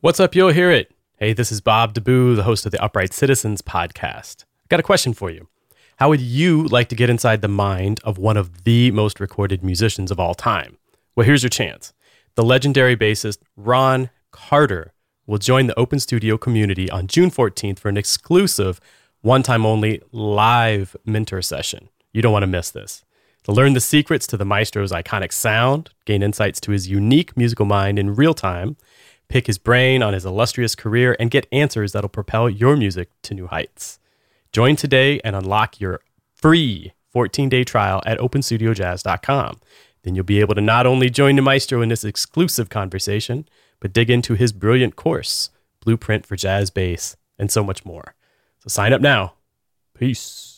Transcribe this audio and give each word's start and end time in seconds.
What's 0.00 0.20
up? 0.20 0.36
You'll 0.36 0.50
hear 0.50 0.70
it. 0.70 0.94
Hey, 1.16 1.32
this 1.32 1.50
is 1.50 1.60
Bob 1.60 1.92
DeBoo, 1.92 2.36
the 2.36 2.44
host 2.44 2.64
of 2.64 2.70
the 2.70 2.80
Upright 2.80 3.12
Citizens 3.12 3.62
podcast. 3.62 4.44
I've 4.62 4.68
got 4.68 4.78
a 4.78 4.84
question 4.84 5.12
for 5.12 5.28
you. 5.28 5.48
How 5.96 6.08
would 6.08 6.20
you 6.20 6.68
like 6.68 6.88
to 6.90 6.94
get 6.94 7.10
inside 7.10 7.42
the 7.42 7.48
mind 7.48 7.98
of 8.04 8.16
one 8.16 8.36
of 8.36 8.62
the 8.62 8.92
most 8.92 9.18
recorded 9.18 9.64
musicians 9.64 10.12
of 10.12 10.20
all 10.20 10.36
time? 10.36 10.78
Well, 11.16 11.26
here's 11.26 11.42
your 11.42 11.50
chance. 11.50 11.92
The 12.36 12.44
legendary 12.44 12.96
bassist 12.96 13.38
Ron 13.56 14.10
Carter 14.30 14.92
will 15.26 15.38
join 15.38 15.66
the 15.66 15.76
Open 15.76 15.98
Studio 15.98 16.38
community 16.38 16.88
on 16.88 17.08
June 17.08 17.32
14th 17.32 17.80
for 17.80 17.88
an 17.88 17.96
exclusive, 17.96 18.80
one 19.22 19.42
time 19.42 19.66
only 19.66 20.00
live 20.12 20.96
mentor 21.04 21.42
session. 21.42 21.88
You 22.12 22.22
don't 22.22 22.32
want 22.32 22.44
to 22.44 22.46
miss 22.46 22.70
this. 22.70 23.04
To 23.42 23.52
learn 23.52 23.72
the 23.72 23.80
secrets 23.80 24.28
to 24.28 24.36
the 24.36 24.44
maestro's 24.44 24.92
iconic 24.92 25.32
sound, 25.32 25.90
gain 26.04 26.22
insights 26.22 26.60
to 26.60 26.70
his 26.70 26.86
unique 26.86 27.36
musical 27.36 27.66
mind 27.66 27.98
in 27.98 28.14
real 28.14 28.34
time, 28.34 28.76
pick 29.28 29.46
his 29.46 29.58
brain 29.58 30.02
on 30.02 30.14
his 30.14 30.24
illustrious 30.24 30.74
career, 30.74 31.16
and 31.18 31.30
get 31.30 31.46
answers 31.52 31.92
that'll 31.92 32.08
propel 32.08 32.48
your 32.48 32.76
music 32.76 33.10
to 33.22 33.34
new 33.34 33.46
heights. 33.46 33.98
Join 34.52 34.76
today 34.76 35.20
and 35.24 35.36
unlock 35.36 35.80
your 35.80 36.00
free 36.34 36.92
14 37.10 37.48
day 37.48 37.64
trial 37.64 38.02
at 38.06 38.18
openstudiojazz.com. 38.18 39.60
Then 40.02 40.14
you'll 40.14 40.24
be 40.24 40.40
able 40.40 40.54
to 40.54 40.60
not 40.60 40.86
only 40.86 41.10
join 41.10 41.36
the 41.36 41.42
maestro 41.42 41.82
in 41.82 41.88
this 41.88 42.04
exclusive 42.04 42.68
conversation, 42.68 43.48
but 43.80 43.92
dig 43.92 44.10
into 44.10 44.34
his 44.34 44.52
brilliant 44.52 44.96
course, 44.96 45.50
Blueprint 45.80 46.26
for 46.26 46.36
Jazz 46.36 46.70
Bass, 46.70 47.16
and 47.38 47.50
so 47.50 47.62
much 47.62 47.84
more. 47.84 48.14
So 48.60 48.68
sign 48.68 48.92
up 48.92 49.00
now. 49.00 49.34
Peace. 49.94 50.57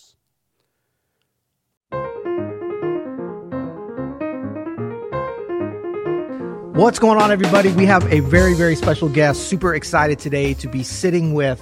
What's 6.80 6.98
going 6.98 7.20
on, 7.20 7.30
everybody? 7.30 7.70
We 7.72 7.84
have 7.84 8.10
a 8.10 8.20
very, 8.20 8.54
very 8.54 8.74
special 8.74 9.10
guest. 9.10 9.48
Super 9.48 9.74
excited 9.74 10.18
today 10.18 10.54
to 10.54 10.66
be 10.66 10.82
sitting 10.82 11.34
with 11.34 11.60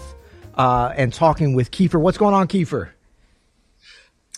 uh, 0.55 0.93
and 0.97 1.13
talking 1.13 1.55
with 1.55 1.73
Kiefer. 1.73 2.01
What's 2.01 2.19
going 2.19 2.35
on, 2.35 2.47
Kiefer? 2.47 2.91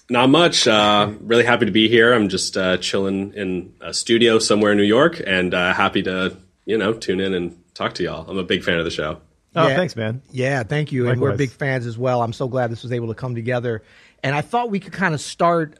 Not 0.08 0.30
much. 0.30 0.66
Uh, 0.66 1.12
really 1.20 1.44
happy 1.44 1.66
to 1.66 1.70
be 1.70 1.90
here. 1.90 2.14
I'm 2.14 2.30
just 2.30 2.56
uh, 2.56 2.78
chilling 2.78 3.34
in 3.34 3.74
a 3.82 3.92
studio 3.92 4.38
somewhere 4.38 4.72
in 4.72 4.78
New 4.78 4.84
York, 4.84 5.20
and 5.26 5.52
uh, 5.52 5.74
happy 5.74 6.02
to 6.04 6.38
you 6.64 6.78
know 6.78 6.94
tune 6.94 7.20
in 7.20 7.34
and 7.34 7.62
talk 7.74 7.92
to 7.96 8.02
y'all. 8.02 8.26
I'm 8.26 8.38
a 8.38 8.42
big 8.42 8.64
fan 8.64 8.78
of 8.78 8.86
the 8.86 8.90
show. 8.90 9.20
Oh, 9.54 9.68
Yeah. 9.68 9.76
thanks, 9.76 9.96
man. 9.96 10.22
Yeah, 10.30 10.62
thank 10.62 10.92
you. 10.92 11.10
And 11.10 11.20
we're 11.20 11.36
big 11.36 11.50
fans 11.50 11.84
as 11.84 11.98
well. 11.98 12.22
I'm 12.22 12.32
so 12.32 12.48
glad 12.48 12.70
this 12.72 12.82
was 12.82 12.92
able 12.92 13.08
to 13.08 13.14
come 13.14 13.34
together. 13.34 13.82
And 14.22 14.34
I 14.34 14.40
thought 14.40 14.70
we 14.70 14.80
could 14.80 14.94
kind 14.94 15.12
of 15.12 15.20
start 15.20 15.76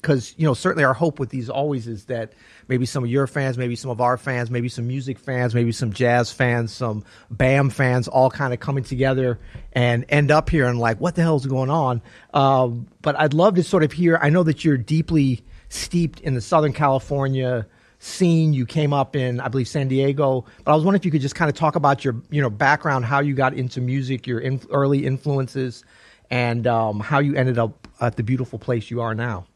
because, 0.00 0.34
you 0.36 0.46
know, 0.46 0.54
certainly 0.54 0.84
our 0.84 0.94
hope 0.94 1.18
with 1.18 1.30
these 1.30 1.50
always 1.50 1.86
is 1.86 2.06
that 2.06 2.32
maybe 2.68 2.86
some 2.86 3.04
of 3.04 3.10
your 3.10 3.26
fans, 3.26 3.58
maybe 3.58 3.76
some 3.76 3.90
of 3.90 4.00
our 4.00 4.16
fans, 4.16 4.50
maybe 4.50 4.68
some 4.68 4.86
music 4.86 5.18
fans, 5.18 5.54
maybe 5.54 5.72
some 5.72 5.92
jazz 5.92 6.32
fans, 6.32 6.72
some 6.72 7.04
BAM 7.30 7.70
fans, 7.70 8.08
all 8.08 8.30
kind 8.30 8.54
of 8.54 8.60
coming 8.60 8.84
together 8.84 9.38
and 9.72 10.04
end 10.08 10.30
up 10.30 10.48
here 10.48 10.66
and 10.66 10.78
like, 10.78 11.00
what 11.00 11.14
the 11.14 11.22
hell's 11.22 11.46
going 11.46 11.70
on? 11.70 12.02
Um, 12.32 12.86
but 13.02 13.18
I'd 13.18 13.34
love 13.34 13.56
to 13.56 13.62
sort 13.62 13.82
of 13.82 13.92
hear. 13.92 14.18
I 14.20 14.30
know 14.30 14.42
that 14.44 14.64
you're 14.64 14.78
deeply 14.78 15.44
steeped 15.68 16.20
in 16.20 16.34
the 16.34 16.40
Southern 16.40 16.72
California 16.72 17.66
scene. 17.98 18.52
You 18.54 18.66
came 18.66 18.92
up 18.92 19.14
in, 19.14 19.40
I 19.40 19.48
believe, 19.48 19.68
San 19.68 19.88
Diego. 19.88 20.46
But 20.64 20.72
I 20.72 20.74
was 20.74 20.84
wondering 20.84 21.00
if 21.00 21.04
you 21.04 21.10
could 21.10 21.20
just 21.20 21.34
kind 21.34 21.50
of 21.50 21.56
talk 21.56 21.76
about 21.76 22.04
your, 22.04 22.16
you 22.30 22.40
know, 22.40 22.50
background, 22.50 23.04
how 23.04 23.20
you 23.20 23.34
got 23.34 23.54
into 23.54 23.80
music, 23.80 24.26
your 24.26 24.42
early 24.70 25.06
influences, 25.06 25.84
and 26.30 26.66
um, 26.66 27.00
how 27.00 27.18
you 27.18 27.34
ended 27.34 27.58
up 27.58 27.86
at 28.00 28.16
the 28.16 28.22
beautiful 28.22 28.58
place 28.58 28.90
you 28.90 29.00
are 29.00 29.14
now. 29.14 29.46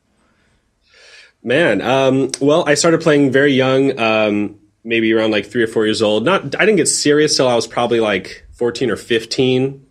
Man, 1.44 1.82
um, 1.82 2.30
well, 2.40 2.66
I 2.66 2.74
started 2.74 3.02
playing 3.02 3.30
very 3.30 3.52
young, 3.52 3.98
um, 4.00 4.58
maybe 4.82 5.12
around 5.12 5.30
like 5.30 5.46
three 5.46 5.62
or 5.62 5.66
four 5.66 5.84
years 5.84 6.00
old. 6.00 6.24
Not, 6.24 6.58
I 6.58 6.64
didn't 6.64 6.76
get 6.76 6.88
serious 6.88 7.36
till 7.36 7.46
I 7.46 7.54
was 7.54 7.66
probably 7.66 8.00
like 8.00 8.46
14 8.52 8.90
or 8.90 8.96
15. 8.96 9.86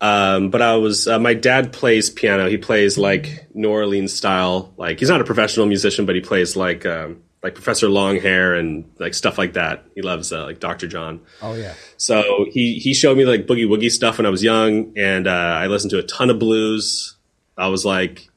Um, 0.00 0.50
but 0.50 0.62
I 0.62 0.76
was, 0.76 1.06
uh, 1.06 1.18
my 1.18 1.34
dad 1.34 1.72
plays 1.72 2.08
piano. 2.08 2.48
He 2.48 2.56
plays 2.56 2.96
like 2.96 3.48
New 3.52 3.68
Orleans 3.68 4.14
style. 4.14 4.72
Like 4.78 4.98
he's 4.98 5.10
not 5.10 5.20
a 5.20 5.24
professional 5.24 5.66
musician, 5.66 6.06
but 6.06 6.14
he 6.14 6.22
plays 6.22 6.56
like, 6.56 6.86
um, 6.86 7.22
like 7.42 7.54
Professor 7.54 7.88
Longhair 7.88 8.58
and 8.58 8.90
like 8.98 9.14
stuff 9.14 9.38
like 9.38 9.52
that. 9.52 9.84
He 9.94 10.02
loves 10.02 10.32
uh, 10.32 10.44
like 10.44 10.60
Dr. 10.60 10.88
John. 10.88 11.20
Oh 11.42 11.54
yeah. 11.54 11.74
So 11.96 12.46
he 12.50 12.78
he 12.78 12.94
showed 12.94 13.16
me 13.16 13.24
like 13.24 13.46
boogie 13.46 13.66
woogie 13.66 13.90
stuff 13.90 14.18
when 14.18 14.26
I 14.26 14.30
was 14.30 14.42
young, 14.42 14.92
and 14.96 15.26
uh, 15.26 15.30
I 15.30 15.66
listened 15.66 15.90
to 15.90 15.98
a 15.98 16.02
ton 16.02 16.30
of 16.30 16.38
blues. 16.38 17.16
I 17.56 17.68
was 17.68 17.84
like, 17.84 18.27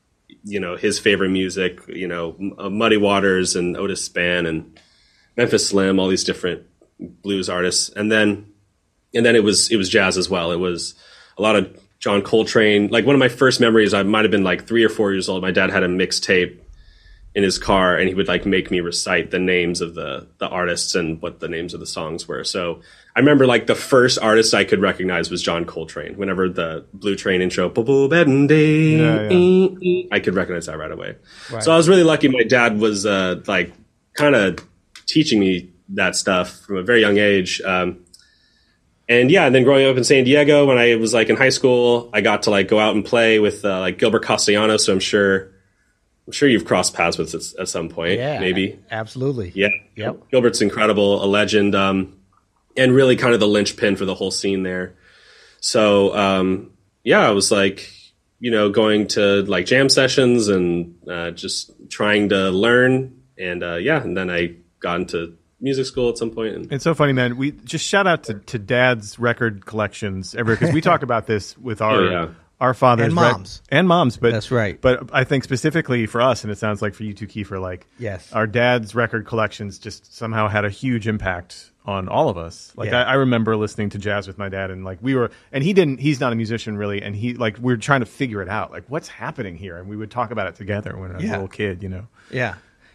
you 0.44 0.60
know, 0.60 0.76
his 0.76 1.00
favorite 1.00 1.30
music, 1.30 1.82
you 1.88 2.08
know, 2.08 2.36
uh, 2.58 2.70
Muddy 2.70 2.98
Waters 2.98 3.56
and 3.56 3.78
Otis 3.78 4.08
Spann 4.08 4.48
and 4.48 4.80
Memphis 5.38 5.68
Slim, 5.68 6.00
all 6.00 6.08
these 6.08 6.24
different 6.24 6.64
blues 7.00 7.50
artists, 7.50 7.90
and 7.90 8.12
then 8.12 8.52
and 9.14 9.26
then 9.26 9.36
it 9.36 9.44
was 9.44 9.72
it 9.72 9.78
was 9.78 9.90
jazz 9.90 10.18
as 10.18 10.30
well. 10.30 10.52
It 10.52 10.58
was 10.58 10.96
a 11.38 11.42
lot 11.42 11.56
of 11.56 11.80
John 12.00 12.22
Coltrane. 12.22 12.88
Like 12.88 13.06
one 13.06 13.16
of 13.16 13.20
my 13.20 13.30
first 13.30 13.60
memories, 13.60 13.94
I 13.94 14.04
might 14.04 14.24
have 14.24 14.32
been 14.32 14.44
like 14.44 14.68
three 14.68 14.84
or 14.84 14.90
four 14.90 15.12
years 15.12 15.30
old. 15.30 15.42
My 15.42 15.52
dad 15.52 15.70
had 15.70 15.84
a 15.84 15.88
mixtape 15.88 16.60
in 17.34 17.44
his 17.44 17.58
car 17.58 17.96
and 17.96 18.10
he 18.10 18.14
would 18.14 18.28
like 18.28 18.46
make 18.46 18.70
me 18.70 18.82
recite 18.82 19.32
the 19.32 19.40
names 19.40 19.80
of 19.82 19.96
the 19.96 20.28
the 20.38 20.48
artists 20.48 20.96
and 20.96 21.22
what 21.22 21.40
the 21.40 21.48
names 21.48 21.74
of 21.74 21.80
the 21.80 21.86
songs 21.86 22.28
were. 22.28 22.44
So 22.44 22.82
I 23.16 23.20
remember 23.20 23.46
like 23.46 23.68
the 23.68 23.76
first 23.76 24.20
artist 24.20 24.54
I 24.54 24.64
could 24.64 24.82
recognize 24.82 25.30
was 25.30 25.42
John 25.42 25.66
Coltrane. 25.66 26.18
Whenever 26.18 26.50
the 26.50 26.86
Blue 26.94 27.16
Train 27.16 27.42
intro, 27.42 27.70
"Bo 27.70 27.84
bo 27.84 28.08
Yeah, 28.98 29.22
yeah. 29.24 29.30
ee, 29.32 29.78
ee, 29.82 30.10
I 30.12 30.20
could 30.20 30.36
recognize 30.36 30.66
that 30.66 30.78
right 30.78 30.92
away. 30.92 31.16
So 31.62 31.72
I 31.72 31.78
was 31.78 31.88
really 31.88 32.04
lucky. 32.04 32.28
My 32.28 32.44
dad 32.44 32.80
was 32.80 33.06
uh, 33.06 33.42
like 33.48 33.74
kind 34.14 34.36
of 34.36 34.60
teaching 35.06 35.40
me 35.40 35.72
that 35.90 36.16
stuff 36.16 36.60
from 36.62 36.78
a 36.78 36.84
very 36.84 37.02
young 37.02 37.18
age. 37.18 37.62
Um, 37.62 38.06
and 39.10 39.30
yeah, 39.30 39.46
and 39.46 39.54
then 39.54 39.64
growing 39.64 39.86
up 39.88 39.98
in 39.98 40.06
San 40.06 40.24
Diego, 40.24 40.66
when 40.66 40.78
I 40.78 40.96
was 40.96 41.14
like 41.14 41.30
in 41.30 41.36
high 41.36 41.50
school, 41.50 42.10
I 42.14 42.22
got 42.22 42.44
to 42.44 42.50
like 42.50 42.70
go 42.70 42.80
out 42.80 42.96
and 42.96 43.04
play 43.04 43.40
with 43.40 43.66
uh, 43.66 43.80
like 43.82 43.98
Gilbert 43.98 44.24
Castellanos. 44.24 44.86
So 44.86 44.94
I'm 44.94 45.00
sure, 45.02 45.52
I'm 46.32 46.34
sure 46.34 46.48
you've 46.48 46.64
crossed 46.64 46.94
paths 46.94 47.18
with 47.18 47.36
at, 47.36 47.42
at 47.60 47.68
some 47.68 47.90
point, 47.90 48.18
Yeah. 48.18 48.40
maybe. 48.40 48.80
Absolutely. 48.90 49.52
Yeah, 49.54 49.68
Yep. 49.98 50.30
Gilbert's 50.32 50.62
incredible, 50.62 51.22
a 51.22 51.28
legend, 51.28 51.76
um, 51.76 52.18
and 52.78 52.94
really 52.96 53.18
kind 53.18 53.34
of 53.34 53.42
the 53.42 53.50
linchpin 53.50 53.98
for 53.98 54.06
the 54.06 54.16
whole 54.16 54.32
scene 54.32 54.64
there. 54.64 54.96
So 55.60 56.16
um, 56.16 56.72
yeah, 57.04 57.20
I 57.28 57.32
was 57.32 57.52
like, 57.52 57.92
you 58.40 58.50
know, 58.50 58.70
going 58.70 59.08
to 59.10 59.42
like 59.44 59.66
jam 59.66 59.90
sessions 59.90 60.48
and 60.48 60.96
uh, 61.06 61.32
just 61.32 61.72
trying 61.90 62.30
to 62.30 62.50
learn, 62.50 63.22
and 63.38 63.62
uh, 63.62 63.76
yeah, 63.76 64.02
and 64.02 64.16
then 64.16 64.30
I 64.30 64.56
got 64.80 65.02
into 65.02 65.38
music 65.60 65.86
school 65.86 66.08
at 66.10 66.18
some 66.18 66.32
point. 66.32 66.56
And, 66.56 66.72
It's 66.72 66.86
so 66.86 66.94
funny, 66.96 67.12
man. 67.12 67.36
We 67.36 67.52
just 67.52 67.86
shout 67.86 68.08
out 68.08 68.24
to, 68.24 68.36
to 68.36 68.58
Dad's 68.58 69.20
record 69.20 69.66
collections 69.66 70.34
everywhere 70.34 70.56
because 70.58 70.74
we 70.74 70.80
talk 70.82 71.04
about 71.10 71.28
this 71.28 71.58
with 71.58 71.82
our 71.82 72.00
Oh, 72.00 72.10
yeah. 72.10 72.28
Our 72.62 72.74
fathers 72.74 73.08
And 73.08 73.14
moms. 73.16 73.62
and 73.70 73.88
moms. 73.88 74.16
But 74.16 74.32
That's 74.32 74.52
right. 74.52 74.80
But 74.80 75.10
I 75.12 75.26
think 75.26 75.44
specifically 75.44 76.06
for 76.06 76.22
us, 76.22 76.44
and 76.46 76.52
it 76.54 76.58
sounds 76.58 76.82
like 76.82 76.94
for 76.94 77.04
you 77.04 77.14
too, 77.14 77.28
Kiefer, 77.28 77.60
like 77.60 77.88
Yes. 78.00 78.32
our 78.32 78.48
dad's 78.48 78.96
record 78.96 79.26
collections 79.26 79.80
just 79.80 80.16
somehow 80.16 80.48
had 80.48 80.64
a 80.64 80.70
huge 80.70 81.08
impact 81.08 81.72
on 81.84 82.08
all 82.08 82.30
of 82.30 82.38
us. 82.38 82.72
Like 82.78 82.92
Yeah. 82.92 83.02
I, 83.04 83.12
I 83.12 83.14
remember 83.16 83.58
listening 83.58 83.90
to 83.90 83.98
jazz 83.98 84.28
with 84.28 84.38
my 84.38 84.48
dad, 84.48 84.70
and 84.72 84.86
like 84.86 85.00
we 85.02 85.16
were, 85.16 85.32
and 85.52 85.64
he 85.64 85.74
didn't. 85.74 86.00
He's 86.00 86.20
not 86.20 86.32
a 86.32 86.36
musician 86.36 86.78
really, 86.78 87.02
and 87.02 87.16
he 87.16 87.34
like 87.34 87.58
we 87.58 87.74
were 87.74 87.78
trying 87.78 88.02
to 88.02 88.06
figure 88.06 88.42
it 88.44 88.48
out, 88.50 88.72
like 88.72 88.84
what's 88.88 89.08
happening 89.08 89.56
here, 89.58 89.78
and 89.78 89.90
we 89.90 89.98
would 89.98 90.12
talk 90.12 90.30
about 90.32 90.46
it 90.48 90.56
together 90.56 90.96
when 90.96 91.12
I 91.12 91.16
was 91.16 91.24
Yeah. 91.24 91.32
a 91.32 91.34
little 91.34 91.48
kid, 91.48 91.82
you 91.82 91.90
know. 91.90 92.06
Yeah. 92.30 92.54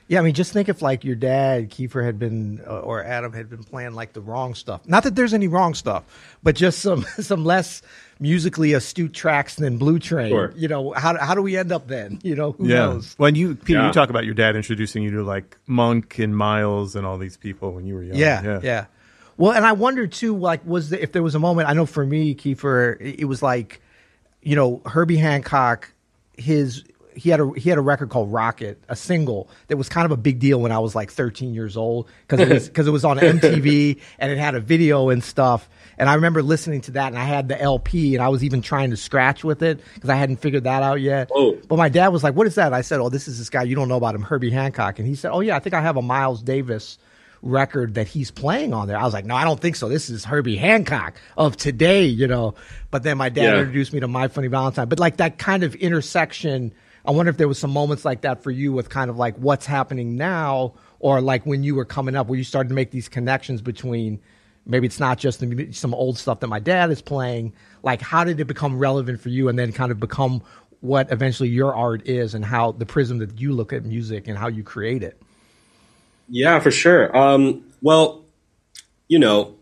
Yeah, 0.09 0.21
I 0.21 0.23
mean, 0.23 0.35
just 0.35 0.53
think 0.53 0.69
if 0.69 0.83
like 0.83 1.03
your 1.03 1.17
dad, 1.17 1.71
Kiefer, 1.71 2.05
had 2.05 2.17
been 2.19 2.61
uh, 2.67 2.79
or 2.79 3.03
Adam 3.03 3.33
had 3.33 3.51
been 3.51 3.65
playing 3.65 3.95
like 3.95 4.13
the 4.13 4.21
wrong 4.21 4.55
stuff. 4.55 4.87
Not 4.87 5.03
that 5.03 5.17
there's 5.17 5.35
any 5.35 5.49
wrong 5.49 5.75
stuff, 5.75 6.05
but 6.45 6.55
just 6.55 6.79
some 6.79 7.03
some 7.19 7.45
less 7.45 7.83
musically 8.21 8.73
astute 8.73 9.13
tracks 9.13 9.57
than 9.57 9.79
Blue 9.79 9.99
Train. 9.99 10.31
Sure. 10.31 10.53
You 10.57 10.69
know, 10.69 10.93
how 10.93 11.19
how 11.19 11.35
do 11.35 11.43
we 11.43 11.57
end 11.57 11.73
up 11.73 11.89
then? 11.89 12.21
You 12.25 12.37
know, 12.37 12.53
who 12.53 12.69
Yeah. 12.69 12.77
knows? 12.87 13.15
When 13.19 13.35
you 13.35 13.57
Peter, 13.57 13.81
Yeah. 13.81 13.87
you 13.89 13.93
talk 13.93 14.09
about 14.11 14.25
your 14.25 14.35
dad 14.35 14.55
introducing 14.55 15.03
you 15.03 15.11
to 15.13 15.25
like 15.25 15.59
Monk 15.67 16.19
and 16.21 16.37
Miles 16.37 16.95
and 16.95 17.05
all 17.05 17.19
these 17.19 17.37
people 17.37 17.73
when 17.73 17.85
you 17.87 17.95
were 17.95 18.03
young. 18.05 18.17
Yeah, 18.17 18.61
yeah. 18.63 18.87
Well, 19.39 19.53
and 19.53 19.67
I 19.67 19.73
wonder 19.73 20.07
too, 20.07 20.35
like, 20.39 20.65
was 20.65 20.89
the, 20.91 21.03
if 21.03 21.13
there 21.13 21.23
was 21.23 21.35
a 21.35 21.39
moment? 21.39 21.69
I 21.69 21.75
know 21.75 21.85
for 21.85 22.07
me, 22.07 22.35
Kiefer, 22.35 22.99
it, 23.01 23.21
it 23.21 23.25
was 23.27 23.43
like, 23.43 23.83
you 24.41 24.57
know, 24.57 24.81
Herbie 24.87 25.19
Hancock, 25.19 25.93
his 26.39 26.85
he 27.17 27.31
had 27.31 27.41
a 27.41 27.51
he 27.57 27.69
had 27.71 27.79
a 27.79 27.83
record 27.83 28.11
called 28.11 28.31
Rockit, 28.33 28.77
a 28.89 28.95
single 28.97 29.49
that 29.69 29.77
was 29.77 29.89
kind 29.89 30.05
of 30.05 30.11
a 30.13 30.17
big 30.17 30.39
deal 30.39 30.61
when 30.61 30.71
I 30.71 30.79
was 30.79 30.95
like 30.95 31.11
13 31.11 31.55
years 31.55 31.77
old 31.77 32.09
because 32.27 32.41
it 32.41 32.49
was 32.53 32.69
because 32.69 32.87
it 32.87 32.91
was 32.91 33.05
on 33.05 33.19
MTV 33.19 33.99
and 34.19 34.31
it 34.31 34.39
had 34.39 34.55
a 34.55 34.61
video 34.61 35.09
and 35.09 35.25
stuff. 35.25 35.69
And 35.99 36.11
I 36.11 36.15
remember 36.15 36.43
listening 36.43 36.83
to 36.83 36.91
that, 36.93 37.07
and 37.09 37.19
I 37.19 37.25
had 37.25 37.49
the 37.49 37.59
LP, 37.61 38.15
and 38.15 38.23
I 38.23 38.29
was 38.29 38.45
even 38.45 38.61
trying 38.61 38.91
to 38.91 38.97
scratch 38.99 39.43
with 39.45 39.63
it 39.63 39.81
because 39.95 40.11
I 40.11 40.15
hadn't 40.17 40.37
figured 40.37 40.65
that 40.65 40.83
out 40.83 41.01
yet. 41.01 41.31
Oh. 41.35 41.57
But 41.69 41.77
my 41.79 41.89
dad 41.89 42.09
was 42.09 42.23
like, 42.23 42.35
"What 42.35 42.47
is 42.47 42.55
that?" 42.57 42.75
I 42.75 42.83
said, 42.83 43.01
"Oh, 43.01 43.09
this 43.09 43.27
is 43.29 43.39
this 43.39 43.49
guy 43.49 43.63
you 43.63 43.75
don't 43.75 43.89
know 43.89 43.97
about 43.97 44.15
him, 44.15 44.21
Herbie 44.23 44.51
Hancock." 44.51 44.99
And 44.99 45.09
he 45.09 45.15
said, 45.15 45.31
"Oh 45.33 45.41
yeah, 45.41 45.57
I 45.57 45.59
think 45.59 45.75
I 45.75 45.81
have 45.81 45.97
a 45.97 46.03
Miles 46.03 46.43
Davis 46.43 46.99
record 47.43 47.95
that 47.95 48.09
he's 48.09 48.31
playing 48.31 48.75
on 48.75 48.89
there." 48.89 48.99
I 48.99 49.05
was 49.05 49.15
like, 49.15 49.25
"No, 49.25 49.35
I 49.35 49.45
don't 49.45 49.59
think 49.59 49.77
so. 49.77 49.89
This 49.89 50.11
is 50.11 50.25
Herbie 50.27 50.57
Hancock 50.57 51.15
of 51.39 51.57
today, 51.57 52.05
you 52.05 52.27
know." 52.27 52.55
But 52.91 53.03
then 53.03 53.17
my 53.17 53.31
dad 53.31 53.43
Yeah. 53.55 53.59
introduced 53.61 53.95
me 53.95 54.01
to 54.01 54.09
My 54.09 54.29
Funny 54.29 54.49
Valentine. 54.49 54.89
But 54.89 54.99
like 54.99 55.17
that 55.17 55.39
kind 55.39 55.63
of 55.63 55.75
intersection, 55.77 56.73
I 57.07 57.13
wonder 57.13 57.31
if 57.31 57.37
there 57.37 57.49
was 57.49 57.59
some 57.59 57.71
moments 57.71 58.05
like 58.05 58.23
that 58.23 58.43
for 58.43 58.51
you 58.51 58.73
with 58.73 58.89
kind 58.89 59.11
of 59.11 59.17
like 59.17 59.37
what's 59.37 59.67
happening 59.67 60.17
now, 60.17 60.75
or 60.99 61.21
like 61.21 61.47
when 61.47 61.63
you 61.63 61.75
were 61.75 61.85
coming 61.85 62.17
up, 62.17 62.27
where 62.27 62.37
you 62.37 62.45
started 62.45 62.71
to 62.71 62.75
make 62.75 62.91
these 62.91 63.09
connections 63.09 63.63
between 63.63 64.21
maybe 64.67 64.87
it's 64.87 64.99
not 64.99 65.19
just 65.19 65.39
the, 65.41 65.73
some 65.73 65.95
old 65.95 66.19
stuff 66.19 66.41
that 66.41 66.49
my 66.49 66.59
dad 66.59 66.91
is 66.91 67.01
playing. 67.01 67.53
Like, 67.83 68.03
how 68.03 68.25
did 68.25 68.41
it 68.41 68.47
become 68.47 68.79
relevant 68.79 69.21
for 69.21 69.29
you, 69.29 69.49
and 69.49 69.59
then 69.59 69.73
kind 69.73 69.93
of 69.93 70.01
become 70.01 70.43
what 70.81 71.11
eventually 71.13 71.49
your 71.49 71.75
art 71.75 72.07
is, 72.09 72.35
and 72.35 72.45
how 72.45 72.73
the 72.73 72.87
prism 72.87 73.19
that 73.19 73.41
you 73.41 73.53
look 73.53 73.73
at 73.73 73.85
music 73.85 74.27
and 74.29 74.37
how 74.37 74.49
you 74.49 74.63
create 74.63 75.03
it? 75.03 75.21
Yeah, 76.29 76.59
for 76.59 76.73
sure. 76.73 77.17
Um, 77.17 77.65
well, 77.83 78.25
you 79.07 79.21
know, 79.21 79.55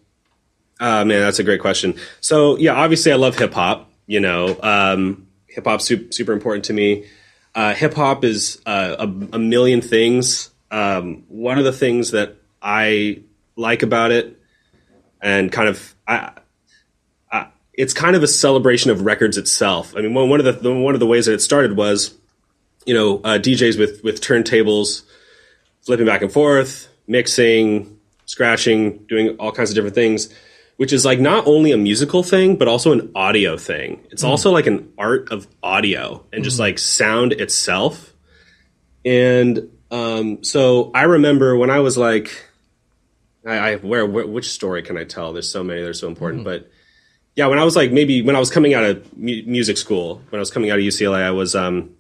uh, 0.81 1.05
man, 1.05 1.21
that's 1.21 1.39
a 1.39 1.45
great 1.45 1.61
question. 1.61 1.95
So, 2.21 2.57
yeah, 2.57 2.73
obviously, 2.73 3.13
I 3.13 3.17
love 3.17 3.39
hip 3.39 3.53
hop. 3.53 3.91
You 4.07 4.21
know, 4.21 4.59
um, 4.63 5.27
hip 5.47 5.65
hop's 5.65 5.85
super, 5.85 6.11
super 6.13 6.33
important 6.33 6.65
to 6.67 6.73
me. 6.73 7.05
Uh, 7.55 7.75
hip 7.75 7.95
hop 7.95 8.25
is 8.25 8.61
uh, 8.67 8.97
a, 8.99 9.37
a 9.37 9.39
million 9.39 9.81
things. 9.81 10.51
Um, 10.71 11.25
one 11.29 11.59
of 11.59 11.65
the 11.65 11.73
things 11.73 12.11
that 12.11 12.37
I 12.61 13.23
like 13.57 13.83
about 13.83 14.11
it, 14.11 14.41
and 15.23 15.53
kind 15.53 15.69
of, 15.69 15.95
I, 16.07 16.33
I, 17.31 17.47
it's 17.73 17.95
kind 17.95 18.17
of 18.17 18.23
a 18.23 18.27
celebration 18.27 18.91
of 18.91 19.03
records 19.03 19.39
itself. 19.39 19.95
I 19.97 20.01
mean, 20.01 20.15
one, 20.15 20.29
one 20.29 20.45
of 20.45 20.63
the 20.63 20.75
one 20.75 20.95
of 20.95 21.01
the 21.01 21.07
ways 21.07 21.27
that 21.27 21.35
it 21.35 21.41
started 21.41 21.77
was, 21.77 22.15
you 22.87 22.95
know, 22.95 23.19
uh, 23.19 23.39
DJs 23.39 23.79
with 23.79 24.03
with 24.03 24.21
turntables 24.21 25.03
flipping 25.83 26.07
back 26.07 26.23
and 26.23 26.33
forth, 26.33 26.89
mixing, 27.07 27.99
scratching, 28.27 28.99
doing 29.07 29.37
all 29.37 29.53
kinds 29.53 29.71
of 29.71 29.75
different 29.77 29.95
things, 29.95 30.33
which 30.77 30.93
is 30.93 31.05
like 31.05 31.21
not 31.21 31.47
only 31.47 31.73
a 31.73 31.77
musical 31.77 32.23
thing, 32.23 32.57
but 32.57 32.69
also 32.69 32.93
an 32.93 33.11
audio 33.15 33.57
thing. 33.57 34.07
It's 34.11 34.25
also 34.25 34.51
like 34.51 34.67
an 34.67 34.93
art 34.99 35.31
of 35.31 35.47
audio 35.63 36.25
and 36.33 36.43
just 36.43 36.59
like 36.59 36.79
sound 36.79 37.33
itself. 37.33 38.13
And 39.05 39.71
um, 39.91 40.43
so 40.43 40.91
I 40.95 41.03
remember 41.03 41.57
when 41.57 41.71
I 41.71 41.79
was 41.81 41.97
like, 41.97 42.49
I, 43.47 43.57
I 43.57 43.77
where, 43.77 44.05
where 44.07 44.27
which 44.27 44.51
story 44.51 44.83
can 44.83 44.97
I 44.97 45.05
tell? 45.05 45.33
There's 45.33 45.51
so 45.51 45.63
many. 45.63 45.83
They're 45.83 45.93
so 45.93 46.09
important, 46.09 46.45
but 46.45 46.71
yeah, 47.37 47.47
when 47.47 47.59
I 47.59 47.65
was 47.65 47.77
like 47.77 47.93
maybe 47.93 48.23
when 48.23 48.37
I 48.37 48.39
was 48.39 48.51
coming 48.51 48.75
out 48.75 48.85
of 48.85 49.17
mu- 49.17 49.43
music 49.47 49.77
school, 49.77 50.23
when 50.31 50.39
I 50.39 50.41
was 50.41 50.51
coming 50.51 50.71
out 50.71 50.79
of 50.79 50.85
UCLA, 50.85 51.23
I 51.23 51.31
was 51.31 51.55
um, 51.55 51.95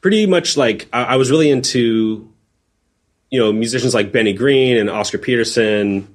pretty 0.00 0.26
much 0.26 0.56
like 0.56 0.88
I, 0.92 1.04
I 1.04 1.16
was 1.16 1.30
really 1.30 1.50
into 1.50 2.30
you 3.30 3.40
know 3.40 3.52
musicians 3.52 3.94
like 3.94 4.12
Benny 4.12 4.32
Green 4.32 4.76
and 4.76 4.90
Oscar 4.90 5.18
Peterson, 5.18 6.08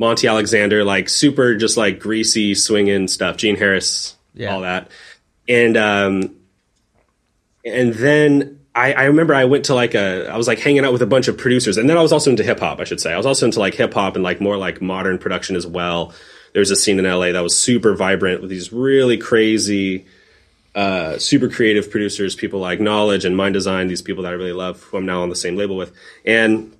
Monty 0.00 0.26
Alexander, 0.26 0.82
like 0.82 1.08
super 1.08 1.54
just 1.54 1.76
like 1.76 2.00
greasy 2.00 2.54
swinging 2.56 3.06
stuff. 3.06 3.36
Gene 3.36 3.56
Harris, 3.56 4.16
Yeah. 4.34 4.52
all 4.54 4.62
that, 4.62 4.90
and 5.46 5.76
um, 5.76 6.34
and 7.64 7.92
then 7.94 8.60
I, 8.74 8.92
I 8.94 9.04
remember 9.04 9.34
I 9.34 9.44
went 9.44 9.66
to 9.66 9.74
like 9.74 9.94
a 9.94 10.26
I 10.28 10.36
was 10.36 10.48
like 10.48 10.58
hanging 10.58 10.84
out 10.84 10.92
with 10.92 11.02
a 11.02 11.06
bunch 11.06 11.28
of 11.28 11.36
producers, 11.36 11.76
and 11.76 11.88
then 11.88 11.96
I 11.98 12.02
was 12.02 12.12
also 12.12 12.30
into 12.30 12.42
hip 12.42 12.60
hop. 12.60 12.80
I 12.80 12.84
should 12.84 13.00
say 13.00 13.12
I 13.12 13.16
was 13.16 13.26
also 13.26 13.46
into 13.46 13.60
like 13.60 13.74
hip 13.74 13.92
hop 13.94 14.14
and 14.16 14.24
like 14.24 14.40
more 14.40 14.56
like 14.56 14.80
modern 14.80 15.18
production 15.18 15.54
as 15.54 15.66
well. 15.66 16.14
There 16.52 16.60
was 16.60 16.70
a 16.70 16.76
scene 16.76 16.98
in 16.98 17.04
LA 17.04 17.32
that 17.32 17.42
was 17.42 17.56
super 17.56 17.94
vibrant 17.94 18.40
with 18.40 18.50
these 18.50 18.72
really 18.72 19.18
crazy 19.18 20.06
uh, 20.74 21.18
super 21.18 21.48
creative 21.48 21.90
producers, 21.90 22.34
people 22.34 22.58
like 22.60 22.78
Knxwledge 22.78 23.24
and 23.24 23.36
Mndsgn, 23.36 23.88
these 23.88 24.02
people 24.02 24.22
that 24.22 24.30
I 24.30 24.36
really 24.36 24.52
love, 24.52 24.82
who 24.84 24.96
I'm 24.96 25.04
now 25.06 25.22
on 25.22 25.28
the 25.28 25.36
same 25.36 25.56
label 25.56 25.76
with. 25.76 25.92
And 26.24 26.74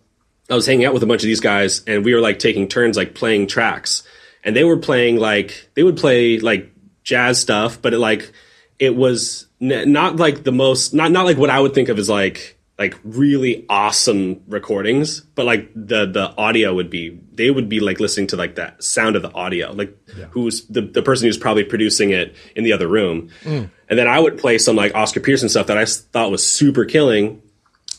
I 0.50 0.54
was 0.54 0.66
hanging 0.66 0.84
out 0.84 0.92
with 0.92 1.02
a 1.02 1.06
bunch 1.06 1.22
of 1.22 1.26
these 1.26 1.40
guys, 1.40 1.82
and 1.86 2.04
we 2.04 2.14
were 2.14 2.20
like 2.20 2.38
taking 2.38 2.68
turns, 2.68 2.96
like 2.96 3.14
playing 3.14 3.46
tracks. 3.46 4.02
And 4.42 4.56
they 4.56 4.64
were 4.64 4.78
playing 4.78 5.16
like 5.16 5.70
they 5.74 5.82
would 5.82 5.96
play 5.96 6.38
like 6.38 6.72
jazz 7.04 7.40
stuff, 7.40 7.80
but 7.80 7.94
it 7.94 7.98
like 7.98 8.32
it 8.78 8.96
was 8.96 9.46
n- 9.60 9.92
not 9.92 10.16
like 10.16 10.42
the 10.42 10.52
most 10.52 10.94
not 10.94 11.12
not 11.12 11.26
like 11.26 11.36
what 11.36 11.50
I 11.50 11.60
would 11.60 11.74
think 11.74 11.88
of 11.88 11.98
as 11.98 12.08
like 12.08 12.58
like 12.78 12.98
really 13.04 13.66
awesome 13.68 14.40
recordings, 14.48 15.20
but 15.20 15.44
like 15.44 15.70
the 15.74 16.06
the 16.06 16.34
audio 16.38 16.74
would 16.74 16.88
be 16.88 17.20
they 17.34 17.50
would 17.50 17.68
be 17.68 17.78
like 17.78 18.00
listening 18.00 18.26
to 18.28 18.36
like 18.36 18.54
that 18.54 18.82
sound 18.82 19.16
of 19.16 19.22
the 19.22 19.32
audio, 19.34 19.72
like 19.72 19.94
who's 20.30 20.66
the 20.66 20.80
the 20.80 21.02
person 21.02 21.26
who's 21.26 21.36
probably 21.36 21.62
producing 21.62 22.10
it 22.10 22.34
in 22.56 22.64
the 22.64 22.72
other 22.72 22.88
room, 22.88 23.28
mm. 23.44 23.70
and 23.88 23.98
then 23.98 24.08
I 24.08 24.18
would 24.18 24.38
play 24.38 24.56
some 24.56 24.76
like 24.76 24.94
Oscar 24.94 25.20
Peterson 25.20 25.50
stuff 25.50 25.66
that 25.66 25.76
I 25.76 25.84
thought 25.84 26.30
was 26.30 26.44
super 26.44 26.86
killing, 26.86 27.42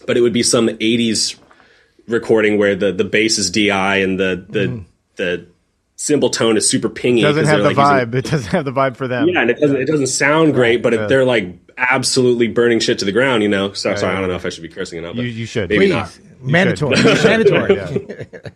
but 0.08 0.18
it 0.18 0.22
would 0.22 0.34
be 0.34 0.42
some 0.42 0.68
'80s 0.68 1.38
recording 2.08 2.58
where 2.58 2.76
the 2.76 2.92
the 2.92 3.04
bass 3.04 3.38
is 3.38 3.50
DI 3.50 3.98
and 3.98 4.20
the 4.20 4.46
the 4.50 4.60
mm. 4.60 4.86
the 5.16 5.48
cymbal 5.96 6.30
tone 6.30 6.58
is 6.58 6.68
super 6.68 6.90
pingy. 6.90 7.22
Doesn't 7.22 7.46
have 7.46 7.60
the 7.60 7.70
they're, 7.70 7.74
like, 7.74 7.78
using- 7.78 8.12
vibe. 8.12 8.16
It 8.16 8.26
doesn't 8.26 8.52
have 8.52 8.66
the 8.66 8.72
vibe 8.72 8.96
for 8.96 9.08
them. 9.08 9.28
yeah, 9.28 9.42
and 9.42 9.50
it 9.50 9.60
doesn't 9.60 9.78
it 9.78 9.86
doesn't 9.86 10.08
sound 10.08 10.54
great, 10.54 10.82
but 10.82 10.94
yeah. 10.94 11.04
if 11.04 11.10
they're 11.10 11.26
like 11.26 11.58
absolutely 11.78 12.48
burning 12.48 12.80
shit 12.80 13.00
to 13.00 13.06
the 13.06 13.12
ground, 13.12 13.44
you 13.44 13.50
know. 13.50 13.74
So, 13.74 13.96
sorry, 13.96 14.14
yeah. 14.14 14.18
I 14.18 14.22
don't 14.22 14.30
know 14.30 14.36
if 14.36 14.46
I 14.46 14.50
should 14.50 14.64
be 14.64 14.70
cursing 14.70 15.00
enough. 15.00 15.16
You, 15.16 15.24
you 15.24 15.46
should. 15.46 15.70
maybe 15.70 15.88
Please, 15.88 15.94
not. 15.94 16.20
mandatory, 16.42 16.96
mandatory. 17.04 17.76
Yeah. 17.76 18.40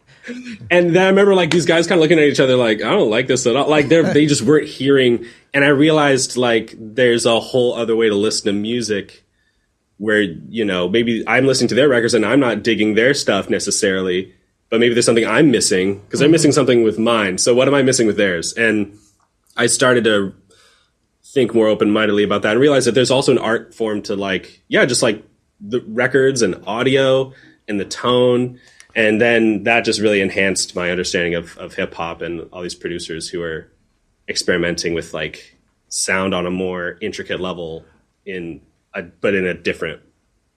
And 0.72 0.96
then 0.96 1.04
I 1.04 1.08
remember 1.10 1.36
like 1.36 1.52
these 1.52 1.68
guys 1.68 1.86
kind 1.86 2.00
of 2.00 2.02
looking 2.02 2.18
at 2.18 2.26
each 2.26 2.40
other 2.40 2.56
like, 2.56 2.82
I 2.82 2.90
don't 2.90 3.12
like 3.12 3.28
this 3.28 3.46
at 3.46 3.56
all. 3.56 3.70
Like 3.70 3.90
they 3.90 3.98
are 3.98 4.12
they 4.12 4.26
just 4.26 4.42
weren't 4.42 4.68
hearing. 4.68 5.26
And 5.54 5.64
I 5.64 5.68
realized 5.68 6.36
like 6.36 6.74
there's 6.76 7.28
a 7.28 7.40
whole 7.40 7.76
other 7.76 7.96
way 7.96 8.10
to 8.10 8.16
listen 8.16 8.46
to 8.46 8.54
music 8.60 9.24
where, 9.98 10.22
you 10.22 10.66
know, 10.66 10.90
maybe 10.90 11.24
I'm 11.28 11.46
listening 11.46 11.70
to 11.70 11.76
their 11.76 11.90
records 11.90 12.14
and 12.14 12.26
I'm 12.26 12.40
not 12.40 12.64
digging 12.64 12.96
their 12.96 13.14
stuff 13.14 13.50
necessarily, 13.50 14.34
but 14.70 14.80
maybe 14.80 14.94
there's 14.94 15.06
something 15.06 15.26
I'm 15.26 15.52
missing 15.52 16.00
because 16.00 16.20
they're 16.20 16.28
mm-hmm. 16.28 16.34
missing 16.34 16.52
something 16.52 16.84
with 16.84 17.00
mine. 17.00 17.38
So 17.38 17.56
what 17.56 17.68
am 17.68 17.74
I 17.74 17.82
missing 17.82 18.08
with 18.08 18.18
theirs? 18.18 18.54
And 18.54 18.98
I 19.56 19.68
started 19.68 20.04
to 20.04 20.34
think 21.24 21.54
more 21.54 21.68
open-mindedly 21.68 22.24
about 22.24 22.42
that 22.42 22.52
and 22.52 22.60
realize 22.60 22.86
that 22.86 22.94
there's 22.94 23.12
also 23.12 23.32
an 23.32 23.38
art 23.38 23.74
form 23.74 24.02
to 24.04 24.16
like, 24.16 24.64
yeah, 24.68 24.86
just 24.86 25.02
like 25.02 25.24
the 25.62 25.82
records 25.88 26.42
and 26.42 26.62
audio 26.68 27.34
and 27.68 27.80
the 27.80 27.86
tone. 27.86 28.60
And 28.96 29.20
then 29.20 29.64
that 29.64 29.86
just 29.86 30.00
really 30.00 30.22
enhanced 30.22 30.76
my 30.76 30.92
understanding 30.92 31.36
of, 31.36 31.58
of 31.58 31.74
hip 31.76 31.94
hop 31.94 32.22
and 32.22 32.48
all 32.52 32.62
these 32.62 32.76
producers 32.76 33.30
who 33.30 33.42
are 33.42 33.72
experimenting 34.28 34.94
with 34.94 35.14
like 35.14 35.58
sound 35.88 36.34
on 36.34 36.46
a 36.46 36.52
more 36.52 36.98
intricate 37.02 37.40
level 37.40 37.86
in 38.26 38.62
but 39.02 39.34
in 39.34 39.46
a 39.46 39.54
different 39.54 40.02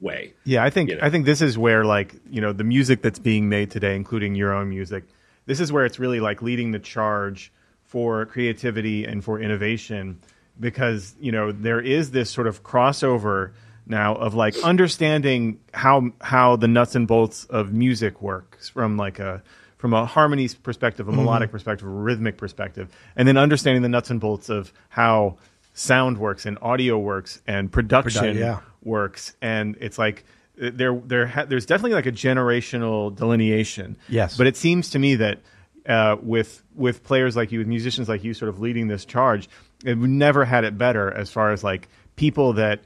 way. 0.00 0.34
Yeah, 0.44 0.64
I 0.64 0.70
think 0.70 0.90
you 0.90 0.96
know. 0.96 1.02
I 1.02 1.10
think 1.10 1.26
this 1.26 1.42
is 1.42 1.58
where 1.58 1.84
like 1.84 2.14
you 2.30 2.40
know 2.40 2.52
the 2.52 2.64
music 2.64 3.02
that's 3.02 3.18
being 3.18 3.48
made 3.48 3.70
today, 3.70 3.96
including 3.96 4.34
your 4.34 4.52
own 4.52 4.68
music, 4.68 5.04
this 5.46 5.60
is 5.60 5.72
where 5.72 5.84
it's 5.84 5.98
really 5.98 6.20
like 6.20 6.42
leading 6.42 6.72
the 6.72 6.78
charge 6.78 7.52
for 7.84 8.26
creativity 8.26 9.04
and 9.04 9.24
for 9.24 9.40
innovation, 9.40 10.20
because 10.58 11.14
you 11.20 11.32
know 11.32 11.52
there 11.52 11.80
is 11.80 12.10
this 12.10 12.30
sort 12.30 12.46
of 12.46 12.62
crossover 12.62 13.52
now 13.86 14.14
of 14.14 14.34
like 14.34 14.56
understanding 14.62 15.58
how 15.72 16.10
how 16.20 16.56
the 16.56 16.68
nuts 16.68 16.94
and 16.94 17.08
bolts 17.08 17.44
of 17.46 17.72
music 17.72 18.20
works 18.20 18.68
from 18.68 18.96
like 18.96 19.18
a 19.18 19.42
from 19.78 19.94
a 19.94 20.04
harmony 20.04 20.48
perspective, 20.62 21.08
a 21.08 21.10
mm-hmm. 21.12 21.20
melodic 21.20 21.50
perspective, 21.50 21.86
a 21.86 21.90
rhythmic 21.90 22.36
perspective, 22.36 22.88
and 23.16 23.26
then 23.26 23.36
understanding 23.36 23.82
the 23.82 23.88
nuts 23.88 24.10
and 24.10 24.20
bolts 24.20 24.48
of 24.48 24.72
how 24.88 25.38
sound 25.78 26.18
works 26.18 26.44
and 26.46 26.58
audio 26.60 26.98
works 26.98 27.40
and 27.46 27.70
production 27.70 28.36
yeah. 28.36 28.60
works, 28.82 29.34
and 29.40 29.76
it's 29.80 29.98
like 29.98 30.24
there 30.56 31.00
there 31.04 31.26
ha- 31.26 31.44
there's 31.44 31.66
definitely 31.66 31.94
like 31.94 32.06
a 32.06 32.12
generational 32.12 33.14
delineation. 33.14 33.96
Yes. 34.08 34.36
but 34.36 34.46
it 34.46 34.56
seems 34.56 34.90
to 34.90 34.98
me 34.98 35.14
that 35.16 35.40
uh, 35.86 36.16
with 36.20 36.62
with 36.74 37.04
players 37.04 37.36
like 37.36 37.52
you, 37.52 37.60
with 37.60 37.68
musicians 37.68 38.08
like 38.08 38.24
you, 38.24 38.34
sort 38.34 38.48
of 38.48 38.60
leading 38.60 38.88
this 38.88 39.04
charge, 39.04 39.48
it, 39.84 39.96
we 39.96 40.08
never 40.08 40.44
had 40.44 40.64
it 40.64 40.76
better 40.76 41.10
as 41.10 41.30
far 41.30 41.52
as 41.52 41.62
like 41.62 41.88
people 42.16 42.54
that 42.54 42.80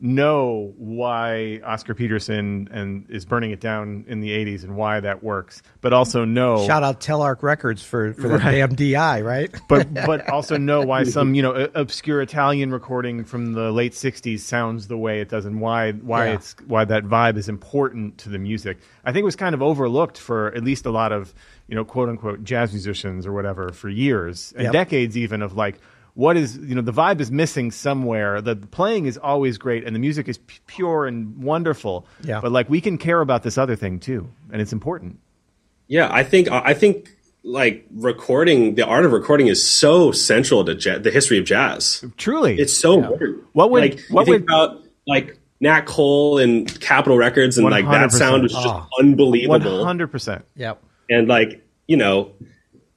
know 0.00 0.72
why 0.76 1.60
Oscar 1.64 1.94
Peterson 1.94 2.68
and 2.70 3.04
is 3.10 3.24
burning 3.24 3.50
it 3.50 3.60
down 3.60 4.04
in 4.06 4.20
the 4.20 4.30
80s 4.30 4.62
and 4.62 4.76
why 4.76 5.00
that 5.00 5.22
works, 5.24 5.62
but 5.80 5.92
also 5.92 6.24
know 6.24 6.66
Shout 6.66 6.82
out 6.82 7.00
Telarc 7.00 7.42
Records 7.42 7.82
for 7.82 8.12
for 8.14 8.28
that 8.28 8.42
damn 8.50 8.74
DI, 8.74 9.22
right? 9.22 9.50
but 9.68 9.92
but 9.94 10.28
also 10.28 10.56
know 10.56 10.82
why 10.82 11.04
some 11.04 11.34
you 11.34 11.42
know 11.42 11.68
obscure 11.74 12.22
Italian 12.22 12.70
recording 12.70 13.24
from 13.24 13.54
the 13.54 13.72
late 13.72 13.92
'60s 13.92 14.40
sounds 14.40 14.86
the 14.88 14.96
way 14.98 15.20
it 15.20 15.28
does, 15.28 15.44
and 15.44 15.60
why 15.60 15.92
why 15.92 16.26
Yeah. 16.28 16.34
it's 16.34 16.54
why 16.66 16.84
that 16.84 17.04
vibe 17.04 17.36
is 17.36 17.48
important 17.48 18.18
to 18.18 18.28
the 18.28 18.38
music. 18.38 18.78
I 19.04 19.12
think 19.12 19.22
it 19.22 19.26
was 19.26 19.36
kind 19.36 19.54
of 19.54 19.62
overlooked 19.62 20.18
for 20.18 20.48
at 20.54 20.62
least 20.62 20.86
a 20.86 20.90
lot 20.90 21.12
of 21.12 21.34
you 21.66 21.74
know 21.74 21.84
quote 21.84 22.08
unquote 22.08 22.44
jazz 22.44 22.72
musicians 22.72 23.26
or 23.26 23.32
whatever 23.32 23.70
for 23.72 23.88
years 23.88 24.52
and 24.56 24.64
Yep. 24.64 24.72
decades 24.72 25.16
even 25.16 25.42
of 25.42 25.56
like. 25.56 25.78
What 26.18 26.36
is 26.36 26.56
you 26.58 26.74
know 26.74 26.80
the 26.82 26.92
vibe 26.92 27.20
is 27.20 27.30
missing 27.30 27.70
somewhere. 27.70 28.40
The 28.40 28.56
playing 28.56 29.06
is 29.06 29.16
always 29.16 29.56
great 29.56 29.84
and 29.86 29.94
the 29.94 30.00
music 30.00 30.26
is 30.28 30.38
p- 30.38 30.58
pure 30.66 31.06
and 31.06 31.40
wonderful. 31.40 32.06
Yeah. 32.24 32.40
But 32.40 32.50
like 32.50 32.68
we 32.68 32.80
can 32.80 32.98
care 32.98 33.20
about 33.20 33.44
this 33.44 33.56
other 33.56 33.76
thing 33.76 34.00
too, 34.00 34.28
and 34.50 34.60
it's 34.60 34.72
important. 34.72 35.20
Yeah, 35.86 36.08
I 36.10 36.24
think 36.24 36.50
I 36.50 36.74
think 36.74 37.14
like 37.44 37.86
recording 37.94 38.74
the 38.74 38.84
art 38.84 39.04
of 39.04 39.12
recording 39.12 39.46
is 39.46 39.64
so 39.64 40.10
central 40.10 40.64
to 40.64 40.74
ja- 40.74 40.98
the 40.98 41.12
history 41.12 41.38
of 41.38 41.44
jazz. 41.44 42.04
Truly, 42.16 42.58
It's 42.58 42.76
so 42.76 42.94
important. 42.98 43.44
What 43.52 43.70
would- 43.70 43.82
like 43.82 44.00
what 44.10 44.26
you 44.26 44.32
think 44.34 44.50
would- 44.50 44.54
about 44.70 44.84
like 45.06 45.38
Nat 45.60 45.82
Cole 45.82 46.38
and 46.38 46.80
Capitol 46.80 47.16
Records 47.16 47.58
and 47.58 47.70
like 47.70 47.84
that 47.86 48.10
sound 48.10 48.42
was 48.42 48.52
just 48.52 48.66
Ah. 48.66 48.88
unbelievable. 48.98 49.76
one 49.78 49.86
hundred 49.86 50.08
percent. 50.08 50.44
Yep. 50.56 50.82
and 51.10 51.28
like 51.28 51.64
you 51.86 51.96
know 51.96 52.32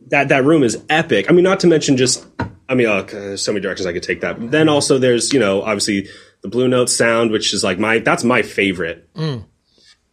that 0.09 0.29
that 0.29 0.43
room 0.43 0.63
is 0.63 0.83
epic 0.89 1.27
i 1.29 1.33
mean 1.33 1.43
not 1.43 1.59
to 1.61 1.67
mention 1.67 1.95
just 1.95 2.25
i 2.71 2.75
mean 2.75 2.87
uh, 2.87 3.35
so 3.37 3.51
many 3.51 3.61
directions 3.61 3.85
i 3.85 3.93
could 3.93 4.03
take 4.03 4.21
that 4.21 4.35
then 4.51 4.67
also 4.69 4.97
there's 4.97 5.33
you 5.33 5.39
know 5.39 5.61
obviously 5.61 6.07
the 6.41 6.47
blue 6.47 6.67
note 6.67 6.89
sound 6.89 7.29
which 7.31 7.53
is 7.53 7.63
like 7.63 7.77
my 7.77 7.99
that's 7.99 8.23
my 8.23 8.41
favorite 8.41 9.07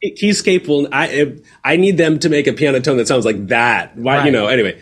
Keyscape 0.03 0.69
will. 0.69 0.87
I 0.93 1.35
I 1.65 1.77
need 1.77 1.97
them 1.97 2.21
to 2.21 2.29
make 2.29 2.47
a 2.47 2.53
piano 2.53 2.79
tone 2.81 2.99
that 2.99 3.09
sounds 3.09 3.25
like 3.25 3.49
that. 3.49 3.97
Why 3.97 4.19
Right. 4.19 4.27
you 4.27 4.31
know? 4.31 4.47
Anyway, 4.47 4.81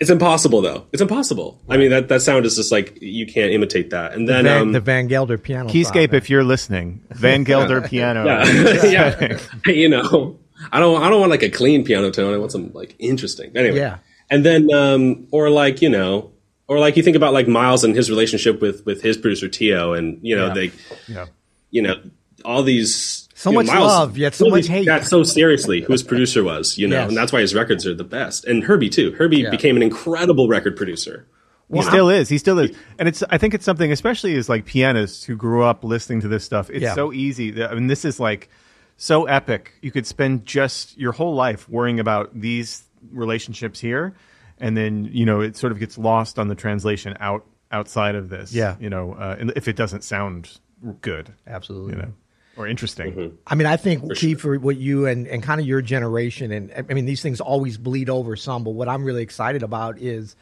it's 0.00 0.10
impossible 0.10 0.60
though. 0.60 0.84
It's 0.92 1.00
impossible. 1.00 1.58
I 1.68 1.78
mean 1.78 1.90
that 1.90 2.08
that 2.08 2.20
sound 2.20 2.44
is 2.44 2.56
just 2.56 2.70
like 2.70 2.98
you 3.00 3.26
can't 3.26 3.52
imitate 3.52 3.90
that. 3.90 4.12
And 4.12 4.28
then 4.28 4.44
Van, 4.44 4.60
um, 4.62 4.72
the 4.72 4.80
Van 4.80 5.06
Gelder 5.06 5.38
piano. 5.38 5.70
Keyscape, 5.70 6.10
sound. 6.10 6.14
if 6.14 6.28
you're 6.28 6.44
listening, 6.44 7.00
Van 7.10 7.44
Gelder 7.44 7.80
piano. 7.80 8.24
yeah, 8.84 9.38
you 9.66 9.88
know, 9.88 10.38
I 10.70 10.78
don't 10.78 11.02
I 11.02 11.08
don't 11.08 11.20
want 11.20 11.30
like 11.30 11.42
a 11.42 11.50
clean 11.50 11.82
piano 11.82 12.10
tone. 12.10 12.34
I 12.34 12.36
want 12.36 12.52
something 12.52 12.74
like 12.74 12.94
interesting. 12.98 13.52
Anyway, 13.56 13.78
Yeah. 13.78 13.98
And 14.28 14.44
then 14.44 14.70
um 14.74 15.26
or 15.30 15.48
like 15.48 15.80
you 15.80 15.88
know. 15.88 16.32
Or 16.70 16.78
like 16.78 16.96
you 16.96 17.02
think 17.02 17.16
about 17.16 17.32
like 17.32 17.48
Miles 17.48 17.82
and 17.82 17.96
his 17.96 18.08
relationship 18.08 18.60
with 18.62 18.86
with 18.86 19.02
his 19.02 19.16
producer 19.16 19.48
Teo, 19.48 19.92
and 19.92 20.20
you 20.22 20.36
know 20.36 20.46
Yeah. 20.46 20.54
they, 20.54 20.70
Yeah. 21.08 21.26
you 21.72 21.82
know 21.82 21.96
all 22.44 22.62
these 22.62 23.28
So 23.34 23.50
you 23.50 23.56
know, 23.56 23.62
much 23.64 23.74
love, 23.80 24.16
yet 24.16 24.36
so 24.36 24.48
much 24.48 24.68
hate. 24.68 24.86
Got 24.86 25.04
so 25.04 25.24
seriously 25.24 25.80
who 25.80 25.92
his 25.92 26.04
producer 26.04 26.44
was, 26.44 26.78
you 26.78 26.86
know, 26.86 27.00
Yes. 27.00 27.08
and 27.08 27.16
that's 27.16 27.32
why 27.32 27.40
his 27.40 27.56
records 27.56 27.86
are 27.88 27.94
the 27.94 28.04
best. 28.04 28.44
And 28.44 28.62
Herbie 28.62 28.88
too. 28.88 29.10
Herbie 29.18 29.38
Yeah. 29.38 29.50
became 29.50 29.74
an 29.74 29.82
incredible 29.82 30.46
record 30.46 30.76
producer. 30.76 31.26
He 31.74 31.82
still 31.82 32.08
is. 32.08 32.28
He 32.28 32.38
still 32.38 32.58
is. 32.60 32.70
And 33.00 33.08
it's 33.08 33.24
I 33.30 33.36
think 33.36 33.52
it's 33.54 33.64
something 33.64 33.90
especially 33.90 34.36
as 34.36 34.48
like 34.48 34.64
pianists 34.64 35.24
who 35.24 35.34
grew 35.34 35.64
up 35.64 35.82
listening 35.82 36.20
to 36.20 36.28
this 36.28 36.44
stuff. 36.44 36.70
It's 36.70 36.82
Yeah. 36.82 36.94
so 36.94 37.12
easy. 37.12 37.64
I 37.64 37.74
mean 37.74 37.88
this 37.88 38.04
is 38.04 38.20
like 38.20 38.48
so 38.96 39.24
epic. 39.24 39.72
You 39.82 39.90
could 39.90 40.06
spend 40.06 40.46
just 40.46 40.96
your 40.96 41.10
whole 41.12 41.34
life 41.34 41.68
worrying 41.68 41.98
about 41.98 42.30
these 42.40 42.84
relationships 43.10 43.80
here 43.80 44.14
and 44.60 44.76
then, 44.76 45.08
you 45.10 45.24
know, 45.24 45.40
it 45.40 45.56
sort 45.56 45.72
of 45.72 45.78
gets 45.78 45.98
lost 45.98 46.38
on 46.38 46.48
the 46.48 46.54
translation 46.54 47.16
out 47.20 47.44
outside 47.72 48.14
of 48.14 48.28
this. 48.28 48.52
Yeah. 48.52 48.76
You 48.78 48.90
know, 48.90 49.14
uh, 49.14 49.50
if 49.56 49.68
it 49.68 49.76
doesn't 49.76 50.04
sound 50.04 50.58
good, 51.00 51.32
Absolutely. 51.46 51.92
you 51.92 52.02
know, 52.02 52.12
or 52.56 52.66
interesting. 52.66 53.38
I 53.46 53.54
mean, 53.54 53.66
I 53.66 53.76
think 53.76 54.14
key 54.16 54.34
for 54.34 54.58
what 54.58 54.76
you 54.76 55.06
and, 55.06 55.26
and 55.26 55.42
kind 55.42 55.60
of 55.60 55.66
your 55.66 55.82
generation, 55.82 56.52
and 56.52 56.72
I 56.76 56.94
mean, 56.94 57.06
these 57.06 57.22
things 57.22 57.40
always 57.40 57.78
bleed 57.78 58.10
over 58.10 58.36
some, 58.36 58.64
but 58.64 58.70
what 58.70 58.88
I'm 58.88 59.04
really 59.04 59.22
excited 59.22 59.62
about 59.62 59.98
is, 59.98 60.36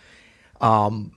um, 0.61 1.13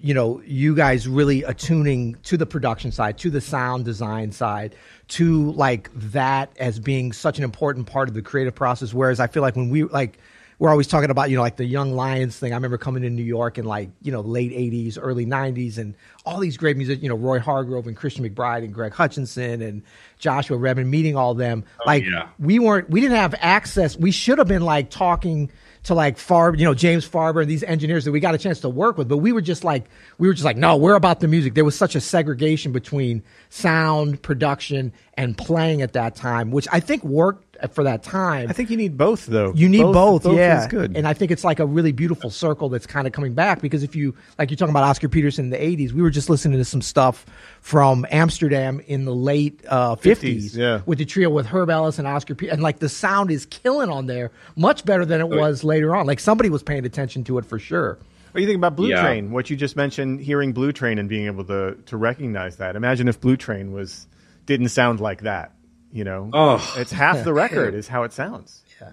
you 0.00 0.14
know, 0.14 0.40
you 0.46 0.76
guys 0.76 1.08
really 1.08 1.42
attuning 1.42 2.14
to 2.22 2.36
the 2.36 2.46
production 2.46 2.92
side, 2.92 3.18
to 3.18 3.30
the 3.30 3.40
sound 3.40 3.84
design 3.84 4.30
side, 4.30 4.76
to 5.08 5.50
like 5.52 5.90
that 5.94 6.52
as 6.58 6.78
being 6.78 7.12
such 7.12 7.38
an 7.38 7.44
important 7.44 7.86
part 7.86 8.08
of 8.08 8.14
the 8.14 8.22
creative 8.22 8.54
process. 8.54 8.94
Whereas 8.94 9.18
I 9.18 9.26
feel 9.26 9.42
like 9.42 9.56
when 9.56 9.70
we 9.70 9.84
like, 9.84 10.18
we're 10.58 10.70
always 10.70 10.88
talking 10.88 11.10
about, 11.10 11.30
you 11.30 11.36
know, 11.36 11.42
like 11.42 11.56
the 11.56 11.64
Young 11.64 11.94
Lions 11.94 12.36
thing. 12.36 12.52
I 12.52 12.56
remember 12.56 12.78
coming 12.78 13.02
to 13.02 13.10
New 13.10 13.22
York 13.22 13.58
in 13.58 13.64
like, 13.64 13.90
you 14.02 14.10
know, 14.10 14.20
late 14.20 14.50
80s, 14.50 14.98
early 15.00 15.24
90s, 15.24 15.78
and 15.78 15.94
all 16.26 16.40
these 16.40 16.56
great 16.56 16.76
music, 16.76 17.00
you 17.00 17.08
know, 17.08 17.14
Roy 17.14 17.38
Hargrove 17.38 17.86
and 17.86 17.96
Christian 17.96 18.28
McBride 18.28 18.64
and 18.64 18.74
Greg 18.74 18.92
Hutchinson 18.92 19.62
and 19.62 19.82
Joshua 20.18 20.56
Redman, 20.56 20.90
meeting 20.90 21.16
all 21.16 21.34
them. 21.34 21.64
Oh, 21.80 21.84
like, 21.86 22.04
yeah. 22.04 22.28
we 22.40 22.58
weren't, 22.58 22.90
we 22.90 23.00
didn't 23.00 23.18
have 23.18 23.36
access. 23.38 23.96
We 23.96 24.10
should 24.10 24.38
have 24.38 24.48
been 24.48 24.62
like 24.62 24.90
talking 24.90 25.50
to 25.84 25.94
like 25.94 26.16
Farber, 26.16 26.58
you 26.58 26.64
know, 26.64 26.74
James 26.74 27.08
Farber 27.08 27.40
and 27.40 27.48
these 27.48 27.62
engineers 27.62 28.04
that 28.04 28.12
we 28.12 28.18
got 28.18 28.34
a 28.34 28.38
chance 28.38 28.60
to 28.60 28.68
work 28.68 28.98
with, 28.98 29.08
but 29.08 29.18
we 29.18 29.30
were 29.30 29.40
just 29.40 29.62
like, 29.62 29.88
we 30.18 30.26
were 30.26 30.34
just 30.34 30.44
like, 30.44 30.56
no, 30.56 30.76
we're 30.76 30.96
about 30.96 31.20
the 31.20 31.28
music. 31.28 31.54
There 31.54 31.64
was 31.64 31.76
such 31.76 31.94
a 31.94 32.00
segregation 32.00 32.72
between 32.72 33.22
sound, 33.48 34.20
production, 34.22 34.92
and 35.14 35.38
playing 35.38 35.82
at 35.82 35.92
that 35.92 36.16
time, 36.16 36.50
which 36.50 36.66
I 36.72 36.80
think 36.80 37.04
worked 37.04 37.47
for 37.72 37.84
that 37.84 38.02
time. 38.02 38.48
I 38.48 38.52
think 38.52 38.70
you 38.70 38.76
need 38.76 38.96
both 38.96 39.26
though. 39.26 39.52
You 39.54 39.68
need 39.68 39.82
both, 39.82 40.26
yeah. 40.26 40.62
is 40.62 40.66
good. 40.66 40.96
And 40.96 41.06
I 41.06 41.12
think 41.12 41.30
it's 41.30 41.44
like 41.44 41.58
a 41.58 41.66
really 41.66 41.92
beautiful 41.92 42.30
circle 42.30 42.68
that's 42.68 42.86
kind 42.86 43.06
of 43.06 43.12
coming 43.12 43.34
back 43.34 43.60
because 43.60 43.82
if 43.82 43.96
you 43.96 44.14
like 44.38 44.50
you're 44.50 44.56
talking 44.56 44.72
about 44.72 44.84
Oscar 44.84 45.08
Peterson 45.08 45.46
in 45.46 45.50
the 45.50 45.56
80s, 45.58 45.92
we 45.92 46.02
were 46.02 46.10
just 46.10 46.30
listening 46.30 46.58
to 46.58 46.64
some 46.64 46.82
stuff 46.82 47.26
from 47.60 48.06
Amsterdam 48.10 48.80
in 48.86 49.04
the 49.04 49.14
late 49.14 49.64
uh, 49.68 49.96
50s, 49.96 50.56
yeah. 50.56 50.82
with 50.86 50.98
the 50.98 51.04
trio 51.04 51.30
with 51.30 51.46
Herb 51.46 51.70
Ellis 51.70 51.98
and 51.98 52.06
Oscar 52.06 52.34
Peterson. 52.34 52.54
And 52.54 52.62
like 52.62 52.78
the 52.78 52.88
sound 52.88 53.30
is 53.30 53.46
killing 53.46 53.90
on 53.90 54.06
there, 54.06 54.30
much 54.56 54.84
better 54.84 55.04
than 55.04 55.20
it 55.20 55.28
was 55.28 55.64
later 55.64 55.94
on. 55.96 56.06
Like 56.06 56.20
somebody 56.20 56.50
was 56.50 56.62
paying 56.62 56.84
attention 56.84 57.24
to 57.24 57.38
it 57.38 57.44
for 57.44 57.58
sure. 57.58 57.98
What 58.32 58.34
do 58.34 58.40
you 58.42 58.46
think 58.46 58.58
about 58.58 58.76
Blue 58.76 58.88
Yeah. 58.88 59.02
Train? 59.02 59.30
What 59.30 59.50
you 59.50 59.56
just 59.56 59.74
mentioned, 59.74 60.20
hearing 60.20 60.52
Blue 60.52 60.70
Train 60.70 60.98
and 60.98 61.08
being 61.08 61.26
able 61.26 61.44
to 61.44 61.76
to 61.86 61.96
recognize 61.96 62.56
that. 62.56 62.76
Imagine 62.76 63.08
if 63.08 63.20
Blue 63.20 63.36
Train 63.36 63.72
was 63.72 64.06
didn't 64.46 64.68
sound 64.68 65.00
like 65.00 65.22
that. 65.22 65.52
You 65.92 66.04
know, 66.04 66.30
Oh. 66.32 66.74
it's 66.76 66.92
half 66.92 67.24
the 67.24 67.32
record 67.44 67.74
is 67.74 67.88
how 67.88 68.02
it 68.04 68.12
sounds. 68.12 68.62
Yeah, 68.80 68.90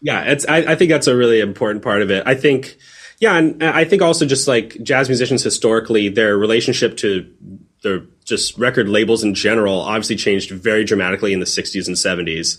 yeah. 0.00 0.22
it's. 0.32 0.46
I, 0.48 0.58
I 0.58 0.74
think 0.74 0.90
that's 0.90 1.06
a 1.06 1.16
really 1.16 1.40
important 1.40 1.82
part 1.84 2.02
of 2.02 2.10
it. 2.10 2.24
I 2.26 2.34
think, 2.34 2.76
yeah, 3.20 3.36
and 3.36 3.62
I 3.62 3.84
think 3.84 4.02
also 4.02 4.26
just 4.26 4.48
like 4.48 4.76
jazz 4.82 5.08
musicians 5.08 5.42
historically, 5.42 6.08
their 6.08 6.36
relationship 6.36 6.96
to 6.98 7.32
their 7.82 8.02
just 8.24 8.56
record 8.58 8.88
labels 8.88 9.22
in 9.24 9.34
general 9.34 9.80
obviously 9.80 10.16
changed 10.16 10.50
very 10.50 10.84
dramatically 10.84 11.32
in 11.32 11.40
the 11.40 11.46
'60s 11.46 11.86
and 11.86 11.96
'70s. 11.96 12.58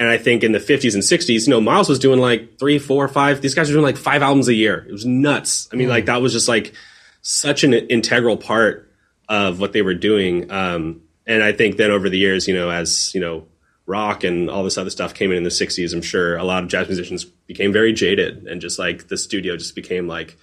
And 0.00 0.08
I 0.08 0.16
think 0.16 0.44
in 0.44 0.52
the 0.52 0.60
50s 0.60 0.94
and 0.94 1.02
60s, 1.02 1.48
you 1.48 1.50
know, 1.50 1.60
Miles 1.60 1.88
was 1.88 1.98
doing 1.98 2.20
like 2.20 2.56
three, 2.56 2.78
four, 2.78 3.08
five. 3.08 3.40
These 3.40 3.56
guys 3.56 3.68
were 3.68 3.72
doing 3.72 3.82
like 3.84 3.96
five 3.96 4.22
albums 4.22 4.46
a 4.46 4.54
year. 4.54 4.86
It 4.88 4.92
was 4.92 5.04
nuts. 5.04 5.68
I 5.72 5.76
mean, 5.76 5.88
like 5.88 6.06
that 6.06 6.22
was 6.22 6.32
just 6.32 6.46
like 6.46 6.72
such 7.20 7.64
an 7.64 7.74
integral 7.74 8.36
part 8.36 8.88
of 9.28 9.58
what 9.58 9.72
they 9.72 9.82
were 9.82 9.94
doing. 9.94 10.52
Um, 10.52 11.00
and 11.28 11.42
I 11.44 11.52
think 11.52 11.76
then 11.76 11.92
over 11.92 12.08
the 12.08 12.18
years, 12.18 12.48
you 12.48 12.54
know, 12.54 12.70
as 12.70 13.14
you 13.14 13.20
know, 13.20 13.46
rock 13.86 14.24
and 14.24 14.50
all 14.50 14.64
this 14.64 14.76
other 14.78 14.90
stuff 14.90 15.14
came 15.14 15.30
in 15.30 15.36
in 15.38 15.42
the 15.44 15.50
60s, 15.50 15.94
I'm 15.94 16.02
sure 16.02 16.36
a 16.36 16.42
lot 16.44 16.62
of 16.64 16.68
jazz 16.68 16.88
musicians 16.88 17.24
became 17.24 17.72
very 17.72 17.92
jaded 17.92 18.46
and 18.48 18.60
just 18.60 18.78
like 18.78 19.08
the 19.08 19.16
studio 19.16 19.56
just 19.56 19.74
became 19.74 20.08
like 20.08 20.36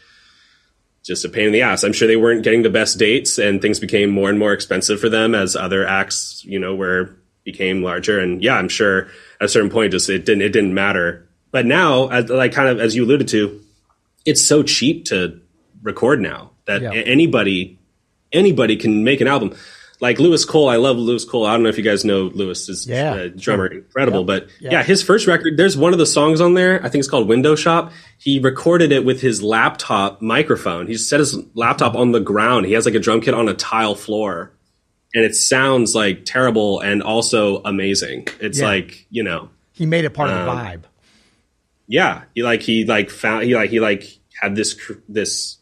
just 1.04 1.26
a 1.26 1.30
pain 1.30 1.48
in 1.48 1.52
the 1.52 1.62
ass. 1.62 1.84
I'm 1.84 1.94
sure 1.94 2.08
they 2.08 2.16
weren't 2.16 2.44
getting 2.44 2.64
the 2.64 2.70
best 2.70 2.98
dates 2.98 3.38
and 3.38 3.62
things 3.62 3.80
became 3.80 4.10
more 4.10 4.30
and 4.30 4.40
more 4.40 4.54
expensive 4.54 5.00
for 5.00 5.10
them 5.10 5.36
as 5.36 5.56
other 5.56 5.86
acts, 5.86 6.44
you 6.46 6.58
know, 6.60 6.74
were 6.76 7.16
became 7.44 7.84
larger. 7.84 8.20
And 8.20 8.42
yeah, 8.44 8.56
I'm 8.56 8.70
sure 8.70 9.02
at 9.40 9.46
a 9.46 9.50
certain 9.50 9.70
point 9.70 9.92
just 9.92 10.10
it 10.10 10.26
didn't 10.26 10.42
it 10.42 10.50
didn't 10.50 10.74
matter. 10.74 11.28
But 11.52 11.66
now, 11.66 12.08
as, 12.08 12.30
like 12.30 12.52
kind 12.54 12.68
of 12.70 12.80
as 12.80 12.96
you 12.96 13.04
alluded 13.06 13.28
to, 13.30 13.62
it's 14.26 14.44
so 14.44 14.64
cheap 14.64 15.06
to 15.06 15.40
record 15.84 16.20
now 16.20 16.52
that 16.66 16.82
Yeah. 16.82 16.92
anybody 16.94 17.78
anybody 18.32 18.76
can 18.76 19.04
make 19.04 19.22
an 19.22 19.28
album. 19.28 19.56
Like 20.06 20.20
Lewis 20.20 20.46
Cole, 20.46 20.70
I 20.70 20.76
love 20.76 20.98
Lewis 20.98 21.26
Cole. 21.26 21.48
I 21.48 21.54
don't 21.54 21.64
know 21.64 21.70
if 21.70 21.80
you 21.80 21.84
guys 21.84 22.06
know 22.06 22.30
Lewis 22.36 22.70
is 22.70 22.86
Yeah. 22.88 23.14
uh, 23.16 23.30
drummer, 23.36 23.66
incredible. 23.66 24.24
But 24.24 24.48
Yeah. 24.60 24.74
yeah, 24.74 24.84
his 24.84 25.02
first 25.02 25.26
record, 25.26 25.58
there's 25.58 25.76
one 25.76 25.94
of 25.94 25.98
the 26.00 26.06
songs 26.06 26.40
on 26.42 26.54
there. 26.54 26.80
I 26.86 26.90
think 26.90 27.00
it's 27.00 27.08
called 27.10 27.28
Window 27.28 27.56
Shop. 27.56 27.92
He 28.20 28.38
recorded 28.38 28.92
it 28.92 29.04
with 29.04 29.22
his 29.22 29.42
laptop 29.42 30.22
microphone. 30.22 30.86
He 30.86 30.96
set 30.96 31.20
his 31.20 31.36
laptop 31.56 31.96
on 31.96 32.12
the 32.12 32.20
ground. 32.20 32.68
He 32.68 32.74
has 32.74 32.86
like 32.86 32.94
a 32.94 33.00
drum 33.00 33.20
kit 33.20 33.34
on 33.34 33.50
a 33.50 33.56
tile 33.56 33.96
floor, 33.96 34.52
and 35.16 35.26
it 35.26 35.34
sounds 35.36 35.96
like 35.96 36.24
terrible 36.24 36.82
and 36.82 37.02
also 37.02 37.64
amazing. 37.66 38.28
It's 38.40 38.60
Yeah. 38.60 38.68
like 38.68 39.08
you 39.10 39.24
know, 39.24 39.50
He 39.74 39.88
made 39.88 40.06
it 40.06 40.12
part 40.12 40.30
of 40.30 40.36
the 40.46 40.52
Um, 40.52 40.58
vibe. 40.60 40.82
yeah 41.88 42.22
he 42.36 42.44
like 42.44 42.62
he 42.62 42.86
like 42.86 43.10
found 43.10 43.44
he 43.46 43.56
like 43.56 43.72
he 43.72 43.80
like 43.80 44.04
had 44.42 44.56
this 44.56 44.74
cr- 44.76 45.02
this 45.10 45.58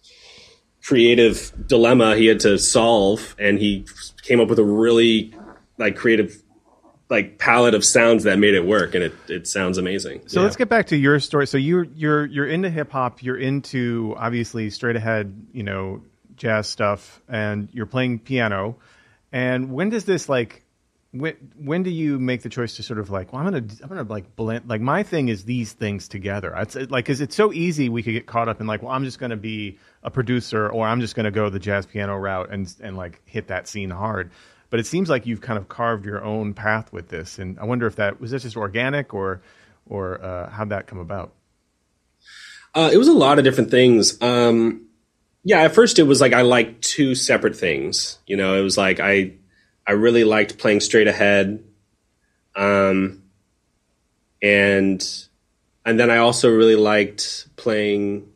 creative 0.83 1.51
dilemma 1.67 2.15
he 2.17 2.25
had 2.25 2.39
to 2.41 2.57
solve 2.57 3.35
and 3.39 3.59
he 3.59 3.85
came 4.23 4.39
up 4.39 4.47
with 4.47 4.57
a 4.57 4.63
really 4.63 5.35
like 5.77 5.95
creative 5.95 6.41
like 7.09 7.37
palette 7.37 7.75
of 7.75 7.85
sounds 7.85 8.23
that 8.23 8.39
made 8.39 8.55
it 8.55 8.65
work 8.65 8.95
and 8.95 9.03
it 9.03 9.13
it 9.27 9.47
sounds 9.47 9.77
amazing 9.77 10.21
So 10.27 10.41
let's 10.41 10.55
get 10.55 10.69
back 10.69 10.87
to 10.87 10.97
your 10.97 11.19
story. 11.19 11.45
So 11.45 11.57
you're 11.57 11.83
you're 11.83 12.25
you're 12.25 12.47
into 12.47 12.69
hip 12.71 12.91
hop. 12.91 13.21
You're 13.21 13.37
into 13.37 14.15
obviously 14.17 14.71
straight 14.71 14.95
ahead, 14.95 15.47
you 15.53 15.63
know, 15.63 16.01
jazz 16.35 16.67
stuff, 16.67 17.21
and 17.27 17.69
you're 17.71 17.85
playing 17.85 18.19
piano. 18.19 18.77
And 19.31 19.71
when 19.71 19.89
does 19.89 20.05
this 20.05 20.27
like? 20.27 20.62
When 21.13 21.35
when 21.55 21.83
do 21.83 21.91
you 21.91 22.17
make 22.17 22.41
the 22.41 22.49
choice 22.49 22.75
to 22.77 22.83
sort 22.83 22.97
of 22.97 23.11
like? 23.11 23.31
Well, 23.31 23.39
I'm 23.39 23.45
gonna 23.45 23.65
I'm 23.83 23.87
gonna 23.89 24.01
like 24.03 24.35
blend. 24.35 24.67
Like 24.67 24.81
my 24.81 25.03
thing 25.03 25.27
is 25.29 25.45
these 25.45 25.71
things 25.71 26.07
together. 26.07 26.53
It's 26.57 26.75
it- 26.75 26.89
like 26.89 27.05
because 27.05 27.21
it's 27.21 27.35
so 27.35 27.53
easy 27.53 27.87
we 27.87 28.01
could 28.01 28.13
get 28.13 28.25
caught 28.25 28.49
up 28.49 28.59
in 28.59 28.65
like, 28.65 28.81
well, 28.81 28.91
I'm 28.91 29.03
just 29.03 29.19
gonna 29.19 29.37
be 29.37 29.77
a 30.01 30.09
producer, 30.09 30.67
or 30.69 30.87
I'm 30.87 31.01
just 31.01 31.15
gonna 31.15 31.29
go 31.29 31.49
the 31.49 31.59
jazz 31.59 31.85
piano 31.85 32.17
route 32.17 32.49
and 32.51 32.73
and 32.81 32.97
like 32.97 33.21
hit 33.25 33.47
that 33.47 33.67
scene 33.67 33.91
hard. 33.91 34.31
But 34.71 34.79
it 34.79 34.87
seems 34.87 35.07
like 35.07 35.27
you've 35.27 35.41
kind 35.41 35.59
of 35.59 35.69
carved 35.69 36.03
your 36.03 36.23
own 36.23 36.55
path 36.55 36.91
with 36.91 37.09
this, 37.09 37.37
and 37.37 37.59
I 37.59 37.65
wonder 37.65 37.85
if 37.85 37.97
that 37.97 38.19
was 38.19 38.31
this 38.31 38.41
just 38.41 38.57
organic 38.57 39.13
or 39.13 39.41
or 39.87 40.19
uh, 40.19 40.49
how'd 40.49 40.69
that 40.69 40.87
come 40.87 40.97
about? 40.97 41.31
Uh, 42.73 42.89
it 42.91 42.97
was 42.97 43.07
a 43.07 43.13
lot 43.13 43.37
of 43.37 43.43
different 43.43 43.69
things. 43.69 44.19
Um, 44.19 44.87
yeah, 45.43 45.59
at 45.61 45.75
first 45.75 45.99
it 45.99 46.03
was 46.03 46.19
like 46.21 46.33
I 46.33 46.41
liked 46.41 46.81
two 46.81 47.13
separate 47.13 47.55
things. 47.55 48.17
You 48.25 48.35
know, 48.35 48.55
it 48.55 48.61
was 48.63 48.77
like 48.79 48.99
I 48.99 49.33
I 49.85 49.93
really 49.93 50.23
liked 50.23 50.57
playing 50.57 50.79
straight 50.79 51.07
ahead, 51.07 51.63
um, 52.55 53.23
and 54.41 55.03
and 55.85 55.99
then 55.99 56.09
I 56.09 56.17
also 56.17 56.49
really 56.49 56.75
liked 56.75 57.47
playing 57.55 58.29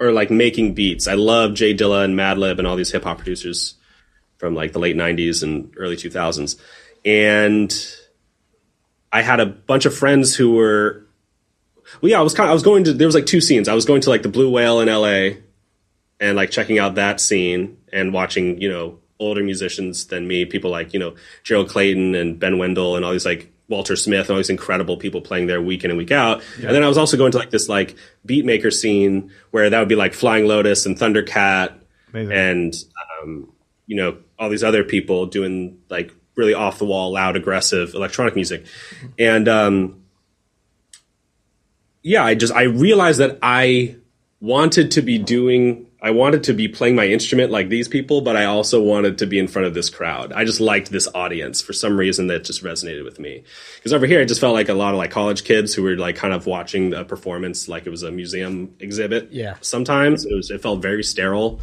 or 0.00 0.12
like 0.12 0.30
making 0.30 0.74
beats. 0.74 1.06
I 1.06 1.14
love 1.14 1.54
J 1.54 1.74
Dilla 1.74 2.04
and 2.04 2.18
Madlib 2.18 2.58
and 2.58 2.66
all 2.66 2.76
these 2.76 2.90
hip 2.90 3.04
hop 3.04 3.18
producers 3.18 3.74
from 4.38 4.54
like 4.54 4.72
the 4.72 4.78
late 4.78 4.96
'90s 4.96 5.42
and 5.42 5.72
early 5.76 5.96
2000s, 5.96 6.56
and 7.04 7.74
I 9.12 9.22
had 9.22 9.40
a 9.40 9.46
bunch 9.46 9.86
of 9.86 9.94
friends 9.96 10.34
who 10.34 10.52
were 10.52 11.08
well, 12.00 12.10
yeah, 12.10 12.18
I 12.18 12.22
was 12.22 12.34
kind 12.34 12.46
of, 12.46 12.50
I 12.50 12.54
was 12.54 12.62
going 12.62 12.84
to, 12.84 12.92
there 12.92 13.08
was 13.08 13.14
like 13.14 13.26
two 13.26 13.40
scenes. 13.40 13.68
I 13.68 13.74
was 13.74 13.84
going 13.84 14.00
to 14.02 14.10
like 14.10 14.22
the 14.22 14.28
Blue 14.28 14.50
Whale 14.50 14.80
in 14.80 14.88
LA 14.88 15.40
and 16.20 16.36
like 16.36 16.50
checking 16.50 16.78
out 16.78 16.96
that 16.96 17.20
scene 17.20 17.78
and 17.92 18.12
watching, 18.12 18.60
you 18.60 18.68
know, 18.68 18.98
older 19.18 19.42
musicians 19.42 20.06
than 20.06 20.28
me, 20.28 20.44
people 20.44 20.70
like, 20.70 20.92
you 20.92 21.00
know, 21.00 21.14
Gerald 21.42 21.68
Clayton 21.68 22.14
and 22.14 22.38
Ben 22.38 22.58
Wendel 22.58 22.96
and 22.96 23.04
all 23.04 23.12
these 23.12 23.26
like 23.26 23.52
Walter 23.68 23.96
Smith, 23.96 24.26
and 24.26 24.30
all 24.30 24.36
these 24.36 24.50
incredible 24.50 24.96
people 24.96 25.20
playing 25.20 25.46
there 25.46 25.60
week 25.60 25.84
in 25.84 25.90
and 25.90 25.98
week 25.98 26.10
out. 26.10 26.42
And 26.56 26.74
then 26.74 26.82
I 26.82 26.88
was 26.88 26.96
also 26.96 27.16
going 27.16 27.32
to 27.32 27.38
like 27.38 27.50
this 27.50 27.68
like 27.68 27.96
beat 28.24 28.44
maker 28.44 28.70
scene 28.70 29.30
where 29.50 29.68
that 29.68 29.78
would 29.78 29.88
be 29.88 29.94
like 29.94 30.14
Flying 30.14 30.46
Lotus 30.46 30.86
and 30.86 30.96
Thundercat 30.96 31.74
Amazing. 32.14 32.32
and 32.32 32.74
um, 33.22 33.52
you 33.86 33.96
know 33.96 34.18
all 34.38 34.48
these 34.48 34.64
other 34.64 34.84
people 34.84 35.26
doing 35.26 35.78
like 35.90 36.12
really 36.34 36.54
off 36.54 36.78
the 36.78 36.84
wall, 36.84 37.12
loud, 37.12 37.36
aggressive 37.36 37.94
electronic 37.94 38.34
music, 38.34 38.64
and 39.18 39.48
um, 39.48 40.02
yeah, 42.02 42.24
I 42.24 42.34
just 42.34 42.54
I 42.54 42.62
realized 42.62 43.20
that 43.20 43.38
I 43.42 43.96
wanted 44.40 44.92
to 44.92 45.02
be 45.02 45.18
doing. 45.18 45.86
I 46.00 46.12
wanted 46.12 46.44
to 46.44 46.52
be 46.52 46.68
playing 46.68 46.94
my 46.94 47.06
instrument 47.06 47.50
like 47.50 47.68
these 47.68 47.88
people, 47.88 48.20
but 48.20 48.36
I 48.36 48.44
also 48.44 48.80
wanted 48.80 49.18
to 49.18 49.26
be 49.26 49.38
in 49.38 49.48
front 49.48 49.66
of 49.66 49.74
this 49.74 49.90
crowd. 49.90 50.32
I 50.32 50.44
just 50.44 50.60
liked 50.60 50.92
this 50.92 51.08
audience 51.12 51.60
for 51.60 51.72
some 51.72 51.96
reason 51.96 52.28
that 52.28 52.44
just 52.44 52.62
resonated 52.62 53.04
with 53.04 53.18
me. 53.18 53.42
Because 53.76 53.92
over 53.92 54.06
here, 54.06 54.20
I 54.20 54.24
just 54.24 54.40
felt 54.40 54.54
like 54.54 54.68
a 54.68 54.74
lot 54.74 54.94
of 54.94 54.98
like 54.98 55.10
college 55.10 55.42
kids 55.42 55.74
who 55.74 55.82
were 55.82 55.96
like 55.96 56.14
kind 56.14 56.32
of 56.32 56.46
watching 56.46 56.94
a 56.94 57.04
performance 57.04 57.66
like 57.66 57.84
it 57.84 57.90
was 57.90 58.04
a 58.04 58.12
museum 58.12 58.76
exhibit. 58.78 59.32
Yeah. 59.32 59.56
Sometimes 59.60 60.24
it 60.24 60.34
was 60.34 60.50
it 60.52 60.62
felt 60.62 60.80
very 60.82 61.02
sterile. 61.02 61.60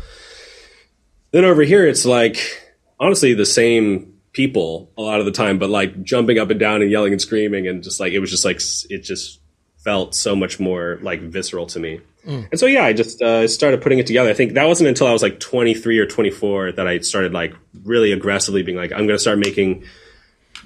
Then 1.32 1.46
over 1.46 1.62
here, 1.62 1.88
it's 1.88 2.06
like 2.06 2.76
honestly 3.00 3.34
the 3.34 3.46
same 3.46 4.16
people 4.34 4.92
a 4.98 5.02
lot 5.02 5.22
of 5.22 5.26
the 5.26 5.32
time, 5.32 5.60
but 5.60 5.70
like 5.70 6.04
jumping 6.04 6.40
up 6.40 6.50
and 6.50 6.60
down 6.60 6.82
and 6.82 6.92
yelling 6.92 7.14
and 7.14 7.22
screaming 7.22 7.70
and 7.70 7.84
just 7.84 8.02
like 8.02 8.12
it 8.12 8.20
was 8.20 8.32
just 8.32 8.44
like 8.44 8.60
it 8.90 9.02
just 9.04 9.40
felt 9.78 10.14
so 10.14 10.36
much 10.36 10.60
more 10.60 11.00
like 11.02 11.22
visceral 11.22 11.68
to 11.68 11.80
me. 11.80 12.02
And 12.26 12.60
so 12.60 12.66
yeah, 12.66 12.84
I 12.84 12.94
just 12.94 13.22
uh, 13.22 13.48
started 13.48 13.82
putting 13.82 14.00
it 14.00 14.08
together. 14.08 14.30
I 14.30 14.34
think 14.34 14.54
that 14.54 14.66
wasn't 14.66 14.90
until 14.90 15.08
I 15.08 15.14
was 15.14 15.22
like 15.22 15.40
23 15.40 16.00
or 16.00 16.06
24 16.06 16.74
that 16.74 16.88
I 16.88 17.00
started 17.00 17.34
like 17.34 17.54
really 17.84 18.12
aggressively 18.12 18.64
being 18.64 18.78
like 18.78 18.92
I'm 18.92 19.06
going 19.06 19.10
to 19.10 19.20
start 19.20 19.38
making 19.38 19.84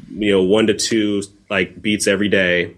you 0.09 0.31
know 0.31 0.43
one 0.43 0.67
to 0.67 0.73
two 0.73 1.23
like 1.49 1.81
beats 1.81 2.07
every 2.07 2.29
day, 2.29 2.75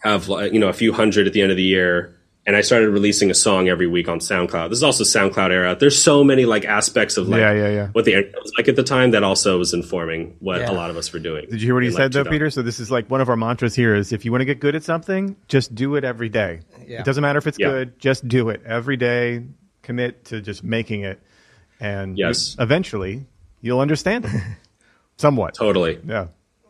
have 0.00 0.28
you 0.28 0.58
know 0.58 0.68
a 0.68 0.72
few 0.72 0.92
hundred 0.92 1.26
at 1.26 1.32
the 1.32 1.42
end 1.42 1.50
of 1.50 1.56
the 1.56 1.62
year. 1.62 2.17
And 2.48 2.56
I 2.56 2.62
started 2.62 2.88
releasing 2.88 3.30
a 3.30 3.34
song 3.34 3.68
every 3.68 3.86
week 3.86 4.08
on 4.08 4.20
SoundCloud. 4.20 4.70
This 4.70 4.78
is 4.78 4.82
also 4.82 5.04
SoundCloud 5.04 5.50
era. 5.50 5.76
There's 5.78 6.02
so 6.02 6.24
many 6.24 6.46
like 6.46 6.64
aspects 6.64 7.18
of 7.18 7.28
like 7.28 7.40
Yeah, 7.40 7.52
yeah, 7.52 7.68
yeah. 7.68 7.86
what 7.88 8.06
the 8.06 8.14
internet 8.14 8.40
was 8.42 8.50
like 8.56 8.68
at 8.68 8.74
the 8.76 8.82
time 8.82 9.10
that 9.10 9.22
also 9.22 9.58
was 9.58 9.74
informing 9.74 10.34
what 10.40 10.60
Yeah. 10.62 10.70
a 10.70 10.72
lot 10.72 10.88
of 10.88 10.96
us 10.96 11.12
were 11.12 11.18
doing. 11.18 11.44
Did 11.50 11.60
you 11.60 11.66
hear 11.66 11.74
what 11.74 11.82
he 11.82 11.88
in, 11.90 11.92
said 11.94 12.14
like, 12.14 12.24
though, 12.24 12.30
Peter? 12.30 12.48
So 12.48 12.62
this 12.62 12.80
is 12.80 12.90
like 12.90 13.10
one 13.10 13.20
of 13.20 13.28
our 13.28 13.36
mantras 13.36 13.74
here 13.74 13.94
is 13.94 14.14
if 14.14 14.24
you 14.24 14.30
want 14.32 14.40
to 14.40 14.46
get 14.46 14.60
good 14.60 14.74
at 14.74 14.82
something, 14.82 15.36
just 15.46 15.74
do 15.74 15.94
it 15.96 16.04
every 16.04 16.30
day. 16.30 16.60
Yeah. 16.86 17.00
It 17.00 17.04
doesn't 17.04 17.20
matter 17.20 17.36
if 17.38 17.46
it's 17.46 17.58
Yeah. 17.58 17.68
good, 17.68 17.98
just 18.00 18.26
do 18.26 18.48
it 18.48 18.62
every 18.64 18.96
day. 18.96 19.44
Commit 19.82 20.24
to 20.26 20.40
just 20.40 20.64
making 20.64 21.02
it, 21.02 21.20
and 21.80 22.16
Yes. 22.16 22.56
eventually 22.58 23.26
you'll 23.60 23.80
understand 23.80 24.24
it 24.24 24.30
somewhat. 25.18 25.52
Totally. 25.52 25.98
Yeah. 26.06 26.28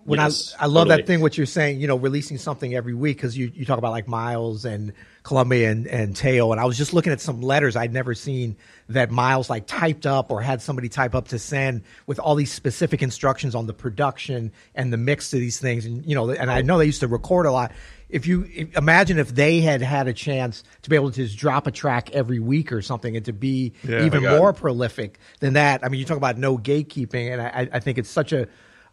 When 0.08 0.18
Yes, 0.20 0.54
I 0.58 0.64
I 0.64 0.66
love 0.66 0.86
totally. 0.86 1.02
that 1.02 1.06
thing 1.06 1.20
what 1.20 1.36
you're 1.36 1.46
saying, 1.46 1.80
you 1.80 1.86
know, 1.86 1.96
releasing 1.96 2.38
something 2.38 2.74
every 2.74 2.94
week 2.94 3.18
because 3.18 3.36
you, 3.36 3.52
you 3.54 3.64
talk 3.66 3.78
about 3.78 3.90
like 3.92 4.08
Miles 4.08 4.64
and 4.64 4.92
Columbia 5.22 5.70
and, 5.70 5.86
and 5.86 6.16
Teo. 6.16 6.50
And 6.52 6.60
I 6.60 6.64
was 6.64 6.78
just 6.78 6.94
looking 6.94 7.12
at 7.12 7.20
some 7.20 7.42
letters 7.42 7.76
I'd 7.76 7.92
never 7.92 8.14
seen 8.14 8.56
that 8.88 9.10
Miles 9.10 9.50
like 9.50 9.66
typed 9.66 10.06
up 10.06 10.30
or 10.30 10.40
had 10.40 10.62
somebody 10.62 10.88
type 10.88 11.14
up 11.14 11.28
to 11.28 11.38
send 11.38 11.82
with 12.06 12.18
all 12.18 12.34
these 12.34 12.50
specific 12.50 13.02
instructions 13.02 13.54
on 13.54 13.66
the 13.66 13.74
production 13.74 14.50
and 14.74 14.90
the 14.92 14.96
mix 14.96 15.32
of 15.34 15.40
these 15.40 15.58
things. 15.60 15.84
And, 15.84 16.04
you 16.06 16.14
know, 16.14 16.30
and 16.30 16.50
I 16.50 16.62
know 16.62 16.78
they 16.78 16.86
used 16.86 17.00
to 17.00 17.08
record 17.08 17.44
a 17.44 17.52
lot. 17.52 17.72
If 18.08 18.26
you 18.26 18.48
if, 18.54 18.74
imagine 18.78 19.18
if 19.18 19.34
they 19.34 19.60
had 19.60 19.82
had 19.82 20.08
a 20.08 20.14
chance 20.14 20.64
to 20.80 20.88
be 20.88 20.96
able 20.96 21.10
to 21.10 21.22
just 21.26 21.36
drop 21.36 21.66
a 21.66 21.70
track 21.70 22.10
every 22.12 22.38
week 22.38 22.72
or 22.72 22.80
something 22.80 23.14
and 23.14 23.26
to 23.26 23.34
be 23.34 23.74
Yeah. 23.86 24.06
even 24.06 24.22
more 24.22 24.54
prolific 24.54 25.18
than 25.40 25.52
that. 25.52 25.84
I 25.84 25.90
mean, 25.90 26.00
you 26.00 26.06
talk 26.06 26.16
about 26.16 26.38
no 26.38 26.56
gatekeeping, 26.56 27.30
and 27.30 27.42
I, 27.42 27.68
I 27.70 27.80
think 27.80 27.98
it's 27.98 28.08
such 28.08 28.32
a 28.32 28.48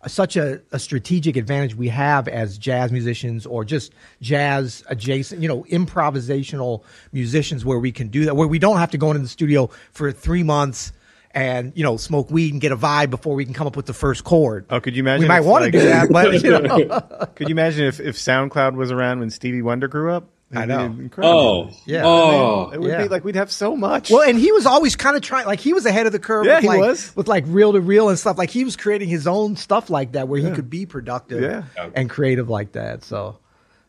such 0.07 0.35
a, 0.37 0.61
a 0.71 0.79
strategic 0.79 1.35
advantage 1.37 1.75
we 1.75 1.87
have 1.89 2.27
as 2.27 2.57
jazz 2.57 2.91
musicians 2.91 3.45
or 3.45 3.63
just 3.65 3.93
jazz 4.21 4.83
adjacent, 4.89 5.41
you 5.41 5.47
know, 5.47 5.63
improvisational 5.71 6.83
musicians 7.11 7.65
where 7.65 7.79
we 7.79 7.91
can 7.91 8.07
do 8.09 8.25
that, 8.25 8.35
where 8.35 8.47
we 8.47 8.59
don't 8.59 8.77
have 8.77 8.91
to 8.91 8.97
go 8.97 9.09
into 9.11 9.21
the 9.21 9.27
studio 9.27 9.69
for 9.91 10.11
three 10.11 10.43
months 10.43 10.91
and 11.31 11.73
you 11.75 11.83
know 11.83 11.97
smoke 11.97 12.31
weed 12.31 12.53
and 12.53 12.61
get 12.61 12.71
a 12.71 12.77
vibe 12.77 13.09
before 13.09 13.35
we 13.35 13.43
can 13.43 13.53
come 13.53 13.67
up 13.67 13.75
with 13.75 13.85
the 13.85 13.93
first 13.93 14.23
chord. 14.23 14.65
Oh, 14.69 14.79
could 14.79 14.95
you 14.95 15.03
imagine 15.03 15.23
We 15.23 15.27
might 15.27 15.41
want 15.41 15.63
like- 15.65 15.73
to 15.73 15.79
do 15.79 15.85
that, 15.85 16.09
but 16.09 16.41
you 16.43 16.49
know, 16.61 17.27
Could 17.35 17.49
you 17.49 17.53
imagine 17.53 17.85
if, 17.85 17.99
if 17.99 18.15
SoundCloud 18.15 18.75
was 18.75 18.89
around 18.91 19.19
when 19.19 19.29
Stevie 19.29 19.61
Wonder 19.61 19.87
grew 19.89 20.13
up? 20.13 20.29
I 20.57 20.65
know. 20.65 20.85
Incredible. 20.85 21.69
Oh, 21.71 21.77
Yeah. 21.85 22.03
Oh, 22.05 22.69
It 22.73 22.79
would 22.81 22.89
Yeah. 22.89 23.03
be 23.03 23.07
like 23.09 23.23
we'd 23.23 23.35
have 23.35 23.51
so 23.51 23.75
much. 23.75 24.09
Well, 24.09 24.27
and 24.27 24.37
he 24.39 24.51
was 24.51 24.65
always 24.65 24.95
kind 24.95 25.15
of 25.15 25.21
trying, 25.21 25.45
like 25.45 25.59
he 25.59 25.73
was 25.73 25.85
ahead 25.85 26.05
of 26.05 26.11
the 26.11 26.19
curve. 26.19 26.45
Yeah, 26.45 26.55
with 26.55 26.61
he 26.63 26.67
like, 26.67 26.79
was. 26.79 27.15
with 27.15 27.27
like 27.27 27.43
reel 27.47 27.73
to 27.73 27.81
reel 27.81 28.09
and 28.09 28.17
stuff. 28.19 28.37
Like 28.37 28.49
he 28.49 28.63
was 28.63 28.75
creating 28.75 29.09
his 29.09 29.27
own 29.27 29.55
stuff 29.55 29.89
like 29.89 30.13
that, 30.13 30.27
where 30.27 30.39
he 30.39 30.51
could 30.51 30.69
be 30.69 30.85
productive 30.85 31.41
Yeah. 31.41 31.63
and 31.93 32.09
creative 32.09 32.49
like 32.49 32.71
that. 32.73 33.03
So 33.03 33.37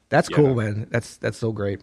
that's 0.09 0.29
Yeah. 0.31 0.37
cool, 0.37 0.55
man. 0.55 0.87
That's 0.91 1.17
that's 1.17 1.39
so 1.39 1.53
great. 1.53 1.81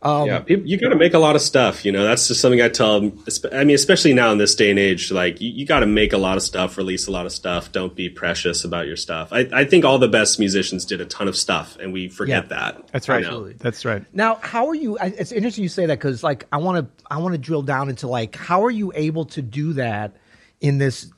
Um, 0.00 0.28
yeah, 0.28 0.38
people, 0.40 0.66
you 0.66 0.76
got 0.78 0.90
to 0.90 0.96
make 0.96 1.12
a 1.14 1.18
lot 1.18 1.34
of 1.34 1.42
stuff. 1.42 1.84
You 1.84 1.90
know, 1.90 2.04
that's 2.04 2.28
just 2.28 2.40
something 2.40 2.60
I 2.62 2.68
tell. 2.68 3.00
espe- 3.00 3.52
I 3.52 3.64
mean, 3.64 3.74
especially 3.74 4.12
now 4.14 4.30
in 4.30 4.38
this 4.38 4.54
day 4.54 4.70
and 4.70 4.78
age, 4.78 5.10
like 5.10 5.40
you, 5.40 5.50
you 5.50 5.66
got 5.66 5.80
to 5.80 5.86
make 5.86 6.12
a 6.12 6.18
lot 6.18 6.36
of 6.36 6.42
stuff, 6.44 6.76
release 6.76 7.08
a 7.08 7.10
lot 7.10 7.26
of 7.26 7.32
stuff. 7.32 7.72
Don't 7.72 7.94
be 7.96 8.08
precious 8.08 8.64
about 8.64 8.86
your 8.86 8.96
stuff. 8.96 9.30
I, 9.32 9.48
I 9.52 9.64
think 9.64 9.84
all 9.84 9.98
the 9.98 10.06
best 10.08 10.38
musicians 10.38 10.84
did 10.84 11.00
a 11.00 11.04
ton 11.04 11.26
of 11.26 11.36
stuff, 11.36 11.76
and 11.80 11.92
we 11.92 12.08
forget 12.08 12.44
Yeah. 12.44 12.48
that. 12.48 12.88
That's 12.92 13.08
right. 13.08 13.24
you 13.24 13.30
know? 13.30 13.48
That's 13.54 13.84
right. 13.84 14.04
Now, 14.12 14.36
how 14.36 14.68
are 14.68 14.74
you? 14.74 14.96
It's 15.02 15.32
interesting 15.32 15.62
you 15.64 15.68
say 15.68 15.86
that 15.86 15.98
because, 15.98 16.22
like, 16.22 16.46
I 16.52 16.58
want 16.58 16.86
to, 16.96 17.04
I 17.10 17.18
want 17.18 17.32
to 17.34 17.38
drill 17.38 17.62
down 17.62 17.88
into 17.88 18.06
like, 18.06 18.36
how 18.36 18.64
are 18.64 18.70
you 18.70 18.92
able 18.94 19.24
to 19.26 19.42
do 19.42 19.72
that 19.72 20.14
in 20.60 20.78
this? 20.78 21.10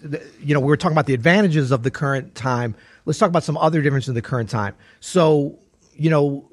You 0.42 0.54
know, 0.54 0.60
we 0.60 0.66
were 0.66 0.76
talking 0.78 0.94
about 0.94 1.06
the 1.06 1.14
advantages 1.14 1.70
of 1.70 1.82
the 1.82 1.90
current 1.90 2.34
time. 2.34 2.74
Let's 3.04 3.18
talk 3.18 3.28
about 3.28 3.44
some 3.44 3.56
other 3.58 3.82
differences 3.82 4.08
in 4.08 4.14
the 4.14 4.22
current 4.22 4.48
time. 4.48 4.74
So, 5.00 5.58
you 5.94 6.08
know, 6.10 6.48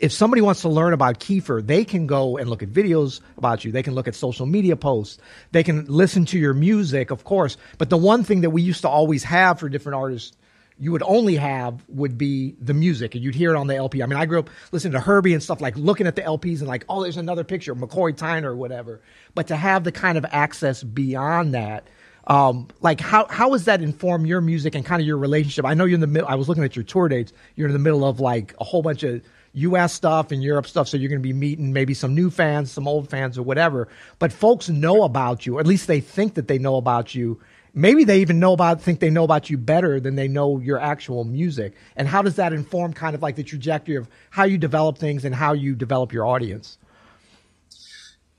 if 0.00 0.12
somebody 0.12 0.40
wants 0.40 0.62
to 0.62 0.68
learn 0.70 0.94
about 0.94 1.20
Kiefer, 1.20 1.64
they 1.64 1.84
can 1.84 2.06
go 2.06 2.38
and 2.38 2.48
look 2.48 2.62
at 2.62 2.70
videos 2.70 3.20
about 3.36 3.64
you. 3.64 3.70
They 3.70 3.82
can 3.82 3.94
look 3.94 4.08
at 4.08 4.14
social 4.14 4.46
media 4.46 4.74
posts. 4.74 5.18
They 5.52 5.62
can 5.62 5.84
listen 5.84 6.24
to 6.26 6.38
your 6.38 6.54
music, 6.54 7.10
of 7.10 7.22
course. 7.22 7.58
But 7.76 7.90
the 7.90 7.98
one 7.98 8.24
thing 8.24 8.40
that 8.40 8.50
we 8.50 8.62
used 8.62 8.80
to 8.80 8.88
always 8.88 9.22
have 9.24 9.60
for 9.60 9.68
different 9.68 9.96
artists 9.96 10.36
you 10.80 10.92
would 10.92 11.02
only 11.02 11.36
have 11.36 11.84
would 11.88 12.16
be 12.16 12.56
the 12.58 12.72
music 12.72 13.14
and 13.14 13.22
you'd 13.22 13.34
hear 13.34 13.54
it 13.54 13.56
on 13.58 13.66
the 13.66 13.76
LP. 13.76 14.02
I 14.02 14.06
mean, 14.06 14.18
I 14.18 14.24
grew 14.24 14.38
up 14.38 14.48
listening 14.72 14.94
to 14.94 15.00
Herbie 15.00 15.34
and 15.34 15.42
stuff 15.42 15.60
like 15.60 15.76
looking 15.76 16.06
at 16.06 16.16
the 16.16 16.22
LPs 16.22 16.60
and 16.60 16.68
like, 16.68 16.86
oh, 16.88 17.02
there's 17.02 17.18
another 17.18 17.44
picture, 17.44 17.74
McCoy 17.74 18.16
Tyner 18.16 18.44
or 18.44 18.56
whatever. 18.56 19.02
But 19.34 19.48
to 19.48 19.56
have 19.56 19.84
the 19.84 19.92
kind 19.92 20.16
of 20.16 20.24
access 20.24 20.82
beyond 20.82 21.52
that, 21.52 21.86
um, 22.26 22.68
like 22.80 22.98
how 22.98 23.26
how 23.28 23.50
does 23.50 23.66
that 23.66 23.82
inform 23.82 24.24
your 24.24 24.40
music 24.40 24.74
and 24.74 24.84
kind 24.84 25.02
of 25.02 25.06
your 25.06 25.18
relationship? 25.18 25.66
I 25.66 25.74
know 25.74 25.84
you're 25.84 25.96
in 25.96 26.00
the 26.00 26.06
middle. 26.06 26.28
I 26.28 26.36
was 26.36 26.48
looking 26.48 26.64
at 26.64 26.76
your 26.76 26.84
tour 26.84 27.08
dates. 27.08 27.34
You're 27.56 27.68
in 27.68 27.74
the 27.74 27.78
middle 27.78 28.04
of 28.04 28.18
like 28.18 28.54
a 28.58 28.64
whole 28.64 28.80
bunch 28.80 29.02
of 29.02 29.22
U.S. 29.52 29.92
stuff 29.92 30.32
and 30.32 30.42
Europe 30.42 30.66
stuff, 30.66 30.88
so 30.88 30.96
you're 30.96 31.08
going 31.08 31.20
to 31.20 31.26
be 31.26 31.32
meeting 31.32 31.72
maybe 31.72 31.94
some 31.94 32.14
new 32.14 32.30
fans, 32.30 32.70
some 32.70 32.86
old 32.86 33.10
fans, 33.10 33.36
or 33.36 33.42
whatever. 33.42 33.88
But 34.18 34.32
folks 34.32 34.68
know 34.68 35.02
about 35.02 35.46
you, 35.46 35.56
or 35.56 35.60
at 35.60 35.66
least 35.66 35.86
they 35.86 36.00
think 36.00 36.34
that 36.34 36.48
they 36.48 36.58
know 36.58 36.76
about 36.76 37.14
you 37.14 37.40
maybe 37.72 38.02
they 38.02 38.20
even 38.20 38.40
know 38.40 38.52
about 38.52 38.82
think 38.82 38.98
they 38.98 39.10
know 39.10 39.22
about 39.22 39.48
you 39.48 39.56
better 39.56 40.00
than 40.00 40.16
they 40.16 40.26
know 40.26 40.58
your 40.58 40.80
actual 40.80 41.22
music 41.22 41.72
and 41.94 42.08
how 42.08 42.20
does 42.20 42.34
that 42.34 42.52
inform 42.52 42.92
kind 42.92 43.14
of 43.14 43.22
like 43.22 43.36
the 43.36 43.44
trajectory 43.44 43.94
of 43.94 44.08
how 44.30 44.42
you 44.42 44.58
develop 44.58 44.98
things 44.98 45.24
and 45.24 45.32
how 45.32 45.52
you 45.52 45.76
develop 45.76 46.12
your 46.12 46.26
audience 46.26 46.78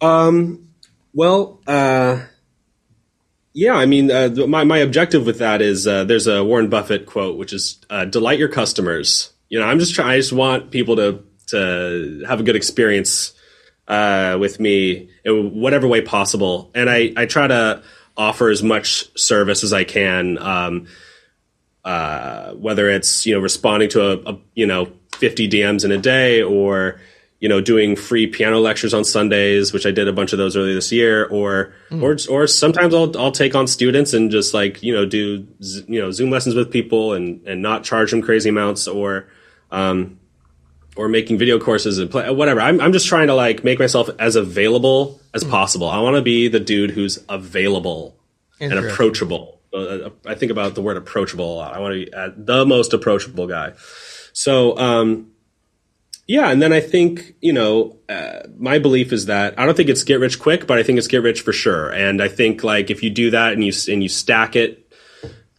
Um. 0.02 0.68
Well, 1.14 1.60
uh, 1.68 2.22
yeah, 3.54 3.74
I 3.74 3.86
mean, 3.86 4.10
uh, 4.10 4.30
my 4.48 4.64
my 4.64 4.80
objective 4.80 5.26
with 5.26 5.40
that 5.40 5.62
is 5.62 5.86
uh, 5.86 6.06
there's 6.06 6.28
a 6.28 6.44
Warren 6.44 6.70
Buffett 6.70 7.06
quote, 7.06 7.38
which 7.38 7.54
is 7.54 7.80
uh, 7.90 8.06
"delight 8.06 8.40
your 8.40 8.48
customers." 8.48 9.31
You 9.52 9.60
know, 9.60 9.66
I'm 9.66 9.80
just 9.80 9.94
trying. 9.94 10.12
I 10.12 10.18
just 10.18 10.32
want 10.32 10.72
people 10.72 10.96
to 10.96 11.26
to 11.48 12.24
have 12.26 12.40
a 12.40 12.44
good 12.44 12.56
experience 12.56 13.34
uh, 13.86 14.38
with 14.40 14.62
me 14.62 15.10
in 15.26 15.60
whatever 15.60 15.90
way 15.90 16.00
possible, 16.00 16.72
and 16.74 16.90
I 16.90 17.12
I 17.18 17.26
try 17.26 17.48
to 17.48 17.84
offer 18.16 18.50
as 18.50 18.64
much 18.64 19.10
service 19.20 19.66
as 19.66 19.74
I 19.74 19.84
can. 19.84 20.38
Um, 20.38 20.88
uh, 21.84 22.54
whether 22.54 22.90
it's 22.90 23.26
you 23.26 23.36
know 23.36 23.42
responding 23.42 23.90
to 23.90 24.12
a, 24.12 24.34
a 24.34 24.40
you 24.56 24.66
know 24.66 24.90
50 25.18 25.50
DMs 25.50 25.84
in 25.84 25.92
a 25.92 25.98
day 25.98 26.42
or 26.42 27.02
you 27.42 27.50
know 27.50 27.60
doing 27.60 27.98
free 27.98 28.28
piano 28.28 28.62
lectures 28.62 28.94
on 28.94 29.04
Sundays, 29.04 29.74
which 29.74 29.86
I 29.86 29.92
did 29.92 30.08
a 30.08 30.14
bunch 30.14 30.32
of 30.32 30.38
those 30.38 30.56
earlier 30.56 30.76
this 30.76 30.94
year, 30.94 31.26
or 31.26 31.74
or 32.02 32.16
or 32.30 32.48
sometimes 32.48 32.94
I'll 32.94 33.18
I'll 33.18 33.34
take 33.34 33.54
on 33.54 33.68
students 33.68 34.14
and 34.14 34.32
just 34.32 34.54
like 34.54 34.82
you 34.82 34.94
know 34.94 35.06
do 35.06 35.46
you 35.60 36.00
know 36.00 36.10
Zoom 36.12 36.30
lessons 36.30 36.56
with 36.56 36.72
people 36.72 37.12
and 37.12 37.46
and 37.46 37.62
not 37.62 37.84
charge 37.84 38.12
them 38.12 38.22
crazy 38.22 38.48
amounts 38.48 38.88
or 38.88 39.28
um 39.72 40.20
or 40.96 41.08
making 41.08 41.38
video 41.38 41.60
courses 41.60 41.98
and 42.00 42.12
play 42.12 42.30
whatever. 42.30 42.62
I'm 42.62 42.82
I'm 42.82 42.94
just 42.94 43.08
trying 43.08 43.28
to 43.28 43.36
like 43.36 43.64
make 43.64 43.80
myself 43.80 44.10
as 44.20 44.36
available 44.36 45.22
as 45.34 45.44
possible. 45.44 45.88
I 45.88 46.00
want 46.00 46.16
to 46.16 46.22
be 46.22 46.48
the 46.48 46.60
dude 46.60 46.92
who's 46.92 47.20
available 47.30 48.18
and 48.60 48.74
approachable. 48.74 49.60
Uh, 49.74 50.10
I 50.26 50.36
think 50.36 50.52
about 50.52 50.76
the 50.76 50.82
word 50.82 50.98
approachable 50.98 51.54
a 51.54 51.56
lot. 51.56 51.74
I 51.74 51.80
want 51.80 51.94
to 51.94 52.06
be 52.06 52.14
uh, 52.14 52.30
the 52.36 52.66
most 52.66 52.94
approachable 52.94 53.48
guy. 53.48 53.74
So, 54.34 54.78
um, 54.78 55.32
yeah, 56.28 56.50
and 56.50 56.62
then 56.62 56.74
I 56.74 56.82
think 56.82 57.36
you 57.42 57.54
know 57.54 57.98
uh, 58.10 58.42
my 58.58 58.80
belief 58.80 59.14
is 59.14 59.26
that 59.28 59.58
I 59.58 59.66
don't 59.66 59.76
think 59.76 59.90
it's 59.90 60.04
get 60.04 60.20
rich 60.20 60.40
quick, 60.40 60.68
but 60.68 60.78
I 60.78 60.84
think 60.84 60.98
it's 60.98 61.08
get 61.08 61.24
rich 61.24 61.42
for 61.42 61.54
sure. 61.54 61.90
And 61.90 62.22
I 62.22 62.28
think 62.28 62.64
like 62.64 62.90
if 62.90 63.02
you 63.02 63.10
do 63.10 63.32
that 63.32 63.54
and 63.54 63.64
you 63.64 63.72
and 63.92 64.04
you 64.04 64.10
stack 64.10 64.56
it 64.56 64.81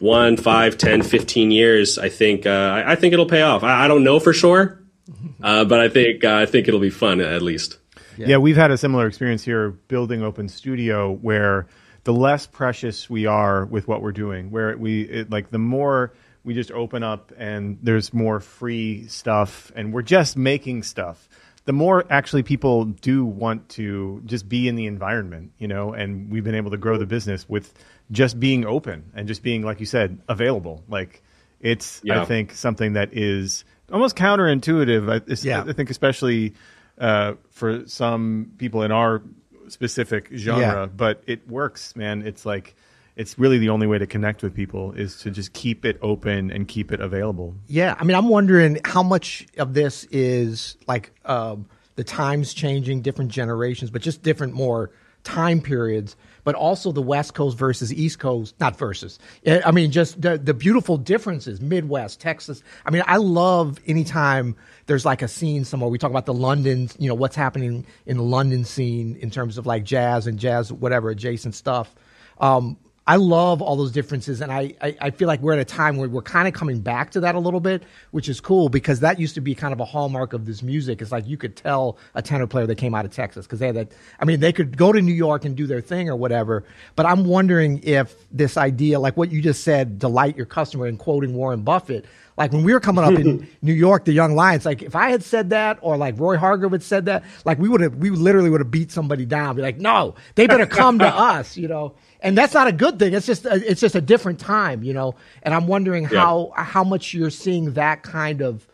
one, 0.02 0.36
five, 0.36 0.76
10, 0.76 1.02
15 1.02 1.52
years, 1.52 1.96
I 1.96 2.08
think 2.08 2.44
uh, 2.44 2.50
I, 2.50 2.92
I 2.92 2.94
think 2.96 3.12
it'll 3.12 3.26
pay 3.26 3.42
off. 3.42 3.62
I, 3.62 3.84
I 3.84 3.88
don't 3.88 4.02
know 4.02 4.18
for 4.18 4.32
sure, 4.32 4.82
uh, 5.42 5.64
but 5.64 5.80
I 5.80 5.88
think 5.88 6.24
uh, 6.24 6.34
I 6.34 6.46
think 6.46 6.66
it'll 6.66 6.80
be 6.80 6.90
fun 6.90 7.20
at 7.20 7.40
least. 7.40 7.78
Yeah. 8.18 8.26
yeah, 8.26 8.36
we've 8.38 8.56
had 8.56 8.70
a 8.70 8.76
similar 8.76 9.06
experience 9.06 9.42
here 9.42 9.70
building 9.70 10.22
Open 10.22 10.48
Studio 10.48 11.12
where 11.12 11.66
the 12.04 12.12
less 12.12 12.46
precious 12.46 13.08
we 13.08 13.26
are 13.26 13.64
with 13.64 13.86
what 13.88 14.02
we're 14.02 14.12
doing, 14.12 14.50
where 14.50 14.76
we 14.76 15.02
it, 15.02 15.30
like 15.30 15.50
the 15.50 15.58
more 15.58 16.12
we 16.44 16.52
just 16.52 16.72
open 16.72 17.04
up 17.04 17.32
and 17.38 17.78
there's 17.80 18.12
more 18.12 18.40
free 18.40 19.06
stuff 19.06 19.70
and 19.76 19.92
we're 19.92 20.02
just 20.02 20.36
making 20.36 20.82
stuff 20.82 21.28
the 21.64 21.72
more 21.72 22.04
actually 22.10 22.42
people 22.42 22.86
do 22.86 23.24
want 23.24 23.68
to 23.68 24.20
just 24.24 24.48
be 24.48 24.66
in 24.66 24.74
the 24.74 24.86
environment, 24.86 25.52
you 25.58 25.68
know, 25.68 25.92
and 25.92 26.30
we've 26.30 26.44
been 26.44 26.54
able 26.54 26.72
to 26.72 26.76
grow 26.76 26.98
the 26.98 27.06
business 27.06 27.48
with 27.48 27.72
just 28.12 28.38
being 28.38 28.64
open 28.64 29.10
and 29.14 29.26
just 29.26 29.42
being, 29.42 29.62
like 29.62 29.80
you 29.80 29.86
said, 29.86 30.20
available. 30.28 30.84
Like 30.88 31.22
it's, 31.60 32.00
yeah. 32.04 32.22
I 32.22 32.24
think, 32.24 32.52
something 32.52 32.92
that 32.92 33.08
is 33.12 33.64
almost 33.90 34.14
counterintuitive. 34.14 35.10
I, 35.10 35.34
yeah. 35.48 35.64
I 35.66 35.72
think, 35.72 35.90
especially 35.90 36.54
uh, 36.98 37.34
for 37.50 37.88
some 37.88 38.52
people 38.58 38.82
in 38.82 38.92
our 38.92 39.22
specific 39.68 40.28
genre, 40.34 40.60
yeah. 40.60 40.86
but 40.86 41.22
it 41.26 41.48
works, 41.48 41.96
man. 41.96 42.22
It's 42.24 42.46
like, 42.46 42.76
it's 43.14 43.38
really 43.38 43.58
the 43.58 43.68
only 43.68 43.86
way 43.86 43.98
to 43.98 44.06
connect 44.06 44.42
with 44.42 44.54
people 44.54 44.92
is 44.92 45.18
to 45.18 45.30
just 45.30 45.52
keep 45.52 45.84
it 45.84 45.98
open 46.00 46.50
and 46.50 46.66
keep 46.66 46.92
it 46.92 47.00
available. 47.00 47.54
Yeah, 47.66 47.94
I 47.98 48.04
mean, 48.04 48.16
I'm 48.16 48.28
wondering 48.30 48.78
how 48.84 49.02
much 49.02 49.46
of 49.58 49.74
this 49.74 50.04
is 50.10 50.78
like 50.86 51.12
um, 51.26 51.66
the 51.96 52.04
times 52.04 52.54
changing, 52.54 53.02
different 53.02 53.30
generations, 53.30 53.90
but 53.90 54.00
just 54.00 54.22
different 54.22 54.54
more 54.54 54.90
time 55.24 55.60
periods, 55.60 56.16
but 56.44 56.54
also 56.54 56.92
the 56.92 57.02
West 57.02 57.34
Coast 57.34 57.56
versus 57.56 57.92
East 57.92 58.18
Coast, 58.18 58.54
not 58.60 58.76
versus. 58.76 59.18
I 59.46 59.70
mean, 59.70 59.90
just 59.90 60.20
the 60.20 60.38
the 60.38 60.54
beautiful 60.54 60.96
differences, 60.96 61.60
Midwest, 61.60 62.20
Texas. 62.20 62.62
I 62.84 62.90
mean, 62.90 63.02
I 63.06 63.16
love 63.16 63.78
anytime 63.86 64.56
there's 64.86 65.04
like 65.04 65.22
a 65.22 65.28
scene 65.28 65.64
somewhere. 65.64 65.90
We 65.90 65.98
talk 65.98 66.10
about 66.10 66.26
the 66.26 66.34
London, 66.34 66.90
you 66.98 67.08
know, 67.08 67.14
what's 67.14 67.36
happening 67.36 67.86
in 68.06 68.16
the 68.16 68.22
London 68.22 68.64
scene 68.64 69.16
in 69.16 69.30
terms 69.30 69.58
of 69.58 69.66
like 69.66 69.84
jazz 69.84 70.26
and 70.26 70.38
jazz, 70.38 70.72
whatever 70.72 71.10
adjacent 71.10 71.54
stuff. 71.54 71.94
Um, 72.38 72.76
I 73.04 73.16
love 73.16 73.60
all 73.60 73.74
those 73.74 73.90
differences, 73.90 74.40
and 74.40 74.52
I, 74.52 74.74
I, 74.80 74.96
I, 75.00 75.10
feel 75.10 75.26
like 75.26 75.40
we're 75.40 75.54
at 75.54 75.58
a 75.58 75.64
time 75.64 75.96
where 75.96 76.08
we're 76.08 76.22
kind 76.22 76.46
of 76.46 76.54
coming 76.54 76.80
back 76.80 77.10
to 77.12 77.20
that 77.20 77.34
a 77.34 77.40
little 77.40 77.58
bit, 77.58 77.82
which 78.12 78.28
is 78.28 78.40
cool 78.40 78.68
because 78.68 79.00
that 79.00 79.18
used 79.18 79.34
to 79.34 79.40
be 79.40 79.56
kind 79.56 79.72
of 79.72 79.80
a 79.80 79.84
hallmark 79.84 80.32
of 80.32 80.46
this 80.46 80.62
music. 80.62 81.02
It's 81.02 81.10
like 81.10 81.26
you 81.26 81.36
could 81.36 81.56
tell 81.56 81.98
a 82.14 82.22
tenor 82.22 82.46
player 82.46 82.64
that 82.64 82.76
came 82.76 82.94
out 82.94 83.04
of 83.04 83.10
Texas 83.10 83.44
because 83.44 83.58
they 83.58 83.66
had 83.66 83.74
that. 83.74 83.92
I 84.20 84.24
mean, 84.24 84.38
they 84.38 84.52
could 84.52 84.76
go 84.76 84.92
to 84.92 85.02
New 85.02 85.14
York 85.14 85.44
and 85.44 85.56
do 85.56 85.66
their 85.66 85.80
thing 85.80 86.08
or 86.08 86.14
whatever. 86.14 86.62
But 86.94 87.06
I'm 87.06 87.24
wondering 87.24 87.82
if 87.82 88.14
this 88.30 88.56
idea, 88.56 89.00
like 89.00 89.16
what 89.16 89.32
you 89.32 89.42
just 89.42 89.64
said, 89.64 89.98
delight 89.98 90.36
your 90.36 90.46
customer 90.46 90.86
and 90.86 90.96
quoting 90.96 91.34
Warren 91.34 91.62
Buffett. 91.62 92.04
Like 92.36 92.52
when 92.52 92.64
we 92.64 92.72
were 92.72 92.80
coming 92.80 93.04
up 93.04 93.12
in 93.12 93.48
New 93.62 93.74
York, 93.74 94.04
the 94.04 94.12
Young 94.12 94.34
Lions, 94.34 94.64
like 94.64 94.82
if 94.82 94.96
I 94.96 95.10
had 95.10 95.22
said 95.22 95.50
that 95.50 95.78
or 95.82 95.96
like 95.96 96.18
Roy 96.18 96.36
Hargrove 96.36 96.72
had 96.72 96.82
said 96.82 97.06
that, 97.06 97.24
like 97.44 97.58
we 97.58 97.68
would 97.68 97.80
have, 97.80 97.96
we 97.96 98.10
literally 98.10 98.50
would 98.50 98.60
have 98.60 98.70
beat 98.70 98.90
somebody 98.90 99.26
down. 99.26 99.56
Be 99.56 99.62
like, 99.62 99.78
no, 99.78 100.14
they 100.34 100.46
better 100.46 100.66
come 100.66 100.98
to 100.98 101.06
us, 101.14 101.56
you 101.56 101.68
know 101.68 101.94
and 102.22 102.38
that's 102.38 102.54
not 102.54 102.68
a 102.68 102.72
good 102.72 102.98
thing. 102.98 103.12
It's 103.12 103.26
just 103.26 103.44
a, 103.44 103.54
it's 103.68 103.80
just 103.80 103.94
a 103.94 104.00
different 104.00 104.38
time, 104.38 104.82
you 104.82 104.94
know. 104.94 105.16
And 105.42 105.52
I'm 105.52 105.66
wondering 105.66 106.04
yeah. 106.04 106.20
how 106.20 106.52
how 106.56 106.84
much 106.84 107.12
you're 107.12 107.30
seeing 107.30 107.72
that 107.72 108.02
kind 108.02 108.40
of 108.40 108.66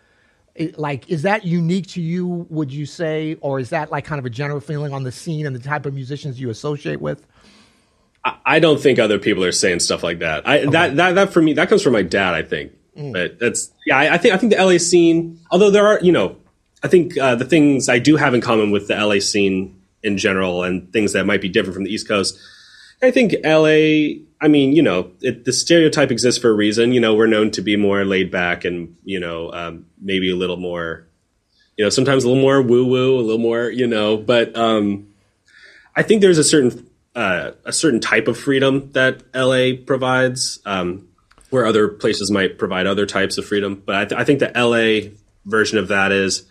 like 0.76 1.08
is 1.08 1.22
that 1.22 1.44
unique 1.44 1.86
to 1.88 2.02
you? 2.02 2.46
Would 2.50 2.72
you 2.72 2.86
say, 2.86 3.36
or 3.40 3.58
is 3.58 3.70
that 3.70 3.90
like 3.90 4.04
kind 4.04 4.18
of 4.18 4.26
a 4.26 4.30
general 4.30 4.60
feeling 4.60 4.92
on 4.92 5.02
the 5.02 5.12
scene 5.12 5.46
and 5.46 5.56
the 5.56 5.60
type 5.60 5.86
of 5.86 5.94
musicians 5.94 6.38
you 6.38 6.50
associate 6.50 7.00
with? 7.00 7.26
I 8.44 8.58
don't 8.58 8.78
think 8.78 8.98
other 8.98 9.18
people 9.18 9.42
are 9.44 9.52
saying 9.52 9.80
stuff 9.80 10.02
like 10.02 10.18
that. 10.18 10.46
I, 10.46 10.58
okay. 10.58 10.70
that 10.70 10.96
that 10.96 11.14
that 11.14 11.32
for 11.32 11.40
me 11.40 11.54
that 11.54 11.70
comes 11.70 11.82
from 11.82 11.94
my 11.94 12.02
dad. 12.02 12.34
I 12.34 12.42
think, 12.42 12.72
mm. 12.98 13.12
but 13.12 13.38
that's 13.38 13.70
yeah. 13.86 13.96
I, 13.96 14.14
I, 14.14 14.18
think 14.18 14.34
I 14.34 14.38
think 14.38 14.52
the 14.52 14.62
LA 14.62 14.78
scene. 14.78 15.40
Although 15.50 15.70
there 15.70 15.86
are 15.86 16.00
you 16.00 16.12
know, 16.12 16.36
I 16.82 16.88
think 16.88 17.16
uh, 17.16 17.34
the 17.34 17.44
things 17.44 17.88
I 17.88 17.98
do 17.98 18.16
have 18.16 18.34
in 18.34 18.40
common 18.40 18.70
with 18.70 18.88
the 18.88 18.96
LA 18.96 19.20
scene 19.20 19.80
in 20.02 20.18
general 20.18 20.64
and 20.64 20.92
things 20.92 21.12
that 21.12 21.26
might 21.26 21.40
be 21.40 21.48
different 21.48 21.74
from 21.74 21.84
the 21.84 21.92
East 21.92 22.08
Coast 22.08 22.38
I 23.02 23.10
think 23.10 23.34
LA, 23.44 24.24
I 24.40 24.48
mean, 24.48 24.74
you 24.74 24.82
know, 24.82 25.12
it, 25.20 25.44
the 25.44 25.52
stereotype 25.52 26.10
exists 26.10 26.40
for 26.40 26.50
a 26.50 26.54
reason. 26.54 26.92
You 26.92 27.00
know, 27.00 27.14
we're 27.14 27.28
known 27.28 27.50
to 27.52 27.62
be 27.62 27.76
more 27.76 28.04
laid 28.04 28.30
back 28.30 28.64
and, 28.64 28.96
you 29.04 29.20
know, 29.20 29.52
um, 29.52 29.86
maybe 30.00 30.30
a 30.30 30.36
little 30.36 30.56
more, 30.56 31.06
you 31.76 31.84
know, 31.84 31.90
sometimes 31.90 32.24
a 32.24 32.28
little 32.28 32.42
more 32.42 32.60
woo 32.60 32.86
woo, 32.86 33.18
a 33.18 33.22
little 33.22 33.38
more, 33.38 33.70
you 33.70 33.86
know, 33.86 34.16
but 34.16 34.56
um, 34.56 35.08
I 35.94 36.02
think 36.02 36.22
there's 36.22 36.38
a 36.38 36.44
certain, 36.44 36.88
uh, 37.14 37.52
a 37.64 37.72
certain 37.72 38.00
type 38.00 38.26
of 38.26 38.36
freedom 38.36 38.90
that 38.92 39.22
LA 39.32 39.80
provides 39.86 40.58
um, 40.66 41.07
where 41.50 41.66
other 41.66 41.88
places 41.88 42.30
might 42.30 42.58
provide 42.58 42.86
other 42.86 43.06
types 43.06 43.38
of 43.38 43.46
freedom. 43.46 43.82
But 43.84 43.94
I, 43.94 44.04
th- 44.04 44.20
I 44.20 44.24
think 44.24 44.40
the 44.40 44.52
LA 44.54 45.10
version 45.44 45.78
of 45.78 45.88
that 45.88 46.12
is, 46.12 46.46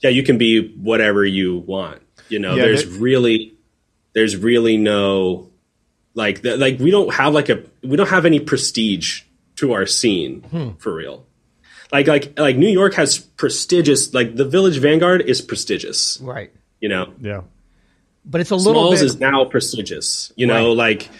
yeah, 0.00 0.10
you 0.10 0.22
can 0.22 0.38
be 0.38 0.74
whatever 0.74 1.24
you 1.24 1.58
want. 1.58 2.02
You 2.28 2.38
know, 2.38 2.54
yeah, 2.54 2.64
there's 2.64 2.86
really, 2.86 3.54
there's 4.14 4.36
really 4.36 4.76
no, 4.76 5.50
like 6.14 6.42
the, 6.42 6.56
like 6.56 6.78
we 6.78 6.90
don't 6.90 7.12
have 7.14 7.34
like 7.34 7.48
a 7.48 7.62
we 7.82 7.96
don't 7.96 8.08
have 8.08 8.26
any 8.26 8.40
prestige 8.40 9.22
to 9.56 9.72
our 9.72 9.86
scene 9.86 10.42
hmm. 10.42 10.70
for 10.78 10.94
real. 10.94 11.26
Like 11.92 12.06
like 12.06 12.38
like 12.38 12.56
New 12.56 12.68
York 12.68 12.94
has 12.94 13.18
prestigious 13.18 14.12
like 14.14 14.34
the 14.34 14.44
Village 14.44 14.78
Vanguard 14.78 15.22
is 15.22 15.40
prestigious. 15.40 16.18
Right. 16.20 16.52
You 16.80 16.88
know. 16.88 17.12
Yeah. 17.20 17.42
But 18.24 18.40
it's 18.40 18.50
a 18.50 18.56
little 18.56 18.72
Smalls 18.72 19.00
bit... 19.00 19.06
is 19.06 19.20
now 19.20 19.44
prestigious. 19.44 20.32
You 20.36 20.46
know, 20.46 20.68
right. 20.68 20.76
like 20.76 21.10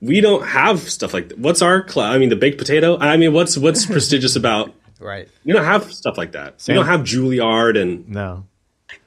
we 0.00 0.20
don't 0.20 0.46
have 0.46 0.80
stuff 0.80 1.12
like 1.12 1.28
that. 1.30 1.38
What's 1.38 1.62
our 1.62 1.86
cl- 1.88 2.06
I 2.06 2.18
mean 2.18 2.28
the 2.28 2.36
baked 2.36 2.58
potato? 2.58 2.98
I 2.98 3.16
mean 3.16 3.32
what's 3.32 3.56
what's 3.56 3.86
prestigious 3.94 4.36
about 4.36 4.74
Right. 5.00 5.28
We 5.44 5.52
don't 5.52 5.64
have 5.64 5.92
stuff 5.92 6.18
like 6.18 6.32
that. 6.32 6.60
Sam. 6.60 6.74
We 6.74 6.78
don't 6.78 6.86
have 6.86 7.00
Juilliard 7.00 7.80
and 7.80 8.08
No. 8.08 8.44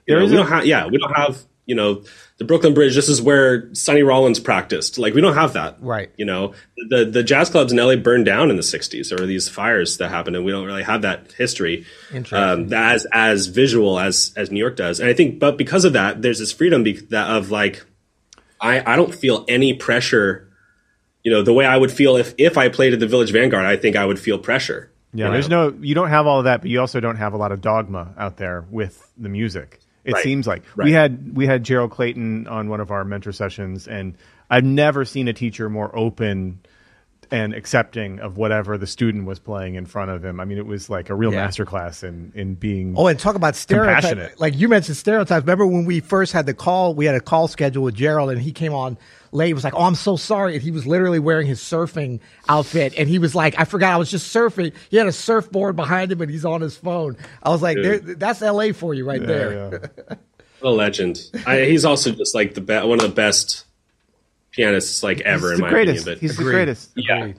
You 0.07 0.17
know, 0.19 0.25
we 0.25 0.31
don't 0.35 0.47
have 0.47 0.65
yeah, 0.65 0.87
we 0.87 0.97
don't 0.97 1.15
have, 1.15 1.41
you 1.65 1.75
know, 1.75 2.03
the 2.37 2.43
Brooklyn 2.43 2.73
Bridge, 2.73 2.95
this 2.95 3.07
is 3.07 3.21
where 3.21 3.73
Sonny 3.73 4.03
Rollins 4.03 4.39
practiced. 4.39 4.97
Like 4.97 5.13
we 5.13 5.21
don't 5.21 5.35
have 5.35 5.53
that. 5.53 5.77
Right. 5.79 6.11
You 6.17 6.25
know, 6.25 6.53
the 6.89 7.05
the 7.05 7.23
jazz 7.23 7.49
clubs 7.49 7.71
in 7.71 7.77
LA 7.77 7.95
burned 7.95 8.25
down 8.25 8.49
in 8.49 8.55
the 8.55 8.61
60s. 8.63 9.09
There 9.09 9.19
were 9.19 9.25
these 9.25 9.47
fires 9.47 9.97
that 9.97 10.09
happened 10.09 10.35
and 10.35 10.43
we 10.43 10.51
don't 10.51 10.65
really 10.65 10.83
have 10.83 11.03
that 11.03 11.31
history 11.33 11.85
um, 12.31 12.73
as 12.73 13.05
as 13.13 13.47
visual 13.47 13.99
as 13.99 14.33
as 14.35 14.51
New 14.51 14.59
York 14.59 14.75
does. 14.75 14.99
And 14.99 15.07
I 15.09 15.13
think 15.13 15.39
but 15.39 15.57
because 15.57 15.85
of 15.85 15.93
that, 15.93 16.21
there's 16.21 16.39
this 16.39 16.51
freedom 16.51 16.83
be- 16.83 16.99
that 17.09 17.29
of 17.29 17.51
like 17.51 17.85
I 18.59 18.93
I 18.93 18.95
don't 18.95 19.13
feel 19.13 19.45
any 19.47 19.73
pressure 19.73 20.50
you 21.23 21.31
know, 21.31 21.43
the 21.43 21.53
way 21.53 21.65
I 21.65 21.77
would 21.77 21.91
feel 21.91 22.15
if 22.15 22.33
if 22.37 22.57
I 22.57 22.69
played 22.69 22.93
at 22.93 22.99
the 22.99 23.07
Village 23.07 23.31
Vanguard, 23.31 23.65
I 23.65 23.77
think 23.77 23.95
I 23.95 24.05
would 24.05 24.19
feel 24.19 24.37
pressure. 24.37 24.91
Yeah, 25.13 25.29
there's 25.29 25.49
no 25.49 25.75
you 25.81 25.93
don't 25.93 26.09
have 26.09 26.25
all 26.25 26.39
of 26.39 26.45
that, 26.45 26.61
but 26.61 26.69
you 26.69 26.79
also 26.79 26.99
don't 26.99 27.17
have 27.17 27.33
a 27.33 27.37
lot 27.37 27.51
of 27.51 27.61
dogma 27.61 28.13
out 28.17 28.37
there 28.37 28.65
with 28.69 29.11
the 29.17 29.29
music. 29.29 29.79
It 30.03 30.13
right. 30.13 30.23
seems 30.23 30.47
like 30.47 30.63
right. 30.75 30.85
we 30.85 30.91
had 30.93 31.35
we 31.35 31.45
had 31.45 31.63
Gerald 31.63 31.91
Clayton 31.91 32.47
on 32.47 32.69
one 32.69 32.79
of 32.79 32.91
our 32.91 33.03
mentor 33.03 33.31
sessions, 33.31 33.87
and 33.87 34.15
I've 34.49 34.63
never 34.63 35.05
seen 35.05 35.27
a 35.27 35.33
teacher 35.33 35.69
more 35.69 35.95
open 35.95 36.59
and 37.29 37.53
accepting 37.53 38.19
of 38.19 38.35
whatever 38.35 38.77
the 38.77 38.87
student 38.87 39.25
was 39.25 39.39
playing 39.39 39.75
in 39.75 39.85
front 39.85 40.11
of 40.11 40.23
him. 40.23 40.39
I 40.39 40.45
mean, 40.45 40.57
it 40.57 40.65
was 40.65 40.89
like 40.89 41.09
a 41.09 41.15
real 41.15 41.31
yeah. 41.31 41.47
masterclass 41.47 42.03
in 42.03 42.31
in 42.33 42.55
being. 42.55 42.95
Oh, 42.97 43.07
and 43.07 43.19
talk 43.19 43.35
about 43.35 43.55
stereotypes. 43.55 44.39
Like 44.39 44.55
you 44.55 44.67
mentioned 44.67 44.97
stereotypes. 44.97 45.43
Remember 45.43 45.67
when 45.67 45.85
we 45.85 45.99
first 45.99 46.33
had 46.33 46.45
the 46.45 46.53
call? 46.53 46.95
We 46.95 47.05
had 47.05 47.15
a 47.15 47.21
call 47.21 47.47
schedule 47.47 47.83
with 47.83 47.95
Gerald, 47.95 48.31
and 48.31 48.41
he 48.41 48.51
came 48.51 48.73
on 48.73 48.97
late. 49.31 49.47
He 49.47 49.53
was 49.53 49.63
like, 49.63 49.73
"Oh, 49.75 49.83
I'm 49.83 49.95
so 49.95 50.15
sorry." 50.15 50.53
And 50.53 50.61
he 50.61 50.71
was 50.71 50.85
literally 50.85 51.19
wearing 51.19 51.47
his 51.47 51.59
surfing 51.59 52.19
outfit, 52.47 52.93
and 52.97 53.09
he 53.09 53.19
was 53.19 53.35
like, 53.35 53.59
"I 53.59 53.65
forgot 53.65 53.93
I 53.93 53.97
was 53.97 54.11
just 54.11 54.33
surfing." 54.33 54.73
He 54.89 54.97
had 54.97 55.07
a 55.07 55.11
surfboard 55.11 55.75
behind 55.75 56.11
him, 56.11 56.21
and 56.21 56.31
he's 56.31 56.45
on 56.45 56.61
his 56.61 56.75
phone. 56.75 57.17
I 57.43 57.49
was 57.49 57.61
like, 57.61 57.77
"That's 57.81 58.41
L.A. 58.41 58.71
for 58.71 58.93
you, 58.93 59.05
right 59.05 59.21
yeah, 59.21 59.27
there." 59.27 59.91
Yeah. 60.09 60.15
a 60.63 60.69
legend. 60.69 61.29
I, 61.45 61.61
he's 61.61 61.85
also 61.85 62.11
just 62.11 62.35
like 62.35 62.53
the 62.53 62.61
be- 62.61 62.73
one 62.73 62.99
of 62.99 63.01
the 63.01 63.09
best 63.09 63.65
pianists 64.51 65.03
like 65.03 65.21
ever 65.21 65.51
he's 65.51 65.59
in 65.59 65.65
my 65.65 65.69
greatest. 65.69 66.01
opinion. 66.01 66.15
But 66.15 66.21
he's 66.21 66.37
the 66.37 66.43
greatest. 66.43 66.91
Yeah, 66.95 67.33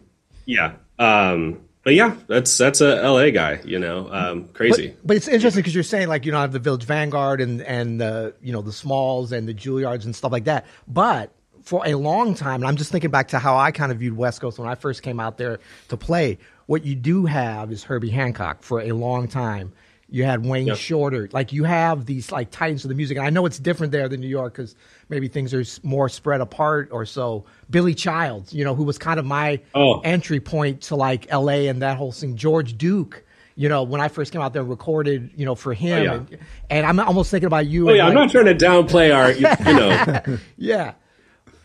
yeah. 0.44 0.72
Um, 0.98 1.60
but 1.84 1.94
yeah, 1.94 2.16
that's 2.28 2.56
that's 2.56 2.80
a 2.80 3.02
LA 3.02 3.30
guy, 3.30 3.60
you 3.64 3.78
know, 3.78 4.08
um, 4.12 4.48
crazy. 4.52 4.88
But, 4.88 5.06
but 5.06 5.16
it's 5.16 5.28
interesting 5.28 5.60
because 5.60 5.74
you're 5.74 5.82
saying 5.82 6.08
like 6.08 6.24
you 6.24 6.32
know 6.32 6.38
have 6.38 6.52
the 6.52 6.58
Village 6.58 6.84
Vanguard 6.84 7.40
and 7.40 7.60
and 7.62 8.00
the 8.00 8.34
you 8.40 8.52
know 8.52 8.62
the 8.62 8.72
Smalls 8.72 9.32
and 9.32 9.48
the 9.48 9.54
Juilliards 9.54 10.04
and 10.04 10.14
stuff 10.14 10.30
like 10.30 10.44
that. 10.44 10.66
But 10.86 11.32
for 11.62 11.86
a 11.86 11.94
long 11.94 12.34
time, 12.34 12.56
and 12.56 12.66
I'm 12.66 12.76
just 12.76 12.90
thinking 12.90 13.10
back 13.10 13.28
to 13.28 13.38
how 13.38 13.56
I 13.56 13.70
kind 13.70 13.92
of 13.92 13.98
viewed 13.98 14.16
West 14.16 14.40
Coast 14.40 14.58
when 14.58 14.68
I 14.68 14.74
first 14.74 15.02
came 15.02 15.20
out 15.20 15.38
there 15.38 15.60
to 15.88 15.96
play. 15.96 16.38
What 16.66 16.84
you 16.84 16.94
do 16.94 17.26
have 17.26 17.72
is 17.72 17.84
Herbie 17.84 18.10
Hancock 18.10 18.62
for 18.62 18.80
a 18.80 18.92
long 18.92 19.28
time. 19.28 19.72
You 20.12 20.24
had 20.24 20.44
Wayne 20.44 20.66
yep. 20.66 20.76
Shorter. 20.76 21.30
Like 21.32 21.54
you 21.54 21.64
have 21.64 22.04
these 22.04 22.30
like 22.30 22.50
titans 22.50 22.84
of 22.84 22.90
the 22.90 22.94
music, 22.94 23.16
and 23.16 23.26
I 23.26 23.30
know 23.30 23.46
it's 23.46 23.58
different 23.58 23.92
there 23.92 24.08
than 24.08 24.20
New 24.20 24.28
York 24.28 24.52
because 24.52 24.76
maybe 25.08 25.26
things 25.26 25.54
are 25.54 25.64
more 25.82 26.08
spread 26.10 26.42
apart 26.42 26.90
or 26.92 27.06
so. 27.06 27.46
Billy 27.70 27.94
Childs, 27.94 28.52
you 28.52 28.62
know, 28.62 28.74
who 28.74 28.84
was 28.84 28.98
kind 28.98 29.18
of 29.18 29.24
my 29.24 29.60
oh. 29.74 30.00
entry 30.00 30.38
point 30.38 30.82
to 30.82 30.96
like 30.96 31.26
L.A. 31.30 31.68
and 31.68 31.80
that 31.80 31.96
whole 31.96 32.12
thing. 32.12 32.36
George 32.36 32.76
Duke, 32.76 33.24
you 33.54 33.70
know, 33.70 33.84
when 33.84 34.02
I 34.02 34.08
first 34.08 34.32
came 34.32 34.42
out 34.42 34.52
there 34.52 34.60
and 34.60 34.70
recorded, 34.70 35.30
you 35.34 35.46
know, 35.46 35.54
for 35.54 35.72
him. 35.72 35.98
Oh, 35.98 36.02
yeah. 36.02 36.12
and, 36.12 36.38
and, 36.68 36.86
I'm 36.86 37.00
almost 37.00 37.30
thinking 37.30 37.46
about 37.46 37.66
you. 37.66 37.88
Oh 37.88 37.92
yeah, 37.94 38.04
like, 38.04 38.10
I'm 38.10 38.14
not 38.14 38.30
trying 38.30 38.46
to 38.46 38.54
downplay 38.54 39.16
our, 39.16 39.32
you, 39.32 39.46
you 39.66 39.78
know. 39.78 40.38
yeah. 40.58 40.92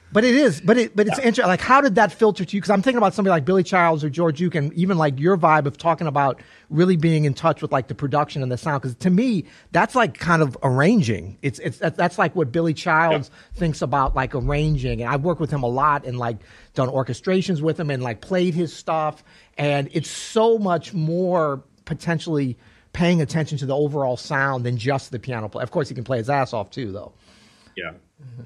But 0.10 0.24
it 0.24 0.36
is, 0.36 0.62
but 0.62 0.78
it, 0.78 0.96
but 0.96 1.06
it's 1.06 1.18
interesting. 1.18 1.48
Like, 1.48 1.60
how 1.60 1.82
did 1.82 1.96
that 1.96 2.14
filter 2.14 2.46
to 2.46 2.56
you? 2.56 2.62
Because 2.62 2.70
I'm 2.70 2.82
thinking 2.82 2.98
about 2.98 3.14
somebody 3.14 3.32
like 3.32 3.44
Billy 3.44 3.64
Childs 3.64 4.06
or 4.06 4.10
George 4.10 4.38
Duke, 4.38 4.56
and 4.56 4.72
even 4.74 4.98
like 4.98 5.20
your 5.20 5.38
vibe 5.38 5.66
of 5.66 5.78
talking 5.78 6.08
about 6.08 6.42
really 6.70 6.96
being 6.96 7.26
in 7.26 7.34
touch 7.34 7.62
with 7.62 7.74
like 7.74 7.90
the 7.90 7.96
production 7.96 8.42
and 8.42 8.50
the 8.50 8.58
sound. 8.58 8.82
Because 8.82 8.96
to 8.96 9.10
me, 9.10 9.46
that's 9.74 9.96
like 9.96 10.18
kind 10.18 10.42
of 10.42 10.58
arranging. 10.64 11.38
It's 11.42 11.60
it's 11.60 11.80
that's 11.80 12.18
like 12.18 12.36
what 12.38 12.54
Billy 12.54 12.74
Childs 12.74 13.30
thinks 13.56 13.82
about 13.82 14.16
like 14.16 14.34
arranging. 14.34 15.02
And 15.02 15.12
I've 15.12 15.24
worked 15.24 15.42
with 15.42 15.52
him 15.52 15.64
a 15.64 15.68
lot 15.68 16.06
and 16.06 16.18
like 16.18 16.38
done 16.74 16.88
orchestrations 16.88 17.62
with 17.62 17.78
him 17.78 17.90
and 17.90 18.02
like 18.02 18.22
played 18.22 18.54
his 18.54 18.74
stuff. 18.74 19.26
And 19.58 19.90
it's 19.92 20.10
so 20.10 20.58
much 20.58 20.94
more 20.94 21.64
potentially 21.84 22.58
paying 22.94 23.22
attention 23.22 23.58
to 23.58 23.66
the 23.66 23.76
overall 23.76 24.16
sound 24.16 24.66
than 24.66 24.78
just 24.78 25.12
the 25.12 25.20
piano 25.20 25.50
play. 25.50 25.64
Of 25.64 25.72
course, 25.72 25.90
he 25.90 25.96
can 25.96 26.06
play 26.06 26.18
his 26.20 26.30
ass 26.30 26.54
off 26.54 26.72
too, 26.72 26.94
though. 26.94 27.14
Yeah. 27.76 27.92
Mm-hmm. 28.24 28.44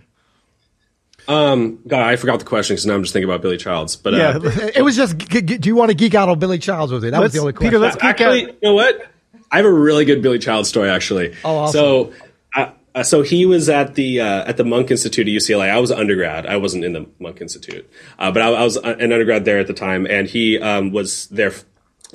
Um, 1.28 1.80
God, 1.88 2.02
I 2.02 2.16
forgot 2.16 2.40
the 2.40 2.46
question 2.46 2.74
because 2.76 2.86
now 2.86 2.96
I'm 2.96 3.04
just 3.04 3.14
thinking 3.14 3.30
about 3.30 3.42
Billy 3.42 3.58
Childs. 3.58 3.96
But 3.96 4.14
Yeah, 4.14 4.38
uh, 4.44 4.70
It 4.76 4.84
was 4.84 4.96
just, 4.96 5.18
g- 5.18 5.42
g- 5.42 5.58
do 5.58 5.70
you 5.70 5.76
want 5.76 5.90
to 5.90 5.96
geek 5.96 6.16
out 6.16 6.30
on 6.30 6.40
Billy 6.40 6.58
Childs 6.60 6.92
with 6.92 7.04
it? 7.06 7.12
That 7.12 7.20
was 7.20 7.26
Let's- 7.26 7.34
the 7.36 7.40
only 7.42 7.54
question. 7.54 7.70
Peter, 7.70 7.80
let's 7.80 7.96
geek 7.96 8.04
actually, 8.04 8.44
out. 8.46 8.50
you 8.50 8.58
know 8.64 8.74
what? 8.74 9.08
I 9.52 9.58
have 9.58 9.66
a 9.66 9.72
really 9.72 10.06
good 10.06 10.22
Billy 10.22 10.40
Childs 10.40 10.70
story 10.70 10.90
actually. 10.90 11.36
Oh, 11.46 11.58
awesome. 11.58 11.74
So, 11.80 12.14
I, 12.56 12.72
uh, 12.96 13.04
so 13.04 13.22
he 13.22 13.46
was 13.46 13.70
at 13.70 13.96
the 13.96 14.22
uh, 14.22 14.46
at 14.50 14.58
the 14.58 14.64
Monk 14.66 14.92
Institute 14.92 15.28
at 15.28 15.32
UCLA. 15.34 15.70
I 15.70 15.80
was 15.80 15.92
an 15.92 16.00
undergrad. 16.00 16.46
I 16.46 16.58
wasn't 16.58 16.84
in 16.86 16.94
the 16.94 17.06
Monk 17.20 17.40
Institute, 17.42 17.90
uh, 18.20 18.32
but 18.32 18.42
I, 18.42 18.48
I 18.50 18.64
was 18.64 18.76
an 18.78 19.00
undergrad 19.02 19.46
there 19.46 19.60
at 19.60 19.68
the 19.68 19.74
time, 19.74 20.06
and 20.08 20.28
he 20.28 20.58
um, 20.60 20.92
was 20.92 21.28
there 21.28 21.50
f- 21.52 21.64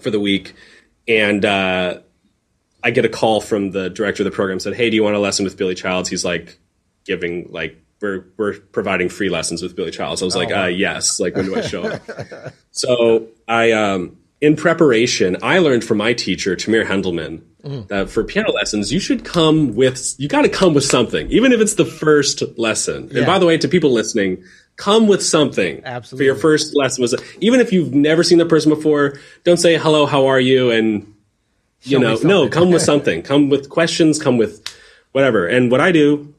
for 0.03 0.11
the 0.11 0.21
week. 0.21 0.55
And 1.09 1.45
uh, 1.45 2.01
I 2.83 2.91
get 2.91 3.05
a 3.05 3.09
call 3.09 3.41
from 3.41 3.71
the 3.71 3.89
director 3.89 4.23
of 4.23 4.25
the 4.27 4.31
program. 4.35 4.59
Said, 4.61 4.75
"Hey, 4.75 4.91
do 4.91 4.97
you 4.97 5.03
want 5.03 5.17
a 5.17 5.19
lesson 5.19 5.45
with 5.45 5.57
Billy 5.57 5.75
Childs?" 5.75 6.09
He's 6.11 6.25
like 6.25 6.59
giving 7.05 7.49
like 7.51 7.81
we're 8.01 8.25
we're 8.37 8.59
providing 8.59 9.09
free 9.09 9.29
lessons 9.29 9.63
with 9.63 9.75
Billy 9.77 9.91
Childs. 9.91 10.23
I 10.23 10.25
was 10.25 10.37
like, 10.37 10.53
uh, 10.53 10.67
"Yes." 10.67 11.19
Like, 11.19 11.35
when 11.37 11.47
do 11.47 11.57
I 11.57 11.61
show 11.63 11.85
up? 11.85 12.03
So 12.77 13.29
I, 13.49 13.73
um, 13.73 14.19
in 14.43 14.55
preparation, 14.55 15.39
I 15.43 15.61
learned 15.61 15.83
from 15.83 15.97
my 15.97 16.13
teacher, 16.13 16.55
Tamir 16.57 16.85
Hendelman, 16.85 17.41
that 17.89 18.11
for 18.11 18.23
piano 18.23 18.53
lessons, 18.53 18.93
you 18.93 19.01
should 19.01 19.25
come 19.25 19.75
with, 19.75 20.15
you 20.19 20.29
got 20.29 20.43
to 20.43 20.51
come 20.51 20.75
with 20.75 20.85
something, 20.85 21.31
even 21.31 21.53
if 21.53 21.61
it's 21.61 21.75
the 21.75 21.87
first 21.87 22.43
lesson. 22.59 23.09
Yeah. 23.11 23.19
And 23.19 23.27
by 23.27 23.39
the 23.39 23.47
way, 23.47 23.57
to 23.57 23.67
people 23.67 23.93
listening, 23.93 24.45
come 24.77 25.09
with 25.09 25.23
something 25.23 25.83
Absolutely. 25.85 26.19
for 26.19 26.25
your 26.25 26.35
first 26.35 26.77
lesson. 26.77 27.03
Was 27.03 27.15
even 27.41 27.61
if 27.61 27.73
you've 27.73 27.95
never 27.95 28.23
seen 28.23 28.37
the 28.37 28.47
person 28.47 28.69
before, 28.69 29.19
don't 29.45 29.57
say 29.57 29.79
hello, 29.79 30.07
how 30.07 30.27
are 30.27 30.41
you, 30.41 30.71
and 30.71 31.15
you 31.83 31.99
Show 31.99 31.99
know, 31.99 32.45
no, 32.45 32.49
come 32.49 32.71
with 32.71 32.83
something. 32.93 33.23
Come 33.23 33.49
with 33.49 33.71
questions. 33.71 34.23
Come 34.23 34.37
with 34.37 34.63
whatever. 35.13 35.47
And 35.47 35.71
what 35.71 35.81
I 35.81 35.93
do 35.93 36.35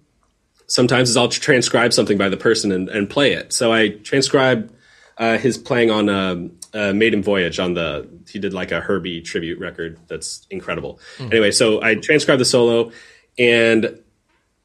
sometimes 0.67 1.09
is 1.09 1.17
I'll 1.17 1.29
transcribe 1.29 1.93
something 1.93 2.17
by 2.17 2.29
the 2.29 2.37
person 2.37 2.71
and, 2.71 2.89
and 2.89 3.09
play 3.09 3.33
it. 3.33 3.53
So 3.53 3.73
I 3.73 3.89
transcribe 3.89 4.73
uh, 5.17 5.37
his 5.37 5.57
playing 5.57 5.89
on 5.89 6.09
um, 6.09 6.51
uh, 6.73 6.93
Maiden 6.93 7.23
Voyage 7.23 7.59
on 7.59 7.73
the 7.73 8.07
he 8.29 8.39
did 8.39 8.53
like 8.53 8.71
a 8.71 8.81
Herbie 8.81 9.21
tribute 9.21 9.59
record 9.59 9.99
that's 10.07 10.45
incredible. 10.49 10.99
Anyway, 11.31 11.51
so 11.51 11.81
I 11.81 11.95
transcribe 11.95 12.39
the 12.39 12.45
solo 12.45 12.91
and 13.37 13.99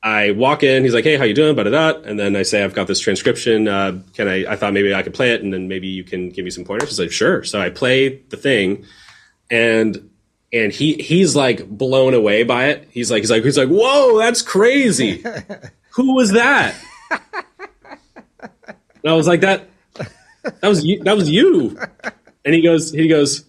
I 0.02 0.32
walk 0.32 0.62
in. 0.64 0.82
He's 0.82 0.94
like, 0.94 1.04
"Hey, 1.04 1.16
how 1.16 1.24
you 1.24 1.34
doing?" 1.34 1.54
Da. 1.54 1.92
And 2.04 2.18
then 2.18 2.34
I 2.34 2.42
say, 2.42 2.64
"I've 2.64 2.74
got 2.74 2.88
this 2.88 2.98
transcription. 2.98 3.68
Uh, 3.68 4.00
can 4.14 4.26
I?" 4.26 4.44
I 4.52 4.56
thought 4.56 4.72
maybe 4.72 4.92
I 4.92 5.02
could 5.02 5.14
play 5.14 5.32
it, 5.32 5.42
and 5.42 5.52
then 5.52 5.68
maybe 5.68 5.86
you 5.86 6.02
can 6.02 6.30
give 6.30 6.44
me 6.44 6.50
some 6.50 6.64
pointers. 6.64 6.88
He's 6.88 6.98
like, 6.98 7.12
"Sure." 7.12 7.44
So 7.44 7.60
I 7.60 7.70
play 7.70 8.16
the 8.28 8.36
thing, 8.36 8.84
and 9.48 10.10
and 10.52 10.72
he 10.72 10.94
he's 10.94 11.36
like 11.36 11.68
blown 11.68 12.14
away 12.14 12.42
by 12.42 12.70
it. 12.70 12.88
He's 12.90 13.12
like 13.12 13.20
he's 13.20 13.30
like 13.30 13.44
he's 13.44 13.56
like, 13.56 13.68
"Whoa, 13.68 14.18
that's 14.18 14.42
crazy! 14.42 15.24
Who 15.94 16.14
was 16.14 16.32
that?" 16.32 16.74
And 17.10 19.10
I 19.10 19.14
was 19.14 19.26
like, 19.26 19.40
"That 19.40 19.68
that 20.42 20.68
was 20.68 20.84
you. 20.84 21.02
That 21.04 21.16
was 21.16 21.28
you." 21.28 21.78
And 22.44 22.54
he 22.54 22.62
goes 22.62 22.92
he 22.92 23.08
goes. 23.08 23.44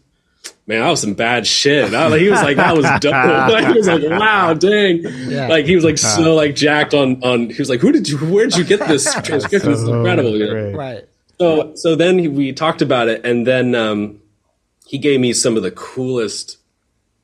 Man, 0.66 0.80
that 0.80 0.90
was 0.90 1.02
some 1.02 1.14
bad 1.14 1.46
shit. 1.46 1.94
I, 1.94 2.08
like, 2.08 2.22
he 2.22 2.30
was 2.30 2.42
like, 2.42 2.56
"That 2.56 2.78
was 2.78 2.86
dope." 3.02 3.14
He 3.68 3.74
was 3.80 3.88
like, 3.88 4.02
"Wow, 4.18 4.54
dang!" 4.54 5.02
Yeah. 5.30 5.48
Like 5.50 5.66
he 5.66 5.76
was 5.76 5.84
like 5.84 5.98
so 5.98 6.36
like 6.36 6.56
jacked 6.56 6.94
on 6.94 7.22
on. 7.22 7.50
He 7.50 7.58
was 7.60 7.70
like, 7.70 7.82
"Who 7.82 7.92
did 7.92 8.08
you? 8.08 8.18
Where 8.18 8.46
did 8.46 8.58
you 8.58 8.64
get 8.64 8.80
this 8.88 9.04
transcription? 9.24 9.72
This 9.72 9.82
is 9.82 9.86
So 9.86 9.94
incredible." 9.96 10.38
you 10.38 10.46
know? 10.46 10.52
great. 10.52 10.74
Right. 10.76 11.10
So 11.38 11.76
so 11.76 11.96
then 11.96 12.18
he, 12.18 12.30
we 12.30 12.54
talked 12.54 12.82
about 12.82 13.10
it, 13.10 13.26
and 13.26 13.46
then 13.46 13.76
um, 13.76 14.22
he 14.86 14.98
gave 14.98 15.20
me 15.20 15.34
some 15.34 15.58
of 15.58 15.64
the 15.64 15.72
coolest, 15.72 16.58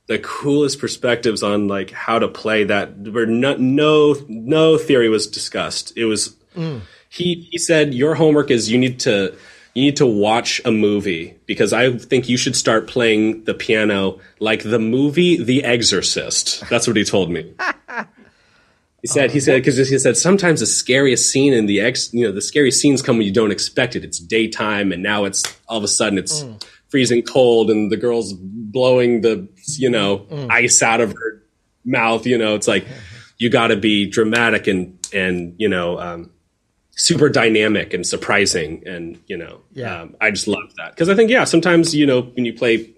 the 0.10 0.19
coolest 0.19 0.80
perspectives 0.80 1.43
on 1.43 1.67
like 1.67 1.91
how 1.91 2.19
to 2.19 2.28
play 2.28 2.65
that. 2.65 2.98
Where 2.98 3.26
no 3.26 3.56
no 3.56 4.15
no 4.28 4.78
theory 4.78 5.08
was 5.08 5.28
discussed. 5.28 5.93
It 5.95 6.06
was 6.06 6.36
mm. 6.56 6.82
he 7.08 7.48
he 7.52 7.58
said 7.58 7.93
your 7.93 8.15
homework 8.15 8.52
is 8.52 8.69
you 8.69 8.78
need 8.78 9.00
to 9.02 9.38
you 9.76 9.84
need 9.84 9.98
to 9.98 10.08
watch 10.08 10.60
a 10.65 10.72
movie 10.72 11.38
because 11.45 11.72
I 11.72 11.95
think 11.95 12.28
you 12.28 12.38
should 12.38 12.56
start 12.56 12.88
playing 12.88 13.45
the 13.45 13.54
piano 13.54 14.19
like 14.39 14.63
the 14.63 14.80
movie 14.80 15.41
The 15.41 15.63
Exorcist. 15.63 16.67
That's 16.69 16.88
what 16.88 16.98
he 16.98 17.06
told 17.06 17.30
me. 17.30 17.54
He 19.02 19.08
said, 19.08 19.32
he 19.32 19.38
uh, 19.38 19.41
said, 19.41 19.63
because 19.63 19.78
he 19.78 19.98
said 19.98 20.17
sometimes 20.17 20.60
the 20.60 20.65
scariest 20.65 21.32
scene 21.32 21.54
in 21.54 21.67
the 21.67 21.80
ex, 21.80 22.13
you 22.13 22.26
know, 22.26 22.34
the 22.34 22.41
scariest 22.41 22.82
scenes 22.82 23.02
come 23.02 23.17
when 23.17 23.26
you 23.26 23.32
don't 23.32 23.52
expect 23.52 23.95
it. 23.95 24.04
It's 24.04 24.19
daytime, 24.19 24.91
and 24.91 25.02
now 25.02 25.24
it's 25.24 25.43
all 25.69 25.78
of 25.78 25.86
a 25.86 25.88
sudden 25.88 26.17
it's 26.17 26.43
mm. 26.43 26.62
freezing 26.89 27.22
cold, 27.22 27.72
and 27.72 27.89
the 27.89 27.95
girl's 27.95 28.34
blowing 28.34 29.22
the, 29.22 29.48
you 29.78 29.90
know, 29.90 30.26
ice 30.50 30.82
out 30.82 31.02
of 31.02 31.12
her 31.12 31.44
mouth. 31.84 32.26
You 32.26 32.38
know, 32.38 32.56
it's 32.56 32.68
like 32.68 32.88
you 33.38 33.50
got 33.50 33.68
to 33.68 33.76
be 33.76 34.06
dramatic 34.08 34.68
and 34.68 34.98
and 35.14 35.54
you 35.58 35.68
know, 35.68 36.00
um, 36.00 36.32
super 36.92 37.30
dynamic 37.30 37.94
and 37.94 38.08
surprising, 38.08 38.84
and 38.88 39.20
you 39.28 39.38
know, 39.38 39.62
Yeah. 39.74 40.02
um, 40.04 40.16
I 40.22 40.32
just 40.32 40.48
love 40.48 40.74
that 40.78 40.92
because 40.96 41.10
I 41.10 41.16
think 41.16 41.30
yeah, 41.30 41.44
sometimes 41.44 41.94
you 41.94 42.06
know 42.06 42.22
when 42.22 42.46
you 42.46 42.54
play 42.54 42.94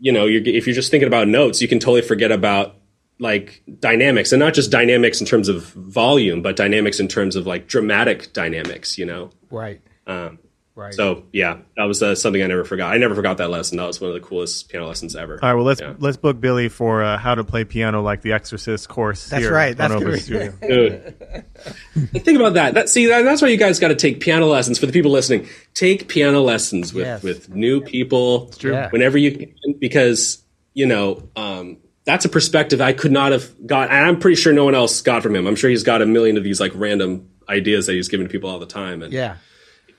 you 0.00 0.12
know, 0.12 0.26
you're, 0.26 0.42
if 0.44 0.66
you're 0.66 0.74
just 0.74 0.90
thinking 0.90 1.06
about 1.06 1.28
notes, 1.28 1.62
you 1.62 1.68
can 1.68 1.78
totally 1.78 2.02
forget 2.02 2.30
about 2.32 2.74
like 3.20 3.62
dynamics 3.78 4.32
and 4.32 4.40
not 4.40 4.52
just 4.52 4.70
dynamics 4.70 5.20
in 5.20 5.26
terms 5.26 5.48
of 5.48 5.62
volume, 5.72 6.42
but 6.42 6.56
dynamics 6.56 6.98
in 7.00 7.06
terms 7.08 7.36
of 7.36 7.46
like 7.46 7.68
dramatic 7.68 8.32
dynamics, 8.32 8.98
you 8.98 9.06
know? 9.06 9.30
Right. 9.50 9.80
Um, 10.06 10.40
Right. 10.76 10.92
so 10.92 11.22
yeah, 11.32 11.58
that 11.76 11.84
was 11.84 12.02
uh, 12.02 12.16
something 12.16 12.42
I 12.42 12.48
never 12.48 12.64
forgot. 12.64 12.92
I 12.92 12.98
never 12.98 13.14
forgot 13.14 13.36
that 13.38 13.48
lesson. 13.48 13.76
That 13.78 13.86
was 13.86 14.00
one 14.00 14.08
of 14.10 14.14
the 14.14 14.26
coolest 14.26 14.68
piano 14.68 14.88
lessons 14.88 15.14
ever. 15.14 15.34
All 15.40 15.48
right, 15.48 15.54
well 15.54 15.62
let's 15.64 15.80
Yeah. 15.80 15.94
let's 15.98 16.16
book 16.16 16.40
Billy 16.40 16.68
for 16.68 17.02
uh, 17.04 17.16
how 17.16 17.36
to 17.36 17.44
play 17.44 17.62
piano 17.64 18.02
like 18.02 18.22
the 18.22 18.32
Exorcist 18.32 18.88
course. 18.88 19.28
That's 19.28 19.44
here 19.44 19.52
right, 19.54 19.76
that's 19.76 19.92
Open 19.92 20.04
gonna 20.06 20.16
be- 20.16 20.20
Studio. 20.20 20.52
Think 22.18 22.38
about 22.38 22.54
that. 22.54 22.74
That 22.74 22.88
see, 22.88 23.06
that, 23.06 23.22
that's 23.22 23.40
why 23.42 23.48
you 23.48 23.56
guys 23.56 23.78
got 23.78 23.88
to 23.88 23.94
take 23.94 24.20
piano 24.20 24.46
lessons 24.46 24.78
for 24.78 24.86
the 24.86 24.92
people 24.92 25.10
listening. 25.12 25.48
Take 25.74 26.08
piano 26.08 26.40
lessons 26.40 26.92
with 26.92 27.04
Yes. 27.06 27.22
with 27.22 27.48
new 27.54 27.80
people 27.80 28.48
true. 28.50 28.72
Yeah. 28.72 28.90
whenever 28.90 29.16
you 29.18 29.30
can, 29.32 29.54
because 29.78 30.42
you 30.72 30.86
know 30.86 31.28
um, 31.36 31.78
that's 32.04 32.24
a 32.24 32.28
perspective 32.28 32.80
I 32.80 32.92
could 32.94 33.12
not 33.12 33.32
have 33.32 33.48
got, 33.66 33.90
and 33.90 34.06
I'm 34.06 34.18
pretty 34.18 34.36
sure 34.36 34.52
no 34.52 34.64
one 34.64 34.74
else 34.74 35.00
got 35.02 35.22
from 35.22 35.36
him. 35.36 35.46
I'm 35.46 35.56
sure 35.56 35.70
he's 35.70 35.84
got 35.84 36.02
a 36.02 36.06
million 36.06 36.36
of 36.36 36.42
these 36.44 36.60
like 36.60 36.72
random 36.74 37.28
ideas 37.48 37.86
that 37.86 37.92
he's 37.92 38.08
giving 38.08 38.26
to 38.26 38.32
people 38.32 38.50
all 38.50 38.58
the 38.58 38.66
time, 38.66 39.02
and 39.02 39.12
Yeah. 39.12 39.36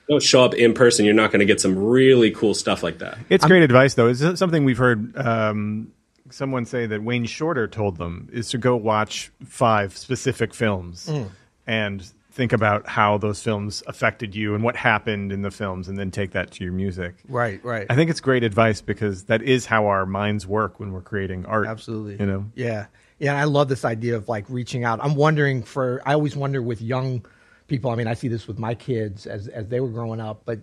Don't 0.08 0.22
show 0.22 0.44
up 0.44 0.54
in 0.54 0.74
person, 0.74 1.04
you're 1.04 1.14
not 1.14 1.30
going 1.32 1.40
to 1.40 1.46
get 1.46 1.60
some 1.60 1.76
really 1.76 2.30
cool 2.30 2.54
stuff 2.54 2.82
like 2.82 2.98
that. 2.98 3.18
It's 3.28 3.44
great 3.44 3.62
advice, 3.62 3.94
though. 3.94 4.08
It's 4.08 4.38
something 4.38 4.64
we've 4.64 4.78
heard 4.78 5.16
um, 5.16 5.92
someone 6.30 6.64
say 6.64 6.86
that 6.86 7.02
Wayne 7.02 7.24
Shorter 7.26 7.66
told 7.68 7.96
them 7.98 8.28
is 8.32 8.50
to 8.50 8.58
go 8.58 8.76
watch 8.76 9.30
five 9.44 9.96
specific 9.96 10.54
films 10.54 11.06
Mm. 11.10 11.30
and 11.66 12.12
think 12.32 12.52
about 12.52 12.86
how 12.86 13.16
those 13.16 13.42
films 13.42 13.82
affected 13.86 14.34
you 14.36 14.54
and 14.54 14.62
what 14.62 14.76
happened 14.76 15.32
in 15.32 15.40
the 15.40 15.50
films, 15.50 15.88
and 15.88 15.96
then 15.96 16.10
take 16.10 16.32
that 16.32 16.50
to 16.50 16.62
your 16.64 16.72
music. 16.72 17.14
Right. 17.28 17.64
Right. 17.64 17.86
I 17.88 17.94
think 17.94 18.10
it's 18.10 18.20
great 18.20 18.44
advice 18.44 18.82
because 18.82 19.24
that 19.24 19.40
is 19.40 19.64
how 19.64 19.86
our 19.86 20.04
minds 20.04 20.46
work 20.46 20.78
when 20.78 20.92
we're 20.92 21.00
creating 21.00 21.46
art. 21.46 21.66
Absolutely. 21.66 22.16
You 22.20 22.30
know. 22.30 22.44
Yeah. 22.54 22.86
Yeah. 23.18 23.30
And 23.30 23.40
I 23.40 23.44
love 23.44 23.68
this 23.68 23.86
idea 23.86 24.16
of 24.16 24.28
like 24.28 24.44
reaching 24.50 24.84
out. 24.84 25.00
I'm 25.02 25.14
wondering 25.14 25.62
for, 25.62 26.02
I 26.04 26.12
always 26.12 26.36
wonder 26.36 26.60
with 26.60 26.82
young 26.82 27.24
people, 27.66 27.90
I 27.90 27.94
mean, 27.94 28.06
I 28.06 28.14
see 28.14 28.28
this 28.28 28.46
with 28.46 28.58
my 28.58 28.74
kids 28.74 29.26
as, 29.26 29.48
as 29.48 29.68
they 29.68 29.80
were 29.80 29.88
growing 29.88 30.20
up, 30.20 30.42
but 30.44 30.60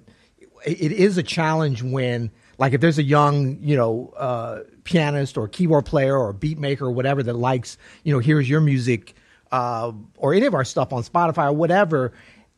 it, 0.65 0.91
is 0.91 1.17
a 1.17 1.23
challenge 1.23 1.83
when, 1.83 2.31
like, 2.57 2.73
if 2.73 2.81
there's 2.81 2.97
a 2.97 3.03
young, 3.03 3.57
you 3.61 3.75
know, 3.75 4.13
uh, 4.17 4.61
pianist 4.83 5.37
or 5.37 5.47
keyboard 5.47 5.85
player 5.85 6.17
or 6.17 6.31
beat 6.33 6.57
maker 6.57 6.85
or 6.85 6.91
whatever 6.91 7.21
that 7.23 7.33
likes, 7.33 7.77
you 8.03 8.13
know, 8.13 8.19
here's 8.19 8.49
your 8.49 8.61
music, 8.61 9.15
uh, 9.51 9.91
or 10.17 10.33
any 10.33 10.45
of 10.45 10.53
our 10.53 10.63
stuff 10.63 10.93
on 10.93 11.03
Spotify 11.03 11.47
or 11.49 11.53
whatever. 11.53 12.13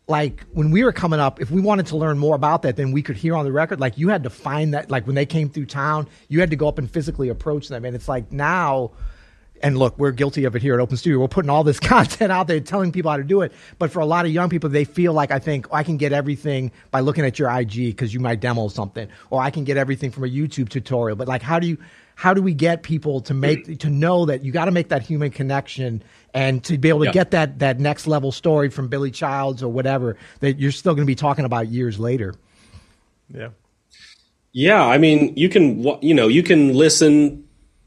Like 0.07 0.45
when 0.53 0.69
we 0.69 0.83
were 0.83 0.93
coming 0.93 1.19
up, 1.19 1.41
if 1.41 1.49
we 1.49 1.61
wanted 1.61 1.87
to 1.87 1.97
learn 1.97 2.19
more 2.19 2.35
about 2.35 2.61
that 2.61 2.75
than 2.75 2.91
we 2.91 3.01
could 3.01 3.17
hear 3.17 3.35
on 3.35 3.43
the 3.43 3.51
record, 3.51 3.79
like 3.79 3.97
you 3.97 4.09
had 4.09 4.23
to 4.23 4.29
find 4.29 4.73
that. 4.75 4.91
Like 4.91 5.07
when 5.07 5.15
they 5.15 5.25
came 5.25 5.49
through 5.49 5.65
town, 5.65 6.07
you 6.29 6.39
had 6.39 6.51
to 6.51 6.55
go 6.55 6.67
up 6.67 6.77
and 6.77 6.89
physically 6.89 7.29
approach 7.29 7.69
them. 7.69 7.85
And 7.85 7.95
it's 7.95 8.07
like 8.07 8.31
now, 8.31 8.91
and 9.65 9.79
look, 9.79 9.97
we're 9.97 10.11
guilty 10.11 10.45
of 10.45 10.55
it 10.55 10.61
here 10.61 10.75
at 10.75 10.79
Open 10.79 10.95
Studio. 10.95 11.19
We're 11.19 11.27
putting 11.27 11.49
all 11.49 11.63
this 11.63 11.79
content 11.93 12.31
out 12.31 12.45
there, 12.45 12.59
telling 12.59 12.91
people 12.91 13.09
how 13.09 13.17
to 13.17 13.23
do 13.23 13.41
it. 13.41 13.51
But 13.79 13.89
for 13.89 13.99
a 13.99 14.05
lot 14.05 14.25
of 14.25 14.31
young 14.31 14.47
people, 14.47 14.69
they 14.69 14.85
feel 14.85 15.11
like 15.11 15.31
I 15.31 15.39
think 15.39 15.65
oh, 15.71 15.75
I 15.75 15.81
can 15.81 15.97
get 15.97 16.13
everything 16.13 16.71
by 16.91 16.99
looking 16.99 17.25
at 17.25 17.39
your 17.39 17.49
IG 17.49 17.73
because 17.73 18.13
you 18.13 18.19
might 18.19 18.39
demo 18.39 18.67
something, 18.67 19.09
or 19.31 19.41
I 19.41 19.49
can 19.49 19.63
get 19.63 19.75
everything 19.75 20.11
from 20.11 20.23
a 20.23 20.27
YouTube 20.27 20.69
tutorial. 20.69 21.15
But 21.15 21.27
like, 21.27 21.41
how 21.41 21.57
do 21.57 21.65
you, 21.65 21.79
how 22.13 22.31
do 22.31 22.43
we 22.43 22.53
get 22.53 22.83
people 22.83 23.21
to 23.21 23.33
make 23.33 23.65
mm. 23.65 23.79
to 23.79 23.89
know 23.89 24.27
that 24.27 24.43
you 24.43 24.51
got 24.51 24.65
to 24.65 24.71
make 24.71 24.89
that 24.89 25.01
human 25.01 25.31
connection 25.31 26.03
and 26.35 26.63
to 26.65 26.77
be 26.77 26.89
able 26.89 26.99
to 26.99 27.05
Yeah. 27.05 27.13
get 27.13 27.31
that 27.31 27.57
that 27.57 27.79
next 27.79 28.05
level 28.05 28.31
story 28.31 28.69
from 28.69 28.87
Billy 28.87 29.09
Childs 29.09 29.63
or 29.63 29.69
whatever 29.69 30.15
that 30.41 30.59
you're 30.59 30.71
still 30.71 30.93
going 30.93 31.07
to 31.07 31.11
be 31.11 31.15
talking 31.15 31.43
about 31.43 31.69
years 31.69 31.99
later. 31.99 32.35
Yeah. 33.33 33.49
Yeah, 34.51 34.85
I 34.85 34.99
mean, 34.99 35.33
you 35.35 35.49
can 35.49 35.83
you 36.03 36.13
know 36.13 36.27
you 36.27 36.43
can 36.43 36.75
listen 36.75 37.44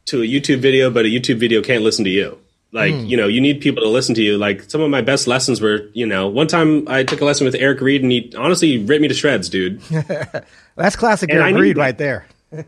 to 0.09 0.23
a 0.23 0.27
YouTube 0.27 0.61
video, 0.61 0.91
but 0.91 1.05
a 1.05 1.09
YouTube 1.09 1.39
video 1.39 1.63
can't 1.63 1.83
listen 1.83 2.05
to 2.05 2.11
you. 2.11 2.39
Like 2.73 2.95
hmm. 2.95 3.07
you 3.07 3.17
know, 3.17 3.29
you 3.29 3.41
need 3.41 3.61
people 3.61 3.83
to 3.83 3.89
listen 3.89 4.15
to 4.17 4.23
you. 4.23 4.37
Like 4.37 4.69
some 4.71 4.81
of 4.81 4.91
my 4.91 5.01
best 5.01 5.27
lessons 5.27 5.61
were, 5.61 5.89
you 5.95 6.05
know, 6.05 6.29
one 6.29 6.47
time 6.47 6.87
I 6.89 7.03
took 7.03 7.21
a 7.21 7.25
lesson 7.25 7.47
with 7.47 7.55
Eric 7.55 7.81
Reed, 7.81 8.03
and 8.03 8.13
he 8.13 8.33
honestly 8.37 8.79
ripped 8.79 9.01
me 9.01 9.09
to 9.09 9.15
shreds, 9.15 9.49
dude. 9.49 9.81
That's 10.77 10.97
classic 10.97 11.31
And 11.31 11.39
Eric 11.41 11.57
Reed 11.57 11.77
right 11.79 11.97
there. 11.97 12.27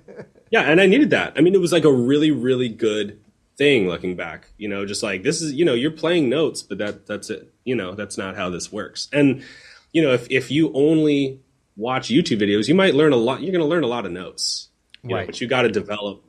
Yeah, 0.50 0.62
and 0.62 0.80
I 0.80 0.86
needed 0.86 1.10
that. 1.10 1.34
I 1.36 1.42
mean, 1.42 1.54
it 1.54 1.60
was 1.60 1.70
like 1.70 1.84
a 1.84 1.92
really, 1.92 2.32
really 2.32 2.68
good 2.68 3.20
thing 3.56 3.86
looking 3.86 4.16
back. 4.16 4.50
You 4.58 4.68
know, 4.68 4.84
just 4.84 5.00
like 5.00 5.22
this 5.22 5.40
is, 5.40 5.52
you 5.52 5.64
know, 5.64 5.74
you're 5.74 5.92
playing 5.92 6.28
notes, 6.28 6.60
but 6.62 6.78
that 6.78 7.06
that's 7.06 7.30
it. 7.30 7.54
You 7.64 7.76
know, 7.76 7.94
that's 7.94 8.18
not 8.18 8.34
how 8.34 8.50
this 8.50 8.72
works. 8.72 9.08
And 9.12 9.44
you 9.92 10.02
know, 10.02 10.12
if 10.12 10.26
if 10.28 10.50
you 10.50 10.72
only 10.74 11.38
watch 11.76 12.08
YouTube 12.08 12.42
videos, 12.42 12.66
you 12.66 12.74
might 12.74 12.94
learn 12.96 13.12
a 13.12 13.16
lot. 13.16 13.42
You're 13.42 13.52
going 13.52 13.62
to 13.62 13.68
learn 13.68 13.84
a 13.84 13.86
lot 13.86 14.06
of 14.06 14.10
notes, 14.12 14.68
you 15.04 15.10
know, 15.10 15.16
Right. 15.16 15.26
but 15.26 15.40
you 15.40 15.46
got 15.46 15.62
to 15.62 15.68
develop 15.68 16.24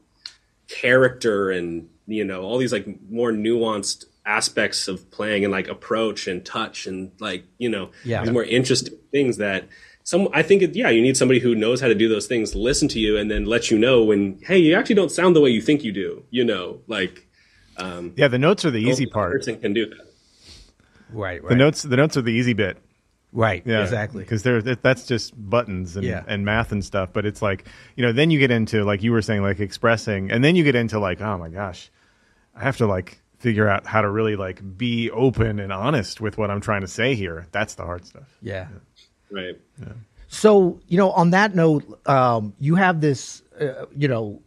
character 0.79 1.51
and 1.51 1.87
you 2.07 2.23
know 2.23 2.41
all 2.43 2.57
these 2.57 2.71
like 2.71 2.87
more 3.09 3.31
nuanced 3.31 4.05
aspects 4.25 4.87
of 4.87 5.09
playing 5.11 5.43
and 5.43 5.51
like 5.51 5.67
approach 5.67 6.27
and 6.27 6.45
touch 6.45 6.85
and 6.87 7.11
like 7.19 7.43
you 7.57 7.69
know 7.69 7.89
Yeah. 8.03 8.21
these 8.23 8.31
more 8.31 8.43
interesting 8.43 8.95
things 9.11 9.37
that 9.37 9.67
some 10.03 10.27
I 10.33 10.41
think 10.43 10.61
it, 10.61 10.75
yeah 10.75 10.89
you 10.89 11.01
need 11.01 11.17
somebody 11.17 11.39
who 11.39 11.55
knows 11.55 11.81
how 11.81 11.87
to 11.87 11.95
do 11.95 12.07
those 12.07 12.27
things 12.27 12.53
listen 12.55 12.87
to 12.89 12.99
you 12.99 13.17
and 13.17 13.29
then 13.31 13.45
let 13.45 13.71
you 13.71 13.77
know 13.79 14.03
when 14.03 14.39
hey 14.43 14.57
you 14.59 14.75
actually 14.75 14.95
don't 14.95 15.11
sound 15.11 15.35
the 15.35 15.41
way 15.41 15.49
you 15.49 15.61
think 15.61 15.83
you 15.83 15.91
do 15.91 16.23
you 16.29 16.43
know 16.43 16.81
like 16.87 17.27
um 17.77 18.13
Yeah, 18.15 18.27
the 18.27 18.39
notes 18.39 18.63
are 18.65 18.71
the 18.71 18.79
easy 18.81 19.05
part. 19.07 19.31
person 19.31 19.59
can 19.59 19.73
do 19.73 19.85
that 19.87 20.07
Right, 21.13 21.43
right. 21.43 21.49
The 21.49 21.55
notes, 21.55 21.83
the 21.83 21.97
notes 21.97 22.15
are 22.15 22.21
the 22.21 22.31
easy 22.31 22.53
bit. 22.53 22.77
Right, 23.33 23.63
Yeah, 23.65 23.81
exactly. 23.83 24.23
Because 24.23 24.43
they're 24.43 24.61
that's 24.61 25.05
just 25.05 25.33
buttons 25.49 25.95
and, 25.95 26.05
Yeah. 26.05 26.23
and 26.27 26.45
math 26.45 26.71
and 26.71 26.83
stuff. 26.83 27.09
But 27.13 27.25
it's 27.25 27.41
like 27.41 27.65
you 27.95 28.05
know, 28.05 28.11
then 28.11 28.31
you 28.31 28.39
get 28.39 28.51
into 28.51 28.83
like 28.83 29.03
you 29.03 29.11
were 29.11 29.21
saying, 29.21 29.41
like 29.41 29.59
expressing, 29.59 30.31
and 30.31 30.43
then 30.43 30.55
you 30.55 30.63
get 30.63 30.75
into 30.75 30.99
like, 30.99 31.21
oh 31.21 31.37
my 31.37 31.49
gosh, 31.49 31.89
I 32.55 32.61
have 32.63 32.77
to 32.77 32.87
like 32.87 33.21
figure 33.39 33.67
out 33.67 33.87
how 33.87 34.01
to 34.01 34.09
really 34.09 34.35
like 34.35 34.61
be 34.77 35.09
open 35.09 35.59
and 35.59 35.73
honest 35.73 36.21
with 36.21 36.37
what 36.37 36.51
I'm 36.51 36.61
trying 36.61 36.81
to 36.81 36.87
say 36.87 37.15
here. 37.15 37.47
That's 37.51 37.73
the 37.75 37.83
hard 37.83 38.05
stuff. 38.05 38.37
Yeah. 38.41 38.67
right 39.31 39.57
So, 40.27 40.79
you 40.87 40.97
know, 40.97 41.09
on 41.11 41.31
that 41.31 41.55
note, 41.55 42.07
um, 42.07 42.53
you 42.59 42.75
have 42.75 43.01
this, 43.01 43.41
uh, 43.59 43.85
you 43.95 44.07
know, 44.07 44.41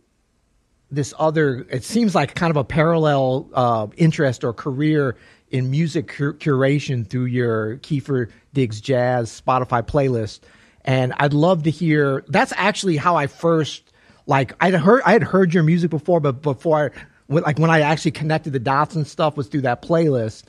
this 0.90 1.12
other, 1.18 1.66
it 1.70 1.82
seems 1.82 2.14
like 2.14 2.34
kind 2.36 2.50
of 2.52 2.56
a 2.56 2.62
parallel 2.64 3.50
uh, 3.52 3.88
interest 3.96 4.44
or 4.44 4.52
career 4.52 5.16
in 5.50 5.70
music 5.70 6.06
cur- 6.08 6.34
curation 6.34 7.04
through 7.06 7.24
your 7.26 7.78
Kiefer 7.78 8.30
Diggs 8.54 8.80
Jazz 8.80 9.42
Spotify 9.44 9.82
playlist. 9.82 10.40
And 10.84 11.12
I'd 11.18 11.34
love 11.34 11.64
to 11.64 11.70
hear, 11.70 12.24
that's 12.28 12.52
actually 12.56 12.96
how 12.96 13.16
I 13.16 13.26
first, 13.26 13.92
like, 14.26 14.54
I'd 14.60 14.74
heard, 14.74 15.02
I 15.04 15.12
had 15.12 15.22
heard 15.22 15.52
your 15.52 15.62
music 15.62 15.90
before, 15.90 16.20
but 16.20 16.42
before 16.42 16.92
I, 16.94 17.04
like 17.28 17.58
when 17.58 17.70
I 17.70 17.80
actually 17.80 18.10
connected 18.10 18.52
the 18.52 18.58
dots 18.58 18.94
and 18.94 19.06
stuff 19.06 19.36
was 19.36 19.48
through 19.48 19.62
that 19.62 19.82
playlist. 19.82 20.44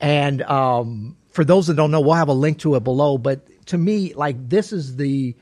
And 0.00 0.42
um, 0.42 1.16
for 1.30 1.44
those 1.44 1.66
that 1.66 1.74
don't 1.74 1.90
know, 1.90 2.00
we'll 2.00 2.14
have 2.14 2.28
a 2.28 2.32
link 2.32 2.58
to 2.60 2.74
it 2.76 2.84
below. 2.84 3.18
But 3.18 3.66
to 3.66 3.78
me, 3.78 4.14
like 4.14 4.48
this 4.48 4.72
is 4.72 4.96
the 4.96 5.34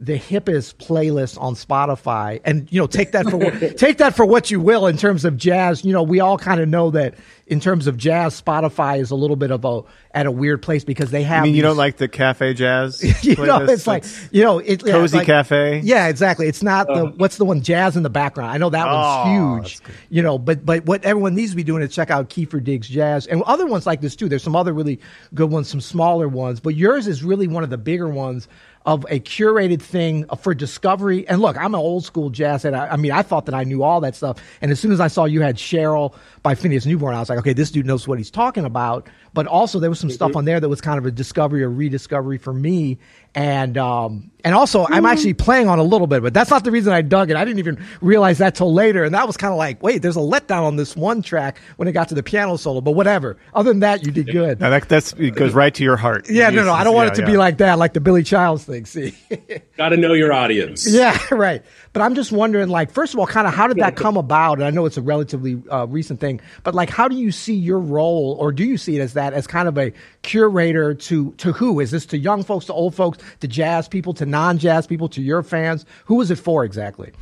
the 0.00 0.16
hippest 0.16 0.76
playlist 0.76 1.40
on 1.40 1.54
Spotify, 1.54 2.40
and 2.44 2.70
you 2.70 2.80
know, 2.80 2.86
take 2.86 3.12
that 3.12 3.28
for 3.28 3.36
what- 3.36 3.58
take 3.78 3.98
that 3.98 4.14
for 4.14 4.24
what 4.24 4.50
you 4.50 4.60
will 4.60 4.86
in 4.86 4.96
terms 4.96 5.24
of 5.24 5.36
jazz. 5.36 5.84
You 5.84 5.92
know, 5.92 6.04
we 6.04 6.20
all 6.20 6.38
kind 6.38 6.60
of 6.60 6.68
know 6.68 6.90
that 6.92 7.14
in 7.48 7.58
terms 7.58 7.86
of 7.88 7.96
jazz, 7.96 8.40
Spotify 8.40 9.00
is 9.00 9.10
a 9.10 9.16
little 9.16 9.34
bit 9.34 9.50
of 9.50 9.64
a 9.64 9.82
at 10.14 10.26
a 10.26 10.30
weird 10.30 10.62
place 10.62 10.84
because 10.84 11.10
they 11.10 11.22
have. 11.24 11.42
I 11.42 11.46
mean, 11.46 11.54
you 11.56 11.62
don't 11.62 11.76
like 11.76 11.96
the 11.96 12.06
cafe 12.06 12.54
jazz? 12.54 13.02
you 13.24 13.34
know, 13.34 13.62
it's 13.64 13.88
like 13.88 14.04
you 14.30 14.44
know, 14.44 14.58
it, 14.58 14.66
yeah, 14.68 14.72
it's 14.72 14.82
Cozy 14.84 15.16
like- 15.18 15.26
Cafe? 15.26 15.80
Yeah, 15.80 16.06
exactly. 16.06 16.46
It's 16.46 16.62
not 16.62 16.86
the 16.86 16.92
uh-huh. 16.92 17.12
what's 17.16 17.36
the 17.36 17.44
one 17.44 17.62
jazz 17.62 17.96
in 17.96 18.04
the 18.04 18.10
background. 18.10 18.52
I 18.52 18.58
know 18.58 18.70
that 18.70 18.86
Oh, 18.88 19.24
one's 19.56 19.70
huge. 19.72 19.80
You 20.10 20.22
know, 20.22 20.38
but 20.38 20.64
but 20.64 20.84
what 20.84 21.04
everyone 21.04 21.34
needs 21.34 21.50
to 21.50 21.56
be 21.56 21.64
doing 21.64 21.82
is 21.82 21.92
check 21.92 22.10
out 22.10 22.30
Kiefer 22.30 22.62
Diggs 22.62 22.88
Jazz 22.88 23.26
and 23.26 23.42
other 23.42 23.66
ones 23.66 23.84
like 23.84 24.00
this 24.00 24.14
too. 24.14 24.28
There's 24.28 24.44
some 24.44 24.54
other 24.54 24.72
really 24.72 25.00
good 25.34 25.50
ones, 25.50 25.68
some 25.68 25.80
smaller 25.80 26.28
ones, 26.28 26.60
but 26.60 26.76
yours 26.76 27.08
is 27.08 27.24
really 27.24 27.48
one 27.48 27.64
of 27.64 27.70
the 27.70 27.78
bigger 27.78 28.08
ones 28.08 28.46
of 28.88 29.04
a 29.10 29.20
curated 29.20 29.82
thing 29.82 30.24
for 30.40 30.54
discovery. 30.54 31.28
And 31.28 31.42
look, 31.42 31.58
I'm 31.58 31.74
an 31.74 31.80
old 31.80 32.06
school 32.06 32.30
jazz 32.30 32.62
head. 32.62 32.72
I, 32.72 32.86
I 32.86 32.96
mean, 32.96 33.12
I 33.12 33.20
thought 33.20 33.44
that 33.44 33.54
I 33.54 33.62
knew 33.64 33.82
all 33.82 34.00
that 34.00 34.16
stuff. 34.16 34.38
And 34.62 34.70
as 34.70 34.80
soon 34.80 34.92
as 34.92 34.98
I 34.98 35.08
saw 35.08 35.26
you 35.26 35.42
had 35.42 35.56
Cheryl 35.56 36.14
by 36.42 36.54
Phineas 36.54 36.86
Newborn, 36.86 37.14
I 37.14 37.20
was 37.20 37.28
like, 37.28 37.38
okay, 37.40 37.52
this 37.52 37.70
dude 37.70 37.84
knows 37.84 38.08
what 38.08 38.16
he's 38.16 38.30
talking 38.30 38.64
about. 38.64 39.06
But 39.34 39.46
also 39.46 39.78
there 39.78 39.90
was 39.90 40.00
some 40.00 40.08
stuff 40.08 40.34
on 40.34 40.46
there 40.46 40.58
that 40.58 40.70
was 40.70 40.80
kind 40.80 40.96
of 40.96 41.04
a 41.04 41.10
discovery 41.10 41.62
or 41.62 41.68
rediscovery 41.68 42.38
for 42.38 42.54
me. 42.54 42.96
And 43.34 43.76
um, 43.76 44.30
and 44.44 44.54
also 44.54 44.86
I'm 44.88 45.04
actually 45.06 45.34
playing 45.34 45.68
on 45.68 45.78
a 45.78 45.82
little 45.82 46.06
bit, 46.06 46.22
but 46.22 46.34
that's 46.34 46.50
not 46.50 46.64
the 46.64 46.70
reason 46.70 46.92
I 46.92 47.02
dug 47.02 47.30
it. 47.30 47.36
I 47.36 47.44
didn't 47.44 47.58
even 47.58 47.84
realize 48.00 48.38
that 48.38 48.54
till 48.54 48.72
later. 48.72 49.04
And 49.04 49.14
that 49.14 49.26
was 49.26 49.36
kind 49.36 49.52
of 49.52 49.58
like, 49.58 49.82
wait, 49.82 50.02
there's 50.02 50.16
a 50.16 50.20
letdown 50.20 50.62
on 50.62 50.76
this 50.76 50.96
one 50.96 51.22
track 51.22 51.58
when 51.76 51.88
it 51.88 51.92
got 51.92 52.08
to 52.10 52.14
the 52.14 52.22
piano 52.22 52.56
solo. 52.56 52.80
But 52.80 52.92
whatever. 52.92 53.36
Other 53.54 53.70
than 53.70 53.80
that, 53.80 54.04
you 54.04 54.12
did 54.12 54.30
good. 54.30 54.60
No, 54.60 54.70
that 54.70 54.88
that's 54.88 55.12
it 55.14 55.34
goes 55.34 55.54
right 55.54 55.74
to 55.74 55.84
your 55.84 55.96
heart. 55.96 56.28
Yeah, 56.30 56.50
no, 56.50 56.64
no, 56.64 56.72
I 56.72 56.84
don't 56.84 56.94
want 56.94 57.08
it 57.08 57.14
to 57.16 57.22
Yeah, 57.22 57.26
be 57.26 57.36
like 57.36 57.58
that, 57.58 57.78
like 57.78 57.94
the 57.94 58.00
Billy 58.00 58.22
Childs 58.22 58.64
thing. 58.64 58.86
See, 58.86 59.14
got 59.76 59.90
to 59.90 59.96
know 59.96 60.12
your 60.12 60.32
audience 60.32 60.86
yeah, 60.86 61.18
right. 61.30 61.62
But 61.92 62.02
I'm 62.02 62.14
just 62.14 62.32
wondering, 62.32 62.68
like, 62.68 62.90
first 62.90 63.14
of 63.14 63.20
all, 63.20 63.26
kind 63.26 63.46
of 63.46 63.54
how 63.54 63.66
did 63.66 63.78
that 63.78 63.96
come 63.96 64.16
about? 64.16 64.58
And 64.58 64.64
I 64.64 64.70
know 64.70 64.86
it's 64.86 64.96
a 64.96 65.02
relatively 65.02 65.62
uh, 65.70 65.86
recent 65.86 66.20
thing, 66.20 66.40
but 66.62 66.74
like, 66.74 66.90
how 66.90 67.08
do 67.08 67.16
you 67.16 67.32
see 67.32 67.54
your 67.54 67.78
role, 67.78 68.36
or 68.40 68.52
do 68.52 68.64
you 68.64 68.76
see 68.76 68.96
it 68.96 69.00
as 69.00 69.14
that, 69.14 69.32
as 69.32 69.46
kind 69.46 69.68
of 69.68 69.78
a 69.78 69.92
curator 70.22 70.94
to 70.94 71.32
to 71.32 71.52
who? 71.52 71.80
Is 71.80 71.90
this 71.90 72.06
to 72.06 72.18
young 72.18 72.44
folks, 72.44 72.66
to 72.66 72.72
old 72.72 72.94
folks, 72.94 73.18
to 73.40 73.48
jazz 73.48 73.88
people, 73.88 74.14
to 74.14 74.26
non-jazz 74.30 74.86
people, 74.86 75.08
to 75.10 75.22
your 75.22 75.42
fans? 75.42 75.84
Who 76.06 76.16
was 76.16 76.30
it 76.30 76.36
for 76.36 76.64
exactly? 76.64 77.12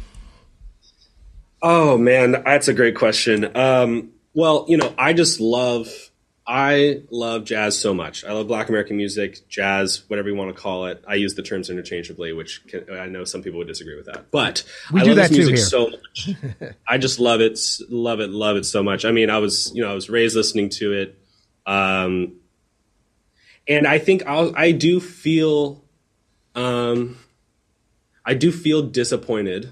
Oh 1.62 1.96
man, 1.96 2.42
that's 2.44 2.68
a 2.68 2.74
great 2.74 2.96
question. 2.96 3.56
Um, 3.56 4.10
well, 4.34 4.66
you 4.68 4.76
know, 4.76 4.94
I 4.98 5.12
just 5.14 5.40
love 5.40 5.88
I 6.46 7.02
love 7.10 7.44
jazz 7.44 7.76
so 7.76 7.92
much. 7.92 8.24
I 8.24 8.30
love 8.32 8.46
Black 8.46 8.68
American 8.68 8.96
music, 8.96 9.48
jazz, 9.48 10.04
whatever 10.06 10.28
you 10.28 10.36
want 10.36 10.54
to 10.54 10.60
call 10.60 10.86
it. 10.86 11.02
I 11.08 11.14
use 11.16 11.34
the 11.34 11.42
terms 11.42 11.70
interchangeably, 11.70 12.32
which 12.32 12.64
can, 12.68 12.88
I 12.92 13.06
know 13.06 13.24
some 13.24 13.42
people 13.42 13.58
would 13.58 13.66
disagree 13.66 13.96
with 13.96 14.06
that, 14.06 14.30
but 14.30 14.62
We 14.92 15.00
I 15.00 15.04
do 15.04 15.10
love 15.10 15.16
that 15.16 15.30
music 15.32 15.56
here. 15.56 15.64
so 15.64 15.90
much. 15.90 16.30
I 16.88 16.98
just 16.98 17.18
love 17.18 17.40
it, 17.40 17.58
love 17.88 18.20
it, 18.20 18.30
love 18.30 18.56
it 18.56 18.64
so 18.64 18.84
much. 18.84 19.04
I 19.04 19.10
mean, 19.10 19.28
I 19.28 19.38
was 19.38 19.72
you 19.74 19.82
know 19.82 19.90
I 19.90 19.94
was 19.94 20.08
raised 20.08 20.36
listening 20.36 20.68
to 20.70 20.92
it, 20.92 21.18
um, 21.66 22.34
and 23.66 23.86
I 23.86 23.98
think 23.98 24.24
I'll, 24.26 24.54
I 24.56 24.70
do 24.70 25.00
feel, 25.00 25.82
um, 26.56 27.18
I 28.24 28.34
do 28.34 28.50
feel 28.50 28.82
disappointed 28.82 29.70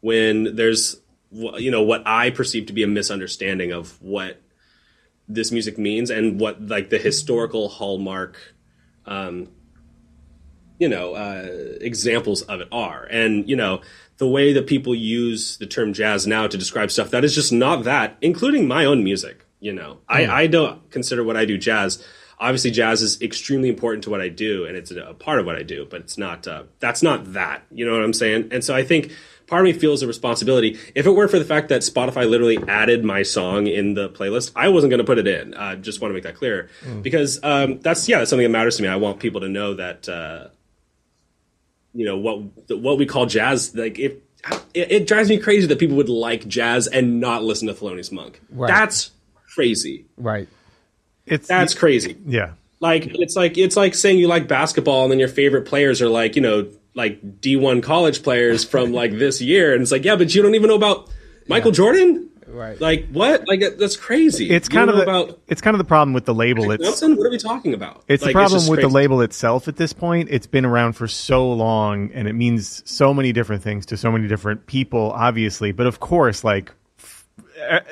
when 0.00 0.54
there's 0.54 1.00
you 1.32 1.70
know 1.70 1.82
what 1.82 2.02
I 2.06 2.30
perceive 2.30 2.66
to 2.66 2.72
be 2.72 2.84
a 2.84 2.86
misunderstanding 2.86 3.72
of 3.72 4.00
what 4.00 4.40
this 5.28 5.50
music 5.50 5.76
means 5.76 6.08
and 6.08 6.38
what 6.38 6.64
like 6.64 6.88
the 6.88 6.98
historical 6.98 7.68
hallmark 7.68 8.38
um 9.06 9.48
you 10.78 10.88
know 10.88 11.14
uh 11.14 11.48
examples 11.80 12.42
of 12.42 12.60
it 12.60 12.68
are. 12.70 13.04
And 13.10 13.48
you 13.48 13.56
know 13.56 13.80
the 14.18 14.28
way 14.28 14.52
that 14.52 14.66
people 14.66 14.94
use 14.94 15.56
the 15.56 15.66
term 15.66 15.92
jazz 15.92 16.26
now 16.26 16.46
to 16.46 16.56
describe 16.56 16.90
stuff 16.90 17.10
that 17.10 17.24
is 17.24 17.34
just 17.34 17.52
not 17.52 17.84
that 17.84 18.16
including 18.20 18.68
my 18.68 18.84
own 18.84 19.02
music 19.02 19.44
you 19.58 19.72
know. 19.72 19.98
I 20.08 20.26
i 20.26 20.46
don't 20.46 20.90
consider 20.90 21.24
what 21.24 21.36
i 21.36 21.44
do 21.44 21.58
jazz 21.58 22.04
obviously 22.38 22.70
jazz 22.70 23.02
is 23.02 23.20
extremely 23.22 23.68
important 23.68 24.04
to 24.04 24.10
what 24.10 24.20
i 24.20 24.28
do 24.28 24.64
and 24.64 24.76
it's 24.76 24.90
a, 24.90 25.14
part 25.14 25.38
of 25.38 25.46
what 25.46 25.56
i 25.56 25.62
do 25.62 25.86
but 25.88 26.00
it's 26.00 26.18
not 26.18 26.46
uh, 26.46 26.62
that's 26.80 27.02
not 27.02 27.32
that 27.32 27.62
you 27.70 27.84
know 27.84 27.92
what 27.92 28.02
i'm 28.02 28.12
saying 28.12 28.48
and 28.50 28.64
so 28.64 28.74
i 28.74 28.82
think 28.82 29.12
part 29.46 29.66
of 29.66 29.72
me 29.72 29.78
feels 29.78 30.02
a 30.02 30.06
responsibility 30.06 30.78
if 30.94 31.06
it 31.06 31.10
weren't 31.10 31.30
for 31.30 31.38
the 31.38 31.44
fact 31.44 31.68
that 31.68 31.82
spotify 31.82 32.28
literally 32.28 32.58
added 32.68 33.04
my 33.04 33.22
song 33.22 33.66
in 33.66 33.94
the 33.94 34.08
playlist 34.10 34.52
i 34.56 34.68
wasn't 34.68 34.90
going 34.90 34.98
to 34.98 35.04
put 35.04 35.18
it 35.18 35.26
in 35.26 35.54
i 35.54 35.72
uh, 35.72 35.76
just 35.76 36.00
want 36.00 36.10
to 36.10 36.14
make 36.14 36.24
that 36.24 36.34
clear 36.34 36.68
because 37.02 37.38
um, 37.42 37.80
that's 37.80 38.08
yeah 38.08 38.18
that's 38.18 38.30
something 38.30 38.44
that 38.44 38.50
matters 38.50 38.76
to 38.76 38.82
me 38.82 38.88
i 38.88 38.96
want 38.96 39.18
people 39.18 39.40
to 39.40 39.48
know 39.48 39.74
that 39.74 40.08
uh, 40.08 40.48
you 41.94 42.04
know 42.04 42.18
what 42.18 42.38
what 42.78 42.98
we 42.98 43.06
call 43.06 43.26
jazz 43.26 43.74
like 43.74 43.98
if 43.98 44.14
it, 44.74 44.92
it 44.92 45.06
drives 45.06 45.28
me 45.28 45.38
crazy 45.38 45.66
that 45.66 45.78
people 45.78 45.96
would 45.96 46.08
like 46.08 46.46
jazz 46.46 46.86
and 46.86 47.20
not 47.20 47.42
listen 47.42 47.68
to 47.68 47.74
Thelonious 47.74 48.12
Monk. 48.12 48.40
Right. 48.50 48.68
That's 48.68 49.10
crazy. 49.54 50.06
Right. 50.16 50.48
It's 51.26 51.48
That's 51.48 51.74
crazy. 51.74 52.16
yeah. 52.26 52.52
Like 52.80 53.06
it's 53.06 53.36
like 53.36 53.56
it's 53.58 53.76
like 53.76 53.94
saying 53.94 54.18
you 54.18 54.28
like 54.28 54.48
basketball 54.48 55.02
and 55.04 55.12
then 55.12 55.18
your 55.18 55.28
favorite 55.28 55.62
players 55.66 56.02
are 56.02 56.08
like 56.08 56.36
you 56.36 56.42
know 56.42 56.68
like 56.94 57.40
D 57.40 57.56
one 57.56 57.80
college 57.80 58.22
players 58.22 58.64
from 58.64 58.92
like 58.92 59.12
this 59.18 59.40
year, 59.40 59.72
and 59.72 59.82
it's 59.82 59.92
like 59.92 60.04
yeah, 60.04 60.16
but 60.16 60.34
you 60.34 60.42
don't 60.42 60.54
even 60.54 60.68
know 60.68 60.76
about 60.76 61.08
Michael 61.48 61.72
Jordan. 61.72 62.28
Right. 62.46 62.80
Like 62.80 63.08
what? 63.08 63.46
Like 63.48 63.60
that's 63.76 63.96
crazy. 63.96 64.50
It's 64.50 64.68
kind 64.68 64.88
of 64.88 64.96
the, 64.96 65.02
about 65.02 65.38
it's 65.48 65.60
kind 65.60 65.74
of 65.74 65.78
the 65.78 65.84
problem 65.84 66.14
with 66.14 66.26
the 66.26 66.34
label. 66.34 66.70
It's 66.70 66.84
Johnson. 66.84 67.16
What 67.16 67.26
are 67.26 67.30
we 67.30 67.38
talking 67.38 67.74
about? 67.74 68.04
It's 68.08 68.22
Like, 68.22 68.30
the 68.30 68.32
problem 68.34 68.60
just 68.60 68.70
with 68.70 68.80
the 68.80 68.88
label 68.88 69.20
itself 69.20 69.68
at 69.68 69.76
this 69.76 69.92
point. 69.92 70.28
It's 70.30 70.46
been 70.46 70.64
around 70.64 70.92
for 70.94 71.08
so 71.08 71.50
long 71.52 72.10
and 72.12 72.28
it 72.28 72.34
means 72.34 72.82
so 72.88 73.12
many 73.12 73.32
different 73.32 73.62
things 73.62 73.84
to 73.86 73.96
so 73.96 74.12
many 74.12 74.28
different 74.28 74.66
people, 74.66 75.12
obviously. 75.12 75.72
But 75.72 75.86
of 75.86 75.98
course, 76.00 76.44
like, 76.44 76.68
f- 76.70 76.74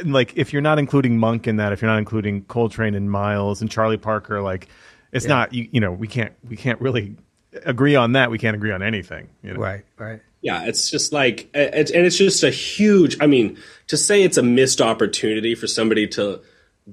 like 0.05 0.37
if 0.37 0.53
you're 0.53 0.63
not 0.63 0.79
including 0.79 1.19
Monk 1.19 1.47
in 1.47 1.57
that, 1.57 1.73
if 1.73 1.83
you're 1.83 1.91
not 1.91 1.99
including 1.99 2.45
Coltrane 2.45 2.95
and 2.95 3.11
Miles 3.11 3.61
and 3.61 3.71
Charlie 3.71 3.97
Parker, 3.97 4.41
like, 4.43 4.69
it's 5.13 5.27
not 5.27 5.53
you, 5.53 5.69
you 5.71 5.81
know 5.81 5.93
we 5.93 6.09
can't 6.09 6.33
we 6.49 6.57
can't 6.57 6.81
really 6.81 7.17
agree 7.65 7.97
on 7.97 8.13
that. 8.13 8.31
We 8.31 8.39
can't 8.39 8.57
agree 8.57 8.73
on 8.73 8.83
anything. 8.83 9.29
You 9.43 9.55
know? 9.55 9.61
Right. 9.61 9.85
Right. 9.97 10.21
Yeah, 10.43 10.65
it's 10.65 10.91
just 10.91 11.11
like, 11.11 11.49
it's, 11.55 11.91
and 11.91 12.05
it's 12.05 12.19
just 12.19 12.43
a 12.43 12.51
huge. 12.51 13.17
I 13.19 13.27
mean, 13.27 13.57
to 13.87 13.97
say 13.97 14.23
it's 14.23 14.37
a 14.37 14.43
missed 14.43 14.83
opportunity 14.83 15.55
for 15.55 15.67
somebody 15.67 16.07
to 16.09 16.43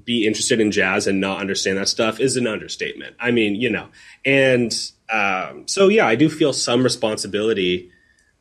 be 0.06 0.26
interested 0.26 0.62
in 0.62 0.72
jazz 0.72 1.06
and 1.06 1.20
not 1.20 1.42
understand 1.42 1.78
that 1.78 1.90
stuff 1.90 2.22
is 2.22 2.38
an 2.38 2.48
understatement. 2.48 3.16
I 3.20 3.32
mean, 3.32 3.56
you 3.56 3.70
know, 3.70 3.90
and 4.24 4.74
um, 5.12 5.68
so 5.68 5.90
yeah, 5.90 6.08
I 6.08 6.16
do 6.16 6.30
feel 6.30 6.54
some 6.54 6.82
responsibility. 6.82 7.92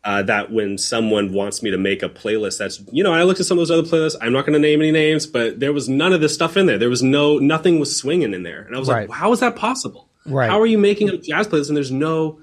Uh, 0.02 0.22
that 0.22 0.50
when 0.50 0.78
someone 0.78 1.30
wants 1.30 1.62
me 1.62 1.70
to 1.70 1.76
make 1.76 2.02
a 2.02 2.08
playlist 2.08 2.56
that's 2.56 2.80
you 2.90 3.04
know 3.04 3.12
i 3.12 3.22
looked 3.22 3.38
at 3.38 3.44
some 3.44 3.58
of 3.58 3.68
those 3.68 3.70
other 3.70 3.86
playlists 3.86 4.16
i'm 4.22 4.32
not 4.32 4.46
going 4.46 4.54
to 4.54 4.58
name 4.58 4.80
any 4.80 4.90
names 4.90 5.26
but 5.26 5.60
there 5.60 5.74
was 5.74 5.90
none 5.90 6.14
of 6.14 6.22
this 6.22 6.32
stuff 6.32 6.56
in 6.56 6.64
there 6.64 6.78
there 6.78 6.88
was 6.88 7.02
no 7.02 7.38
nothing 7.38 7.78
was 7.78 7.94
swinging 7.94 8.32
in 8.32 8.42
there 8.42 8.62
and 8.62 8.74
i 8.74 8.78
was 8.78 8.88
Right. 8.88 9.06
like 9.10 9.18
how 9.18 9.30
is 9.32 9.40
that 9.40 9.56
possible 9.56 10.08
Right. 10.24 10.48
how 10.48 10.58
are 10.58 10.66
you 10.66 10.78
making 10.78 11.10
a 11.10 11.18
jazz 11.18 11.46
playlist 11.48 11.68
and 11.68 11.76
there's 11.76 11.90
no 11.90 12.38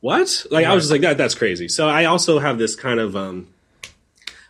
what? 0.00 0.46
Like 0.50 0.64
I 0.66 0.74
was 0.74 0.84
just 0.84 0.90
like 0.92 1.02
that. 1.02 1.18
That's 1.18 1.34
crazy. 1.34 1.68
So 1.68 1.86
I 1.86 2.06
also 2.06 2.38
have 2.38 2.56
this 2.56 2.74
kind 2.74 2.98
of 2.98 3.14
um, 3.14 3.48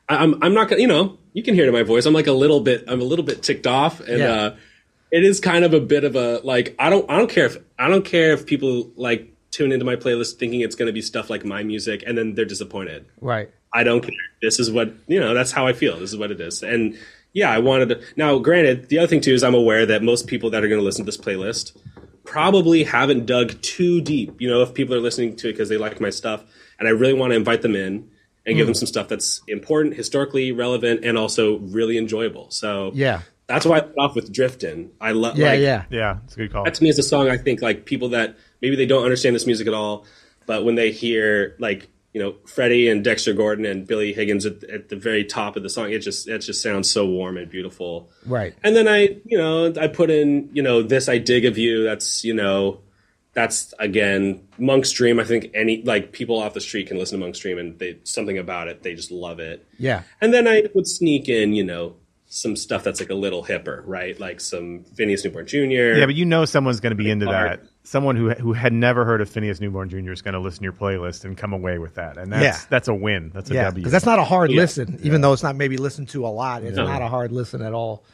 I, 0.09 0.17
I'm 0.23 0.43
I'm 0.43 0.55
not 0.55 0.69
gonna 0.69 0.81
you 0.81 0.87
know 0.87 1.19
you 1.33 1.43
can 1.43 1.55
hear 1.55 1.65
it 1.65 1.69
in 1.69 1.75
my 1.75 1.83
voice. 1.83 2.07
I'm 2.07 2.15
like 2.15 2.27
a 2.29 2.33
little 2.33 2.61
bit 2.61 2.85
I'm 2.89 3.01
a 3.01 3.05
little 3.05 3.25
bit 3.25 3.43
ticked 3.43 3.67
off, 3.67 4.01
and 4.01 4.19
Yeah. 4.19 4.33
uh, 4.33 4.57
it 5.11 5.25
is 5.25 5.41
kind 5.41 5.65
of 5.65 5.75
a 5.75 5.81
bit 5.81 6.05
of 6.05 6.15
a 6.17 6.41
like 6.45 6.75
I 6.79 6.89
don't 6.89 7.05
I 7.11 7.17
don't 7.19 7.29
care 7.31 7.47
if 7.47 7.57
I 7.79 7.89
don't 7.89 8.05
care 8.05 8.33
if 8.33 8.47
people 8.47 8.91
like 8.97 9.33
tune 9.51 9.73
into 9.73 9.85
my 9.85 9.97
playlist 9.97 10.37
thinking 10.37 10.61
it's 10.61 10.75
gonna 10.77 10.93
be 10.93 11.03
stuff 11.03 11.31
like 11.31 11.45
my 11.45 11.63
music, 11.63 12.03
and 12.07 12.17
then 12.17 12.35
they're 12.35 12.45
disappointed. 12.45 13.07
Right. 13.21 13.51
I 13.73 13.85
don't 13.85 14.01
care. 14.01 14.11
This 14.43 14.59
is 14.59 14.71
what 14.71 14.93
you 15.07 15.21
know. 15.21 15.35
That's 15.35 15.53
how 15.53 15.67
I 15.67 15.73
feel. 15.73 15.99
This 15.99 16.11
is 16.13 16.17
what 16.17 16.31
it 16.31 16.41
is. 16.41 16.63
And 16.63 16.97
yeah, 17.33 17.51
I 17.51 17.59
wanted 17.59 17.89
to. 17.91 18.01
Now, 18.17 18.39
granted, 18.39 18.89
the 18.89 18.99
other 18.99 19.07
thing 19.07 19.21
too 19.21 19.33
is 19.35 19.45
I'm 19.45 19.55
aware 19.55 19.87
that 19.87 20.03
most 20.03 20.27
people 20.27 20.51
that 20.51 20.65
are 20.65 20.69
going 20.69 20.81
to 20.81 20.85
listen 20.85 21.05
to 21.05 21.07
this 21.07 21.17
playlist 21.17 21.77
probably 22.25 22.85
haven't 22.85 23.27
dug 23.27 23.61
too 23.63 24.01
deep. 24.01 24.41
You 24.41 24.49
know, 24.49 24.63
if 24.63 24.75
people 24.75 24.95
are 24.95 25.01
listening 25.01 25.37
to 25.37 25.49
it 25.49 25.53
because 25.53 25.69
they 25.69 25.77
like 25.77 26.01
my 26.01 26.11
stuff, 26.11 26.45
and 26.79 26.89
I 26.89 26.93
really 26.93 27.15
want 27.15 27.31
to 27.33 27.37
invite 27.37 27.63
them 27.63 27.75
in 27.75 28.09
and 28.47 28.55
Hmm. 28.55 28.57
give 28.57 28.67
them 28.67 28.75
some 28.75 28.87
stuff 28.87 29.09
that's 29.09 29.43
important, 29.49 29.95
historically 29.97 30.51
relevant, 30.53 31.05
and 31.05 31.17
also 31.19 31.59
really 31.59 31.97
enjoyable. 31.99 32.51
So 32.51 32.91
Yeah. 32.95 33.21
that's 33.47 33.67
why 33.67 33.77
I 33.77 33.81
got 33.81 33.93
off 33.99 34.15
with 34.17 34.33
Driftin'. 34.33 34.89
I 35.01 35.13
love. 35.13 35.39
Yeah. 35.39 35.51
like, 35.51 35.61
yeah. 35.61 35.85
Yeah, 35.91 36.19
it's 36.25 36.35
a 36.35 36.39
good 36.39 36.53
call. 36.53 36.65
that 36.65 36.75
to 36.75 36.83
me 36.83 36.89
is 36.89 36.99
a 36.99 37.03
song 37.03 37.29
I 37.29 37.37
think 37.37 37.63
like 37.63 37.85
people 37.85 38.09
that 38.11 38.37
maybe 38.63 38.77
they 38.77 38.87
don't 38.87 39.05
understand 39.05 39.35
this 39.35 39.47
music 39.47 39.67
at 39.67 39.75
all, 39.75 40.07
but 40.47 40.65
when 40.65 40.75
they 40.75 40.91
hear 40.91 41.57
like 41.59 41.89
you 42.13 42.21
know 42.21 42.35
Freddie 42.47 42.89
and 42.89 43.05
Dexter 43.05 43.33
Gordon 43.33 43.65
and 43.65 43.87
Billy 43.87 44.13
Higgins 44.13 44.47
at, 44.47 44.65
at 44.65 44.89
the 44.89 44.97
very 44.97 45.25
top 45.25 45.57
of 45.57 45.63
the 45.63 45.71
song, 45.71 45.93
it 45.93 46.01
just 46.01 46.29
it 46.29 46.41
just 46.41 46.63
sounds 46.63 46.91
so 46.91 47.07
warm 47.07 47.37
and 47.37 47.51
beautiful. 47.51 48.11
Right. 48.27 48.55
And 48.63 48.75
then 48.75 48.89
I 48.89 49.21
you 49.25 49.39
know 49.39 49.73
I 49.81 49.89
put 49.89 50.11
in 50.11 50.51
you 50.53 50.63
know 50.63 50.83
this 50.83 51.09
I 51.09 51.19
dig 51.19 51.45
of 51.45 51.59
you. 51.59 51.85
That's 51.85 52.25
you 52.25 52.35
know 52.35 52.81
that's 53.33 53.73
again 53.79 54.47
Monk's 54.59 54.91
Dream. 54.91 55.21
I 55.21 55.25
think 55.25 55.51
any 55.55 55.83
like 55.83 56.13
people 56.13 56.39
off 56.39 56.55
the 56.55 56.61
street 56.61 56.89
can 56.89 56.99
listen 56.99 57.19
to 57.19 57.25
Monk's 57.25 57.39
Dream 57.39 57.59
and 57.59 57.79
they 57.79 57.99
something 58.05 58.39
about 58.39 58.69
it 58.69 58.83
they 58.83 58.95
just 58.95 59.11
love 59.11 59.39
it. 59.39 59.67
Yeah. 59.79 60.03
And 60.21 60.35
then 60.35 60.49
I 60.49 60.65
would 60.75 60.89
sneak 60.89 61.29
in 61.29 61.53
you 61.53 61.65
know 61.65 61.95
some 62.27 62.55
stuff 62.55 62.85
that's 62.85 63.01
like 63.01 63.11
a 63.11 63.15
little 63.15 63.45
hipper, 63.45 63.83
right? 63.85 64.19
Like 64.19 64.41
some 64.41 64.85
Phineas 64.95 65.25
Newborn 65.25 65.47
Jr. 65.47 65.59
Yeah, 65.59 66.07
but 66.07 66.15
you 66.15 66.25
know 66.25 66.45
someone's 66.45 66.81
going 66.81 66.93
to 66.93 66.97
be 66.97 67.11
into 67.11 67.27
hard. 67.27 67.61
that. 67.61 67.67
Someone 67.91 68.15
who 68.15 68.31
who 68.31 68.53
had 68.53 68.73
never 68.73 69.05
heard 69.05 69.21
of 69.21 69.29
Phineas 69.29 69.61
Newborn 69.61 69.89
Jr. 69.89 70.13
is 70.13 70.23
going 70.23 70.35
to 70.35 70.39
listen 70.39 70.59
to 70.61 70.63
your 70.63 70.73
playlist 70.73 71.25
and 71.25 71.37
come 71.37 71.53
away 71.53 71.79
with 71.79 71.97
that, 71.97 72.19
and 72.19 72.33
that's 72.33 72.61
Yeah. 72.61 72.67
that's 72.71 72.87
a 72.87 72.95
win. 72.95 73.33
That's 73.35 73.51
a 73.51 73.55
Yeah. 73.55 73.65
W. 73.65 73.81
Because 73.83 73.91
that's 73.91 74.07
not 74.07 74.21
a 74.21 74.23
hard 74.25 74.53
Yeah. 74.53 74.59
listen, 74.61 75.01
even 75.03 75.23
though 75.23 75.33
it's 75.33 75.43
not 75.43 75.57
maybe 75.57 75.77
listened 75.77 76.09
to 76.11 76.25
a 76.25 76.29
lot. 76.29 76.63
It's 76.63 76.77
No. 76.77 76.87
not 76.87 77.03
a 77.03 77.09
hard 77.09 77.33
listen 77.33 77.63
at 77.63 77.73
all. 77.75 78.05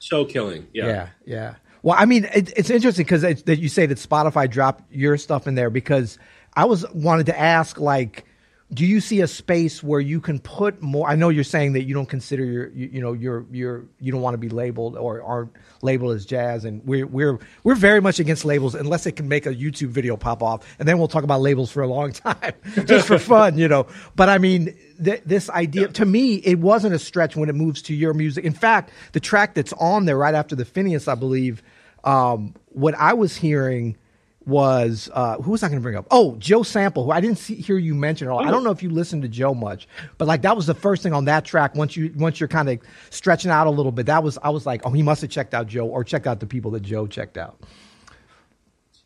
show 0.00 0.24
killing. 0.24 0.66
Yeah. 0.72 0.86
Yeah, 0.86 1.06
yeah. 1.24 1.54
Well, 1.84 1.94
I 1.96 2.04
mean, 2.04 2.24
it, 2.34 2.52
it's 2.56 2.68
interesting 2.70 3.04
because 3.04 3.22
that 3.22 3.60
you 3.60 3.68
say 3.68 3.86
that 3.86 3.98
Spotify 3.98 4.50
dropped 4.50 4.92
your 4.92 5.16
stuff 5.16 5.46
in 5.46 5.54
there 5.54 5.70
because 5.70 6.18
I 6.54 6.64
was 6.64 6.84
wanted 6.92 7.26
to 7.26 7.38
ask, 7.40 7.78
like, 7.78 8.24
do 8.72 8.86
you 8.86 9.00
see 9.00 9.20
a 9.20 9.26
space 9.26 9.82
where 9.82 10.00
you 10.00 10.20
can 10.20 10.38
put 10.38 10.80
more? 10.80 11.08
I 11.08 11.14
know 11.14 11.28
you're 11.28 11.44
saying 11.44 11.74
that 11.74 11.82
you 11.82 11.94
don't 11.94 12.08
consider 12.08 12.44
your, 12.44 12.68
you, 12.70 12.88
you 12.94 13.00
know, 13.02 13.12
your 13.12 13.44
your 13.50 13.84
you 14.00 14.10
don't 14.10 14.22
want 14.22 14.34
to 14.34 14.38
be 14.38 14.48
labeled 14.48 14.96
or 14.96 15.22
aren't 15.22 15.52
labeled 15.82 16.16
as 16.16 16.24
jazz, 16.24 16.64
and 16.64 16.82
we're 16.84 17.06
we're 17.06 17.38
we're 17.64 17.74
very 17.74 18.00
much 18.00 18.18
against 18.18 18.44
labels 18.46 18.74
unless 18.74 19.04
it 19.04 19.12
can 19.12 19.28
make 19.28 19.44
a 19.44 19.54
YouTube 19.54 19.88
video 19.88 20.16
pop 20.16 20.42
off, 20.42 20.64
and 20.78 20.88
then 20.88 20.98
we'll 20.98 21.08
talk 21.08 21.22
about 21.22 21.42
labels 21.42 21.70
for 21.70 21.82
a 21.82 21.86
long 21.86 22.12
time 22.12 22.54
just 22.86 23.06
for 23.06 23.18
fun, 23.18 23.58
you 23.58 23.68
know. 23.68 23.86
But 24.16 24.30
I 24.30 24.38
mean, 24.38 24.74
th- 25.02 25.22
this 25.26 25.50
idea 25.50 25.88
to 25.88 26.06
me, 26.06 26.36
it 26.36 26.58
wasn't 26.58 26.94
a 26.94 26.98
stretch 26.98 27.36
when 27.36 27.50
it 27.50 27.54
moves 27.54 27.82
to 27.82 27.94
your 27.94 28.14
music. 28.14 28.44
In 28.44 28.54
fact, 28.54 28.90
the 29.12 29.20
track 29.20 29.54
that's 29.54 29.74
on 29.74 30.06
there 30.06 30.16
right 30.16 30.34
after 30.34 30.56
the 30.56 30.64
Phineas, 30.64 31.08
I 31.08 31.14
believe, 31.14 31.62
um, 32.04 32.54
what 32.68 32.94
I 32.94 33.12
was 33.12 33.36
hearing 33.36 33.98
was 34.46 35.10
uh, 35.12 35.36
who 35.36 35.52
was 35.52 35.62
I 35.62 35.68
going 35.68 35.78
to 35.78 35.82
bring 35.82 35.96
up? 35.96 36.06
Oh, 36.10 36.36
Joe 36.36 36.62
Sample, 36.62 37.04
who 37.04 37.10
I 37.10 37.20
didn't 37.20 37.38
see, 37.38 37.56
hear 37.56 37.78
you 37.78 37.94
mention 37.94 38.28
at 38.28 38.30
all. 38.32 38.46
I 38.46 38.50
don't 38.50 38.64
know 38.64 38.70
if 38.70 38.82
you 38.82 38.90
listened 38.90 39.22
to 39.22 39.28
Joe 39.28 39.54
much, 39.54 39.88
but 40.18 40.26
like 40.28 40.42
that 40.42 40.56
was 40.56 40.66
the 40.66 40.74
first 40.74 41.02
thing 41.02 41.12
on 41.12 41.26
that 41.26 41.44
track. 41.44 41.74
Once 41.74 41.96
you 41.96 42.12
once 42.16 42.40
you're 42.40 42.48
kind 42.48 42.68
of 42.68 42.78
stretching 43.10 43.50
out 43.50 43.66
a 43.66 43.70
little 43.70 43.92
bit, 43.92 44.06
that 44.06 44.22
was 44.22 44.38
I 44.42 44.50
was 44.50 44.66
like, 44.66 44.82
oh, 44.84 44.90
he 44.90 45.02
must 45.02 45.22
have 45.22 45.30
checked 45.30 45.54
out 45.54 45.66
Joe 45.66 45.86
or 45.86 46.04
checked 46.04 46.26
out 46.26 46.40
the 46.40 46.46
people 46.46 46.70
that 46.72 46.80
Joe 46.80 47.06
checked 47.06 47.38
out. 47.38 47.60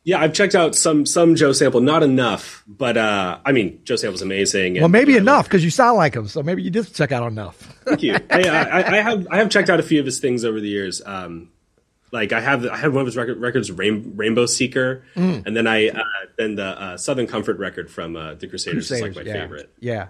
Yeah, 0.06 0.20
I've 0.20 0.32
checked 0.32 0.54
out 0.54 0.76
some 0.76 1.04
some 1.04 1.34
Joe 1.34 1.50
Sample, 1.50 1.80
not 1.80 2.04
enough, 2.04 2.62
but 2.68 2.96
uh, 2.96 3.40
I 3.44 3.50
mean, 3.50 3.80
Joe 3.82 3.96
Sample's 3.96 4.22
amazing. 4.22 4.76
and, 4.76 4.82
Well, 4.82 4.88
maybe 4.88 5.14
you 5.14 5.20
know, 5.20 5.32
enough 5.32 5.46
because 5.46 5.64
you 5.64 5.70
sound 5.70 5.96
like 5.96 6.14
him, 6.14 6.28
so 6.28 6.44
maybe 6.44 6.62
you 6.62 6.70
did 6.70 6.94
check 6.94 7.10
out 7.10 7.26
enough. 7.26 7.56
Thank 7.84 8.04
you. 8.04 8.14
I, 8.30 8.42
I, 8.48 8.98
I 8.98 9.02
have 9.02 9.26
I 9.32 9.38
have 9.38 9.50
checked 9.50 9.68
out 9.68 9.80
a 9.80 9.82
few 9.82 9.98
of 9.98 10.06
his 10.06 10.20
things 10.20 10.44
over 10.44 10.60
the 10.60 10.68
years. 10.68 11.02
Um, 11.04 11.50
like 12.16 12.32
I 12.32 12.40
have 12.40 12.66
I 12.66 12.76
have 12.76 12.92
one 12.92 13.02
of 13.02 13.06
his 13.06 13.16
record, 13.16 13.38
records, 13.40 13.70
Rain, 13.70 14.12
Rainbow 14.16 14.46
Seeker, 14.46 15.04
Mm. 15.14 15.46
and 15.46 15.56
then 15.56 15.66
I 15.66 15.88
uh, 15.88 16.02
then 16.36 16.56
the 16.56 16.64
uh, 16.66 16.96
Southern 16.96 17.26
Comfort 17.28 17.58
record 17.58 17.90
from 17.90 18.16
uh, 18.16 18.34
the 18.34 18.48
Crusaders, 18.48 18.90
is 18.90 19.00
like 19.00 19.14
my 19.14 19.22
yeah. 19.22 19.32
favorite. 19.32 19.70
Yeah. 19.80 20.08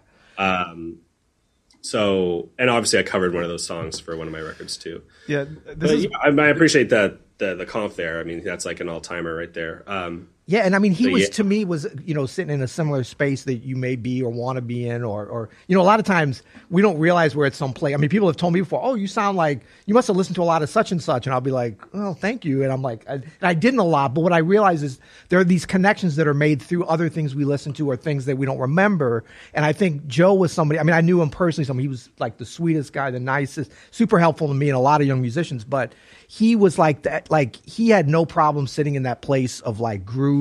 So, 1.83 2.49
and 2.59 2.69
obviously 2.69 2.99
I 2.99 3.05
covered 3.05 3.33
one 3.33 3.45
of 3.45 3.49
those 3.49 3.65
songs 3.65 4.01
for 4.01 4.17
one 4.17 4.27
of 4.27 4.33
my 4.33 4.41
records 4.41 4.77
too. 4.77 5.03
yeah. 5.29 5.45
This 5.45 5.77
But 5.79 5.91
is 5.91 6.05
yeah, 6.05 6.19
I, 6.21 6.29
I 6.31 6.49
appreciate 6.49 6.89
that 6.91 7.21
the 7.39 7.55
the 7.55 7.67
comp 7.67 7.95
there. 7.95 8.19
I 8.19 8.25
mean, 8.25 8.43
that's 8.43 8.65
like 8.65 8.81
an 8.81 8.89
all 8.89 9.01
timer 9.01 9.35
right 9.37 9.53
there. 9.53 9.85
Um, 9.87 10.29
Yeah, 10.49 10.61
and 10.61 10.77
I 10.77 10.79
mean, 10.79 10.93
he 10.93 11.05
So, 11.05 11.11
was 11.11 11.23
yeah. 11.23 11.29
to 11.31 11.45
me 11.45 11.65
was 11.65 11.89
you 12.05 12.15
know 12.15 12.25
sitting 12.25 12.55
in 12.55 12.63
a 12.63 12.69
similar 12.69 13.03
space 13.03 13.43
that 13.45 13.57
you 13.65 13.75
may 13.75 13.97
be 13.97 14.23
or 14.23 14.31
want 14.31 14.57
to 14.57 14.63
be 14.63 14.89
in, 14.89 15.03
or 15.03 15.27
or 15.27 15.49
you 15.67 15.75
know 15.75 15.83
a 15.83 15.85
lot 15.85 15.99
of 15.99 16.07
times 16.07 16.45
we 16.71 16.81
don't 16.83 16.99
realize 17.01 17.35
we're 17.35 17.47
at 17.47 17.55
some 17.55 17.73
place. 17.73 17.95
I 17.95 17.97
mean, 17.97 18.11
people 18.11 18.29
have 18.29 18.37
told 18.37 18.53
me 18.53 18.61
before, 18.61 18.81
oh, 18.81 18.95
you 18.95 19.09
sound 19.09 19.37
like 19.37 19.63
you 19.87 19.95
must 19.95 20.07
have 20.07 20.17
listened 20.17 20.37
to 20.37 20.43
a 20.43 20.45
lot 20.45 20.63
of 20.63 20.71
such 20.71 20.93
and 20.93 21.03
such, 21.03 21.27
and 21.27 21.35
I'll 21.35 21.41
be 21.41 21.51
like, 21.51 21.83
oh, 21.95 22.15
thank 22.15 22.45
you, 22.45 22.63
and 22.63 22.73
I'm 22.73 22.81
like, 22.81 23.05
I, 23.09 23.15
and 23.15 23.25
I 23.43 23.55
didn't 23.55 23.81
a 23.81 23.85
lot, 23.85 24.15
but 24.15 24.21
what 24.21 24.33
I 24.33 24.39
realize 24.39 24.85
is 24.85 25.01
there 25.31 25.41
are 25.41 25.45
these 25.45 25.67
connections 25.67 26.15
that 26.15 26.29
are 26.29 26.35
made 26.35 26.63
through 26.63 26.85
other 26.85 27.09
things 27.09 27.35
we 27.35 27.45
listen 27.45 27.73
to 27.73 27.91
or 27.91 27.97
things 27.97 28.25
that 28.27 28.39
we 28.39 28.47
don't 28.47 28.61
remember, 28.61 29.25
and 29.53 29.65
I 29.65 29.73
think 29.73 30.07
Joe 30.07 30.33
was 30.33 30.53
somebody. 30.53 30.79
I 30.79 30.85
mean, 30.85 30.95
I 30.95 31.01
knew 31.01 31.21
him 31.21 31.29
personally. 31.29 31.65
Somebody 31.65 31.87
he 31.87 31.89
was 31.89 32.09
like 32.21 32.37
the 32.37 32.47
sweetest 32.47 32.93
guy, 32.93 33.11
the 33.11 33.19
nicest, 33.19 33.73
super 33.91 34.21
helpful 34.21 34.47
to 34.47 34.55
me 34.55 34.69
and 34.69 34.77
a 34.77 34.81
lot 34.81 35.01
of 35.01 35.09
young 35.09 35.21
musicians, 35.21 35.65
but 35.65 35.93
he 36.29 36.55
was 36.55 36.79
like 36.79 37.03
that. 37.03 37.33
Like 37.33 37.57
he 37.69 37.89
had 37.89 38.09
no 38.09 38.25
problem 38.25 38.69
sitting 38.69 38.95
in 38.95 39.03
that 39.03 39.23
place 39.23 39.61
of 39.63 39.81
like 39.81 40.05
groove 40.05 40.36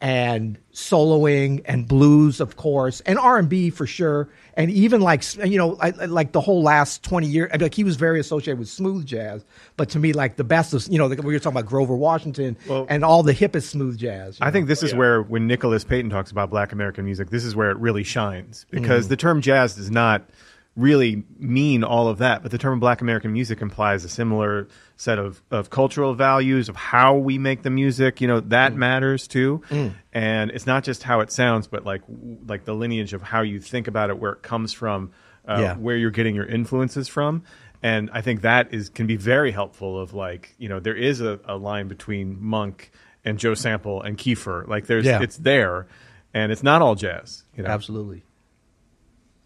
and 0.00 0.58
soloing 0.74 1.62
and 1.64 1.88
blues, 1.88 2.38
of 2.40 2.56
course, 2.56 3.00
and 3.00 3.18
R 3.18 3.38
and 3.38 3.48
B 3.48 3.70
for 3.70 3.86
sure, 3.86 4.28
and 4.54 4.70
even 4.70 5.00
like 5.00 5.24
you 5.44 5.56
know, 5.56 5.76
I, 5.80 5.88
I- 5.88 6.04
like 6.04 6.32
the 6.32 6.40
whole 6.40 6.62
last 6.62 7.02
twenty 7.02 7.26
years. 7.26 7.50
Like 7.58 7.74
he 7.74 7.82
was 7.82 7.96
very 7.96 8.20
associated 8.20 8.58
with 8.58 8.68
smooth 8.68 9.06
jazz, 9.06 9.44
but 9.78 9.88
to 9.90 9.98
me, 9.98 10.12
like 10.12 10.36
the 10.36 10.44
best 10.44 10.74
of 10.74 10.86
you 10.88 10.98
know, 10.98 11.06
like 11.06 11.22
we 11.22 11.32
were 11.32 11.38
talking 11.38 11.58
about 11.58 11.68
Grover 11.68 11.96
Washington 11.96 12.58
Well- 12.68 12.86
and 12.90 13.04
all 13.04 13.22
the 13.22 13.34
hippest 13.34 13.70
smooth 13.70 13.96
jazz. 13.98 14.38
I 14.40 14.46
know? 14.46 14.52
think 14.52 14.68
this 14.68 14.82
is 14.82 14.94
where 14.94 15.22
when 15.22 15.46
Nicholas 15.46 15.82
Payton 15.82 16.10
talks 16.10 16.30
about 16.30 16.50
Black 16.50 16.72
American 16.72 17.04
music, 17.04 17.30
this 17.30 17.44
is 17.44 17.56
where 17.56 17.70
it 17.70 17.78
really 17.78 18.04
shines 18.04 18.66
because 18.70 19.06
mm. 19.06 19.10
the 19.10 19.16
term 19.16 19.40
jazz 19.40 19.76
does 19.76 19.90
not 19.90 20.28
really 20.76 21.24
mean 21.38 21.82
all 21.82 22.08
of 22.08 22.18
that, 22.18 22.42
but 22.42 22.50
the 22.50 22.58
term 22.58 22.78
Black 22.80 23.00
American 23.00 23.32
music 23.32 23.62
implies 23.62 24.04
a 24.04 24.08
similar 24.08 24.68
set 24.96 25.18
of, 25.18 25.42
of 25.50 25.70
cultural 25.70 26.14
values 26.14 26.68
of 26.68 26.76
how 26.76 27.16
we 27.16 27.38
make 27.38 27.62
the 27.62 27.70
music. 27.70 28.20
You 28.20 28.28
know 28.28 28.40
that 28.40 28.74
matters 28.74 29.26
too, 29.26 29.62
and 30.12 30.50
it's 30.50 30.66
not 30.66 30.84
just 30.84 31.02
how 31.02 31.20
it 31.20 31.32
sounds, 31.32 31.66
but 31.66 31.84
like 31.84 32.02
like 32.46 32.64
the 32.64 32.74
lineage 32.74 33.12
of 33.14 33.22
how 33.22 33.40
you 33.42 33.58
think 33.60 33.88
about 33.88 34.10
it, 34.10 34.18
where 34.18 34.32
it 34.32 34.42
comes 34.42 34.72
from, 34.72 35.12
uh, 35.48 35.58
Yeah. 35.60 35.74
where 35.76 35.96
you're 35.96 36.10
getting 36.10 36.34
your 36.34 36.46
influences 36.46 37.08
from. 37.08 37.42
And 37.82 38.10
I 38.12 38.20
think 38.20 38.42
that 38.42 38.72
is 38.74 38.88
can 38.88 39.06
be 39.06 39.16
very 39.16 39.52
helpful. 39.52 40.00
Of 40.00 40.12
like 40.14 40.54
you 40.58 40.68
know 40.68 40.80
there 40.80 40.96
is 40.96 41.20
a, 41.20 41.40
a 41.46 41.56
line 41.56 41.88
between 41.88 42.36
Monk 42.42 42.90
and 43.24 43.38
Joe 43.38 43.54
Sample 43.54 44.02
and 44.02 44.16
Kiefer. 44.18 44.66
Like 44.68 44.86
there's 44.86 45.04
Yeah. 45.06 45.22
it's 45.22 45.36
there, 45.38 45.86
and 46.34 46.52
it's 46.52 46.62
not 46.62 46.82
all 46.82 46.94
jazz. 46.94 47.44
You 47.56 47.62
know, 47.62 47.70
absolutely. 47.70 48.24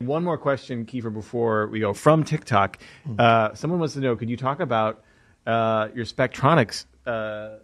One 0.01 0.25
more 0.25 0.39
question, 0.39 0.87
Kiefer, 0.87 1.13
before 1.13 1.67
we 1.67 1.79
go 1.79 1.93
from 1.93 2.25
TikTok. 2.25 2.79
Uh, 3.19 3.53
someone 3.53 3.81
wants 3.81 3.93
to 3.95 4.01
know: 4.01 4.17
Could 4.17 4.31
you 4.31 4.37
talk 4.39 4.61
about 4.61 5.05
uh, 5.47 5.89
your 5.95 6.07
Spectronics, 6.07 6.87
uh, 7.05 7.57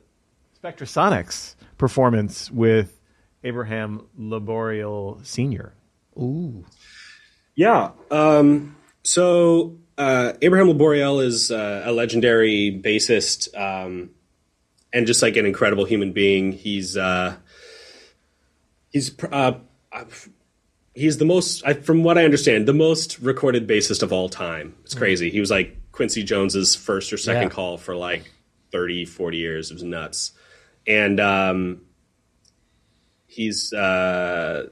Spectrasonics 0.62 1.54
performance 1.78 2.50
with 2.50 3.00
Abraham 3.42 4.06
Laboriel 4.20 5.24
Senior? 5.26 5.72
Ooh. 6.18 6.66
Yeah. 7.54 7.92
Um, 8.10 8.76
so 9.02 9.78
uh, 9.96 10.34
Abraham 10.42 10.68
Laboriel 10.68 11.24
is 11.24 11.50
uh, 11.50 11.84
a 11.86 11.92
legendary 11.92 12.82
bassist 12.84 13.48
um, 13.58 14.10
and 14.92 15.06
just 15.06 15.22
like 15.22 15.36
an 15.36 15.46
incredible 15.46 15.86
human 15.86 16.12
being. 16.12 16.52
He's 16.52 16.98
uh, 16.98 17.36
he's 18.90 19.16
uh, 19.32 19.54
he's 20.96 21.18
the 21.18 21.24
most, 21.24 21.62
I, 21.64 21.74
from 21.74 22.02
what 22.02 22.16
I 22.18 22.24
understand, 22.24 22.66
the 22.66 22.72
most 22.72 23.18
recorded 23.20 23.68
bassist 23.68 24.02
of 24.02 24.12
all 24.12 24.28
time. 24.28 24.74
It's 24.84 24.94
crazy. 24.94 25.30
He 25.30 25.38
was 25.40 25.50
like 25.50 25.76
Quincy 25.92 26.22
Jones's 26.24 26.74
first 26.74 27.12
or 27.12 27.18
second 27.18 27.42
Yeah. 27.44 27.48
call 27.50 27.76
for 27.76 27.94
like 27.94 28.30
30, 28.72 29.04
40 29.04 29.36
years. 29.36 29.70
It 29.70 29.74
was 29.74 29.82
nuts. 29.82 30.32
And 30.86 31.20
um, 31.20 31.82
he's 33.26 33.72
uh, 33.72 34.68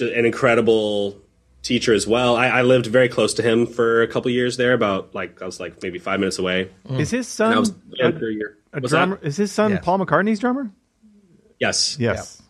an 0.00 0.24
incredible 0.24 1.20
teacher 1.62 1.92
as 1.92 2.06
well. 2.06 2.36
I, 2.36 2.46
I 2.48 2.62
lived 2.62 2.86
very 2.86 3.08
close 3.08 3.34
to 3.34 3.42
him 3.42 3.66
for 3.66 4.02
a 4.02 4.06
couple 4.08 4.30
years 4.30 4.56
there, 4.56 4.72
about 4.72 5.14
like, 5.14 5.42
I 5.42 5.46
was 5.46 5.58
like 5.58 5.82
maybe 5.82 5.98
five 5.98 6.20
minutes 6.20 6.38
away. 6.38 6.70
Is 6.90 7.10
his 7.10 7.40
And 7.40 7.54
I 7.54 7.58
was 7.58 7.68
son 7.98 8.12
a, 8.22 8.24
a 8.24 8.30
year. 8.30 8.56
a 8.72 8.80
What's 8.80 8.90
drummer? 8.92 9.18
Is 9.22 9.36
his 9.36 9.50
son 9.52 9.72
Yes. 9.72 9.84
Paul 9.84 9.98
McCartney's 9.98 10.38
drummer? 10.38 10.70
Yes. 11.58 11.96
Yes. 11.98 12.40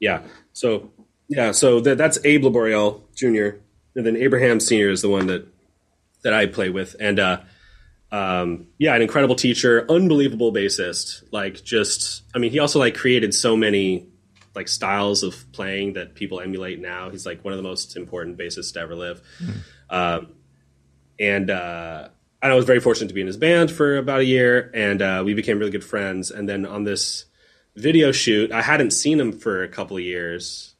Yeah. 0.00 0.22
So 0.54 0.90
yeah. 1.30 1.52
So 1.52 1.80
that, 1.80 1.96
that's 1.96 2.18
Abe 2.24 2.42
Laboriel 2.42 3.02
Jr. 3.14 3.58
And 3.94 4.04
then 4.04 4.16
Abraham 4.16 4.60
Senior 4.60 4.90
is 4.90 5.00
the 5.00 5.08
one 5.08 5.28
that 5.28 5.46
that 6.22 6.34
I 6.34 6.44
play 6.46 6.68
with, 6.68 6.94
and 7.00 7.18
uh, 7.18 7.40
um, 8.12 8.66
yeah, 8.78 8.94
an 8.94 9.02
incredible 9.02 9.36
teacher, 9.36 9.86
unbelievable 9.90 10.52
bassist. 10.52 11.22
Like 11.32 11.64
just, 11.64 12.22
I 12.34 12.38
mean, 12.38 12.50
he 12.50 12.58
also 12.58 12.78
like 12.78 12.96
created 12.96 13.32
so 13.32 13.56
many 13.56 14.06
like 14.54 14.68
styles 14.68 15.22
of 15.22 15.50
playing 15.52 15.94
that 15.94 16.14
people 16.14 16.40
emulate 16.40 16.80
now. 16.80 17.08
He's 17.08 17.24
like 17.24 17.44
one 17.44 17.52
of 17.52 17.56
the 17.56 17.62
most 17.62 17.96
important 17.96 18.36
bassists 18.36 18.72
to 18.74 18.80
ever 18.80 18.96
live. 18.96 19.22
Um, 19.88 20.34
and 21.18 21.50
uh, 21.50 22.08
and 22.42 22.52
I 22.52 22.54
was 22.54 22.64
very 22.64 22.80
fortunate 22.80 23.08
to 23.08 23.14
be 23.14 23.20
in 23.20 23.26
his 23.26 23.36
band 23.36 23.70
for 23.70 23.96
about 23.96 24.20
a 24.20 24.24
year, 24.24 24.70
and 24.74 25.00
uh, 25.00 25.22
we 25.24 25.34
became 25.34 25.58
really 25.58 25.70
good 25.70 25.84
friends. 25.84 26.30
And 26.30 26.48
then 26.48 26.66
on 26.66 26.84
this 26.84 27.26
video 27.76 28.12
shoot, 28.12 28.50
I 28.50 28.62
hadn't 28.62 28.90
seen 28.90 29.20
him 29.20 29.32
for 29.32 29.62
a 29.62 29.68
couple 29.68 29.96
of 29.96 30.02
years 30.02 30.74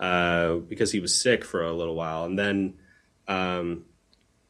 uh, 0.00 0.54
because 0.56 0.92
he 0.92 1.00
was 1.00 1.14
sick 1.14 1.44
for 1.44 1.62
a 1.64 1.72
little 1.72 1.94
while, 1.94 2.24
and 2.24 2.38
then 2.38 2.74
um, 3.28 3.84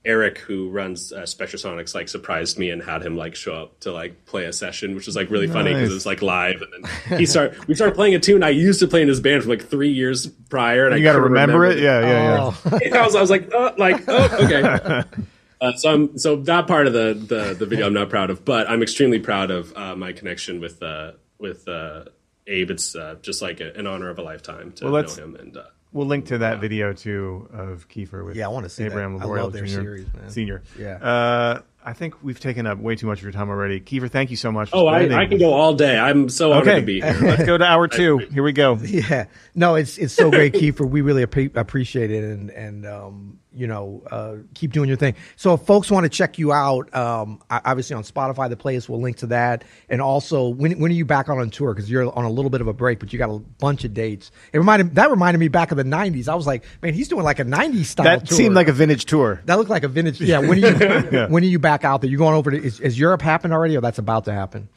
Eric, 0.05 0.39
who 0.39 0.71
runs 0.71 1.13
uh, 1.13 1.23
Spectrasonics, 1.23 1.95
like 1.95 2.09
surprised 2.09 2.59
me 2.59 2.71
and 2.71 2.81
had 2.83 3.03
him 3.03 3.17
like 3.17 3.35
show 3.35 3.55
up 3.55 3.81
to 3.81 3.93
like 3.93 4.25
play 4.25 4.45
a 4.45 4.53
session, 4.53 4.95
which 4.95 5.07
was 5.07 5.17
like 5.17 5.31
really 5.31 5.49
funny 5.49 5.71
because 5.71 5.83
Nice. 5.83 5.91
it 5.91 5.95
was 5.95 6.07
like 6.07 6.23
live. 6.23 6.63
And 6.63 6.85
then 7.09 7.19
he 7.19 7.27
started, 7.27 7.65
we 7.67 7.75
started 7.75 7.97
playing 7.97 8.15
a 8.15 8.21
tune 8.21 8.43
I 8.45 8.51
used 8.51 8.79
to 8.81 8.87
play 8.87 9.03
in 9.03 9.09
his 9.09 9.21
band 9.21 9.43
for 9.43 9.49
like 9.49 9.65
three 9.67 9.91
years 9.93 10.27
prior, 10.29 10.87
and 10.87 10.97
You 10.99 11.03
I 11.03 11.05
got 11.05 11.13
to 11.15 11.19
couldn't 11.25 11.33
remember, 11.33 11.65
it. 11.67 11.75
the- 11.77 11.81
Yeah, 11.83 12.01
yeah, 12.01 12.07
yeah. 12.09 12.39
Oh. 12.73 12.99
I 13.01 13.05
was, 13.05 13.17
I 13.17 13.21
was 13.21 13.31
like, 13.31 13.51
oh, 13.53 13.75
like, 13.79 14.05
oh, 14.09 14.39
okay. 14.45 15.03
Uh, 15.59 15.73
so 15.73 15.91
I'm 15.91 16.19
so 16.19 16.37
that 16.37 16.67
part 16.67 16.87
of 16.87 16.93
the, 16.93 17.15
the 17.15 17.55
the 17.59 17.65
video 17.65 17.87
I'm 17.87 17.95
not 17.95 18.11
proud 18.11 18.29
of, 18.29 18.45
but 18.45 18.69
I'm 18.69 18.83
extremely 18.83 19.19
proud 19.21 19.51
of 19.51 19.75
uh, 19.75 19.97
my 19.97 20.13
connection 20.13 20.61
with 20.61 20.83
uh, 20.83 21.13
with 21.39 21.67
uh, 21.67 22.05
Abe. 22.47 22.71
It's 22.71 22.95
uh, 22.95 23.17
just 23.23 23.43
like 23.43 23.61
a, 23.61 23.73
an 23.75 23.87
honor 23.87 24.09
of 24.09 24.19
a 24.19 24.23
lifetime 24.23 24.73
to 24.73 24.91
Well, 24.91 25.03
know 25.03 25.09
him. 25.15 25.37
And 25.37 25.57
uh, 25.57 25.65
We'll 25.93 26.07
link 26.07 26.27
to 26.27 26.39
that 26.39 26.61
video 26.61 26.93
too 26.93 27.49
of 27.53 27.89
Kiefer 27.89 28.25
with 28.25 28.37
Yeah, 28.37 28.47
I 28.47 28.49
wanna 28.49 28.69
see 28.69 28.83
that. 28.85 28.91
Abraham 28.91 29.21
I 29.21 29.25
love 29.25 29.53
their 29.53 29.65
Jr. 29.65 29.73
series, 29.73 30.07
man. 30.15 30.31
Senior. 30.31 30.63
Yeah. 30.79 30.97
Uh, 30.97 31.61
I 31.83 31.93
think 31.93 32.23
we've 32.23 32.41
taken 32.41 32.67
up 32.67 32.79
way 32.79 32.97
too 32.97 33.07
much 33.07 33.19
of 33.19 33.23
your 33.23 33.33
time 33.33 33.49
already. 33.49 33.81
Kiefer, 33.81 34.11
thank 34.11 34.31
you 34.31 34.37
so 34.37 34.51
much. 34.51 34.71
Oh, 34.73 34.89
I, 34.89 35.23
I 35.23 35.27
can 35.27 35.39
go 35.39 35.55
all 35.55 35.73
day. 35.75 35.97
I'm 35.97 36.29
so 36.29 36.53
honored 36.53 36.67
Okay, 36.69 36.81
to 36.81 36.85
be 36.87 37.01
here. 37.01 37.17
let's 37.23 37.45
go 37.45 37.57
to 37.57 37.65
hour 37.65 37.87
two. 38.01 38.19
Here 38.19 38.43
we 38.43 38.53
go. 38.53 38.75
Yeah, 38.83 39.27
no, 39.55 39.77
it's 39.77 39.97
it's 39.97 40.13
so 40.13 40.29
great, 40.31 40.53
Kiefer. 40.53 40.87
We 40.87 41.01
really 41.01 41.25
appre- 41.25 41.55
appreciate 41.57 42.11
it, 42.11 42.25
and 42.25 42.51
and 42.51 42.85
um, 42.87 43.39
you 43.57 43.67
know, 43.67 44.03
uh, 44.11 44.37
keep 44.55 44.73
doing 44.73 44.89
your 44.89 44.97
thing. 44.97 45.15
So, 45.37 45.55
if 45.55 45.63
folks 45.63 45.91
want 45.91 46.05
to 46.05 46.11
check 46.11 46.39
you 46.39 46.53
out, 46.53 46.95
um, 46.95 47.41
obviously 47.51 47.97
on 47.97 48.03
Spotify, 48.03 48.49
the 48.49 48.57
playlist 48.57 48.89
will 48.89 49.01
link 49.01 49.17
to 49.19 49.27
that, 49.29 49.65
and 49.89 50.01
also 50.03 50.49
when 50.49 50.79
when 50.79 50.91
are 50.91 50.95
you 50.95 51.05
back 51.05 51.29
on 51.29 51.39
on 51.39 51.51
tour? 51.51 51.75
Because 51.75 51.91
you're 51.91 52.13
on 52.17 52.25
a 52.25 52.31
little 52.31 52.51
bit 52.51 52.61
of 52.61 52.69
a 52.69 52.73
break, 52.73 53.01
but 53.01 53.13
you 53.13 53.19
got 53.19 53.31
a 53.31 53.39
bunch 53.39 53.85
of 53.85 53.95
dates. 53.95 54.31
It 54.53 54.59
reminded 54.59 54.95
that 54.97 55.11
reminded 55.11 55.39
me 55.39 55.49
back 55.49 55.71
of 55.71 55.79
the 55.79 55.85
'90s. 55.85 56.29
I 56.29 56.35
was 56.35 56.47
like, 56.47 56.65
man, 56.83 56.95
he's 56.95 57.09
doing 57.09 57.25
like 57.25 57.39
a 57.39 57.45
'90s 57.45 57.87
style. 57.87 58.05
That 58.05 58.27
tour. 58.27 58.37
seemed 58.37 58.55
like 58.55 58.69
a 58.69 58.73
vintage 58.73 59.07
tour. 59.07 59.43
that 59.47 59.57
looked 59.57 59.71
like 59.71 59.85
a 59.85 59.89
vintage. 59.89 60.21
Yeah, 60.21 60.39
when 60.41 60.63
are 60.63 60.69
you 60.69 61.27
when 61.29 61.43
are 61.43 61.47
you 61.47 61.59
back 61.59 61.85
out 61.85 62.03
there? 62.03 62.11
You 62.11 62.19
going 62.19 62.35
over 62.35 62.51
to 62.51 62.63
is, 62.63 62.81
is 62.81 62.99
Europe 62.99 63.23
happened 63.23 63.53
already, 63.53 63.77
or 63.77 63.81
that's 63.81 63.99
about 63.99 64.27
to 64.27 64.33
happen? 64.33 64.69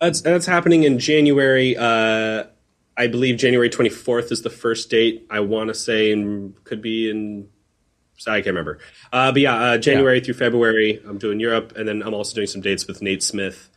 That's 0.00 0.20
that's 0.20 0.46
happening 0.46 0.82
in 0.82 0.98
January. 0.98 1.76
Uh, 1.76 2.44
I 2.96 3.06
believe 3.08 3.38
January 3.38 3.70
24th 3.70 4.30
is 4.30 4.42
the 4.42 4.50
first 4.50 4.90
date. 4.90 5.26
I 5.30 5.40
want 5.40 5.68
to 5.68 5.74
say, 5.74 6.12
and 6.12 6.62
could 6.64 6.82
be 6.82 7.10
in. 7.10 7.48
I 8.26 8.36
can't 8.36 8.46
remember. 8.46 8.78
Uh, 9.12 9.32
but 9.32 9.40
yeah, 9.40 9.54
uh, 9.54 9.78
January 9.78 10.20
through 10.20 10.34
February, 10.34 11.00
I'm 11.06 11.18
doing 11.18 11.40
Europe, 11.40 11.74
and 11.76 11.88
then 11.88 12.02
I'm 12.02 12.14
also 12.14 12.34
doing 12.34 12.46
some 12.46 12.60
dates 12.60 12.86
with 12.86 13.02
Nate 13.02 13.22
Smith. 13.22 13.68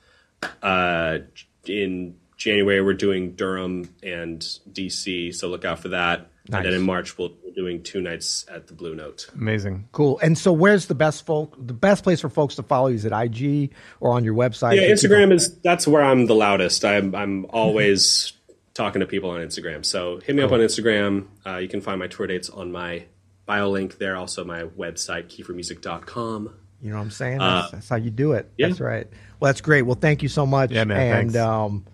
Uh, 0.61 1.19
in 1.65 2.15
January, 2.37 2.81
we're 2.81 2.93
doing 2.93 3.33
Durham 3.33 3.93
and 4.03 4.39
DC, 4.71 5.33
so 5.33 5.47
look 5.47 5.65
out 5.65 5.79
for 5.79 5.89
that. 5.89 6.29
Nice. 6.49 6.59
And 6.59 6.65
then 6.65 6.73
in 6.73 6.81
March, 6.83 7.17
we'll, 7.17 7.33
we're 7.43 7.53
doing 7.53 7.83
two 7.83 7.99
nights 7.99 8.45
at 8.49 8.67
the 8.67 8.73
Blue 8.73 8.95
Note. 8.95 9.27
Amazing. 9.33 9.89
Cool. 9.91 10.17
And 10.19 10.37
so, 10.37 10.53
where's 10.53 10.85
the 10.85 10.95
best 10.95 11.25
folk? 11.25 11.55
The 11.57 11.73
best 11.73 12.03
place 12.03 12.21
for 12.21 12.29
folks 12.29 12.55
to 12.55 12.63
follow 12.63 12.87
you 12.87 12.95
is 12.95 13.03
it 13.03 13.11
IG 13.11 13.73
or 13.99 14.13
on 14.13 14.23
your 14.23 14.33
website? 14.33 14.75
Yeah, 14.75 14.83
Instagram 14.83 15.33
is 15.33 15.57
that's 15.59 15.87
where 15.87 16.01
I'm 16.01 16.27
the 16.27 16.35
loudest. 16.35 16.85
I'm 16.85 17.13
I'm 17.15 17.45
always 17.49 18.31
talking 18.73 19.01
to 19.01 19.07
people 19.07 19.31
on 19.31 19.41
Instagram. 19.41 19.83
So 19.83 20.19
hit 20.19 20.35
me 20.35 20.43
up 20.43 20.51
on 20.51 20.59
Instagram. 20.59 21.27
Uh, 21.45 21.57
you 21.57 21.67
can 21.67 21.81
find 21.81 21.99
my 21.99 22.07
tour 22.07 22.27
dates 22.27 22.49
on 22.49 22.71
my 22.71 23.05
bio 23.47 23.69
link 23.71 23.97
there. 23.97 24.15
Also 24.15 24.43
my 24.45 24.63
website 24.63 25.25
kiefermusic.com. 25.35 26.53
You 26.81 26.89
know 26.91 26.97
what 26.97 27.01
I'm 27.01 27.09
saying? 27.11 27.39
That's, 27.39 27.71
that's 27.71 27.89
how 27.89 27.95
you 27.95 28.11
do 28.11 28.33
it. 28.33 28.45
Uh, 28.45 28.49
yeah. 28.57 28.67
That's 28.67 28.79
right. 28.79 29.07
Well, 29.39 29.49
that's 29.49 29.61
great. 29.61 29.81
Well, 29.81 29.95
thank 29.99 30.21
you 30.21 30.29
so 30.29 30.45
much. 30.45 30.69
Yeah, 30.71 30.83
man, 30.83 30.99
And 30.99 31.31
thanks. 31.31 31.35
um, 31.37 31.85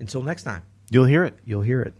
until 0.00 0.22
next 0.22 0.42
time, 0.42 0.62
You'll 0.90 1.06
hear 1.06 1.24
it. 1.24 1.38
you'll 1.44 1.62
hear 1.62 1.80
it. 1.82 1.94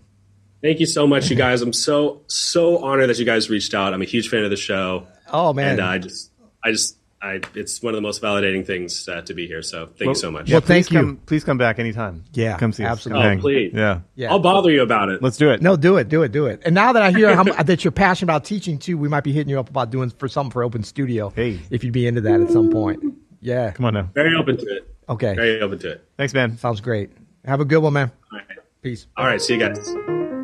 Thank 0.63 0.81
you 0.81 0.87
so 0.87 1.07
much, 1.07 1.31
you 1.31 1.37
guys. 1.37 1.63
I'm 1.63 1.73
so 1.73 2.23
so 2.27 2.79
honored 2.85 3.09
that 3.09 3.19
you 3.19 3.25
guys 3.25 3.49
reached 3.49 3.75
out. 3.75 3.95
I'm 3.95 4.03
a 4.03 4.07
huge 4.07 4.29
fan 4.29 4.43
of 4.45 4.51
the 4.51 4.57
show, 4.57 5.07
Oh 5.33 5.53
man. 5.53 5.73
and 5.73 5.81
uh, 5.81 5.87
I 5.87 5.99
just 5.99 6.33
I 6.65 6.73
just 6.73 6.98
I 7.21 7.41
it's 7.55 7.83
one 7.83 7.95
of 7.95 7.97
the 7.97 8.03
most 8.03 8.23
validating 8.23 8.65
things 8.65 9.09
uh, 9.09 9.23
to 9.23 9.35
be 9.35 9.47
here. 9.47 9.63
So 9.63 9.87
thank 9.87 10.09
you 10.09 10.15
so 10.15 10.31
much. 10.31 10.51
well, 10.51 10.61
thank 10.61 10.91
you. 10.91 10.99
Come, 10.99 11.17
please 11.27 11.43
come 11.43 11.59
back 11.59 11.79
anytime. 11.79 12.25
Yeah, 12.33 12.57
come 12.59 12.73
see 12.73 12.85
us. 12.85 12.93
absolutely. 12.93 13.25
Come. 13.25 13.39
Oh, 13.39 13.41
please. 13.41 13.73
Yeah. 13.75 14.01
Yeah. 14.15 14.31
I'll 14.31 14.39
bother 14.39 14.71
you 14.71 14.83
about 14.83 15.09
it. 15.09 15.23
Let's 15.23 15.37
do 15.37 15.51
it. 15.51 15.61
no, 15.61 15.77
do 15.77 15.97
it, 15.97 16.09
do 16.09 16.23
it, 16.23 16.31
do 16.31 16.47
it. 16.47 16.63
And 16.65 16.75
now 16.75 16.93
that 16.93 17.03
I 17.03 17.11
hear 17.11 17.35
how, 17.35 17.43
that 17.63 17.85
you're 17.85 17.91
passionate 17.91 18.27
about 18.27 18.45
teaching 18.45 18.79
too, 18.79 18.97
we 18.97 19.09
might 19.09 19.25
be 19.25 19.33
hitting 19.33 19.51
you 19.51 19.59
up 19.59 19.69
about 19.69 19.91
doing 19.91 20.11
for 20.11 20.29
something 20.29 20.53
for 20.53 20.63
Open 20.63 20.85
Studio. 20.85 21.31
Hey. 21.31 21.59
if 21.71 21.83
you'd 21.83 21.93
be 21.93 22.07
into 22.07 22.21
that 22.21 22.41
at 22.41 22.51
some 22.51 22.71
point. 22.71 23.03
Yeah. 23.41 23.73
Come 23.73 23.87
on 23.87 23.95
now. 23.95 24.11
Very 24.15 24.37
open 24.37 24.57
to 24.57 24.77
it. 24.77 24.89
Okay. 25.09 25.35
Very 25.35 25.61
open 25.61 25.79
to 25.81 25.93
it. 25.93 26.09
Thanks, 26.17 26.35
man. 26.35 26.57
Sounds 26.59 26.81
great. 26.81 27.11
Have 27.45 27.61
a 27.61 27.65
good 27.65 27.79
one, 27.79 27.95
man. 27.95 28.13
All 28.33 28.39
right. 28.39 28.59
Peace. 28.83 29.07
All 29.17 29.27
right. 29.27 29.41
See 29.41 29.55
you 29.55 29.61
guys. 29.61 30.37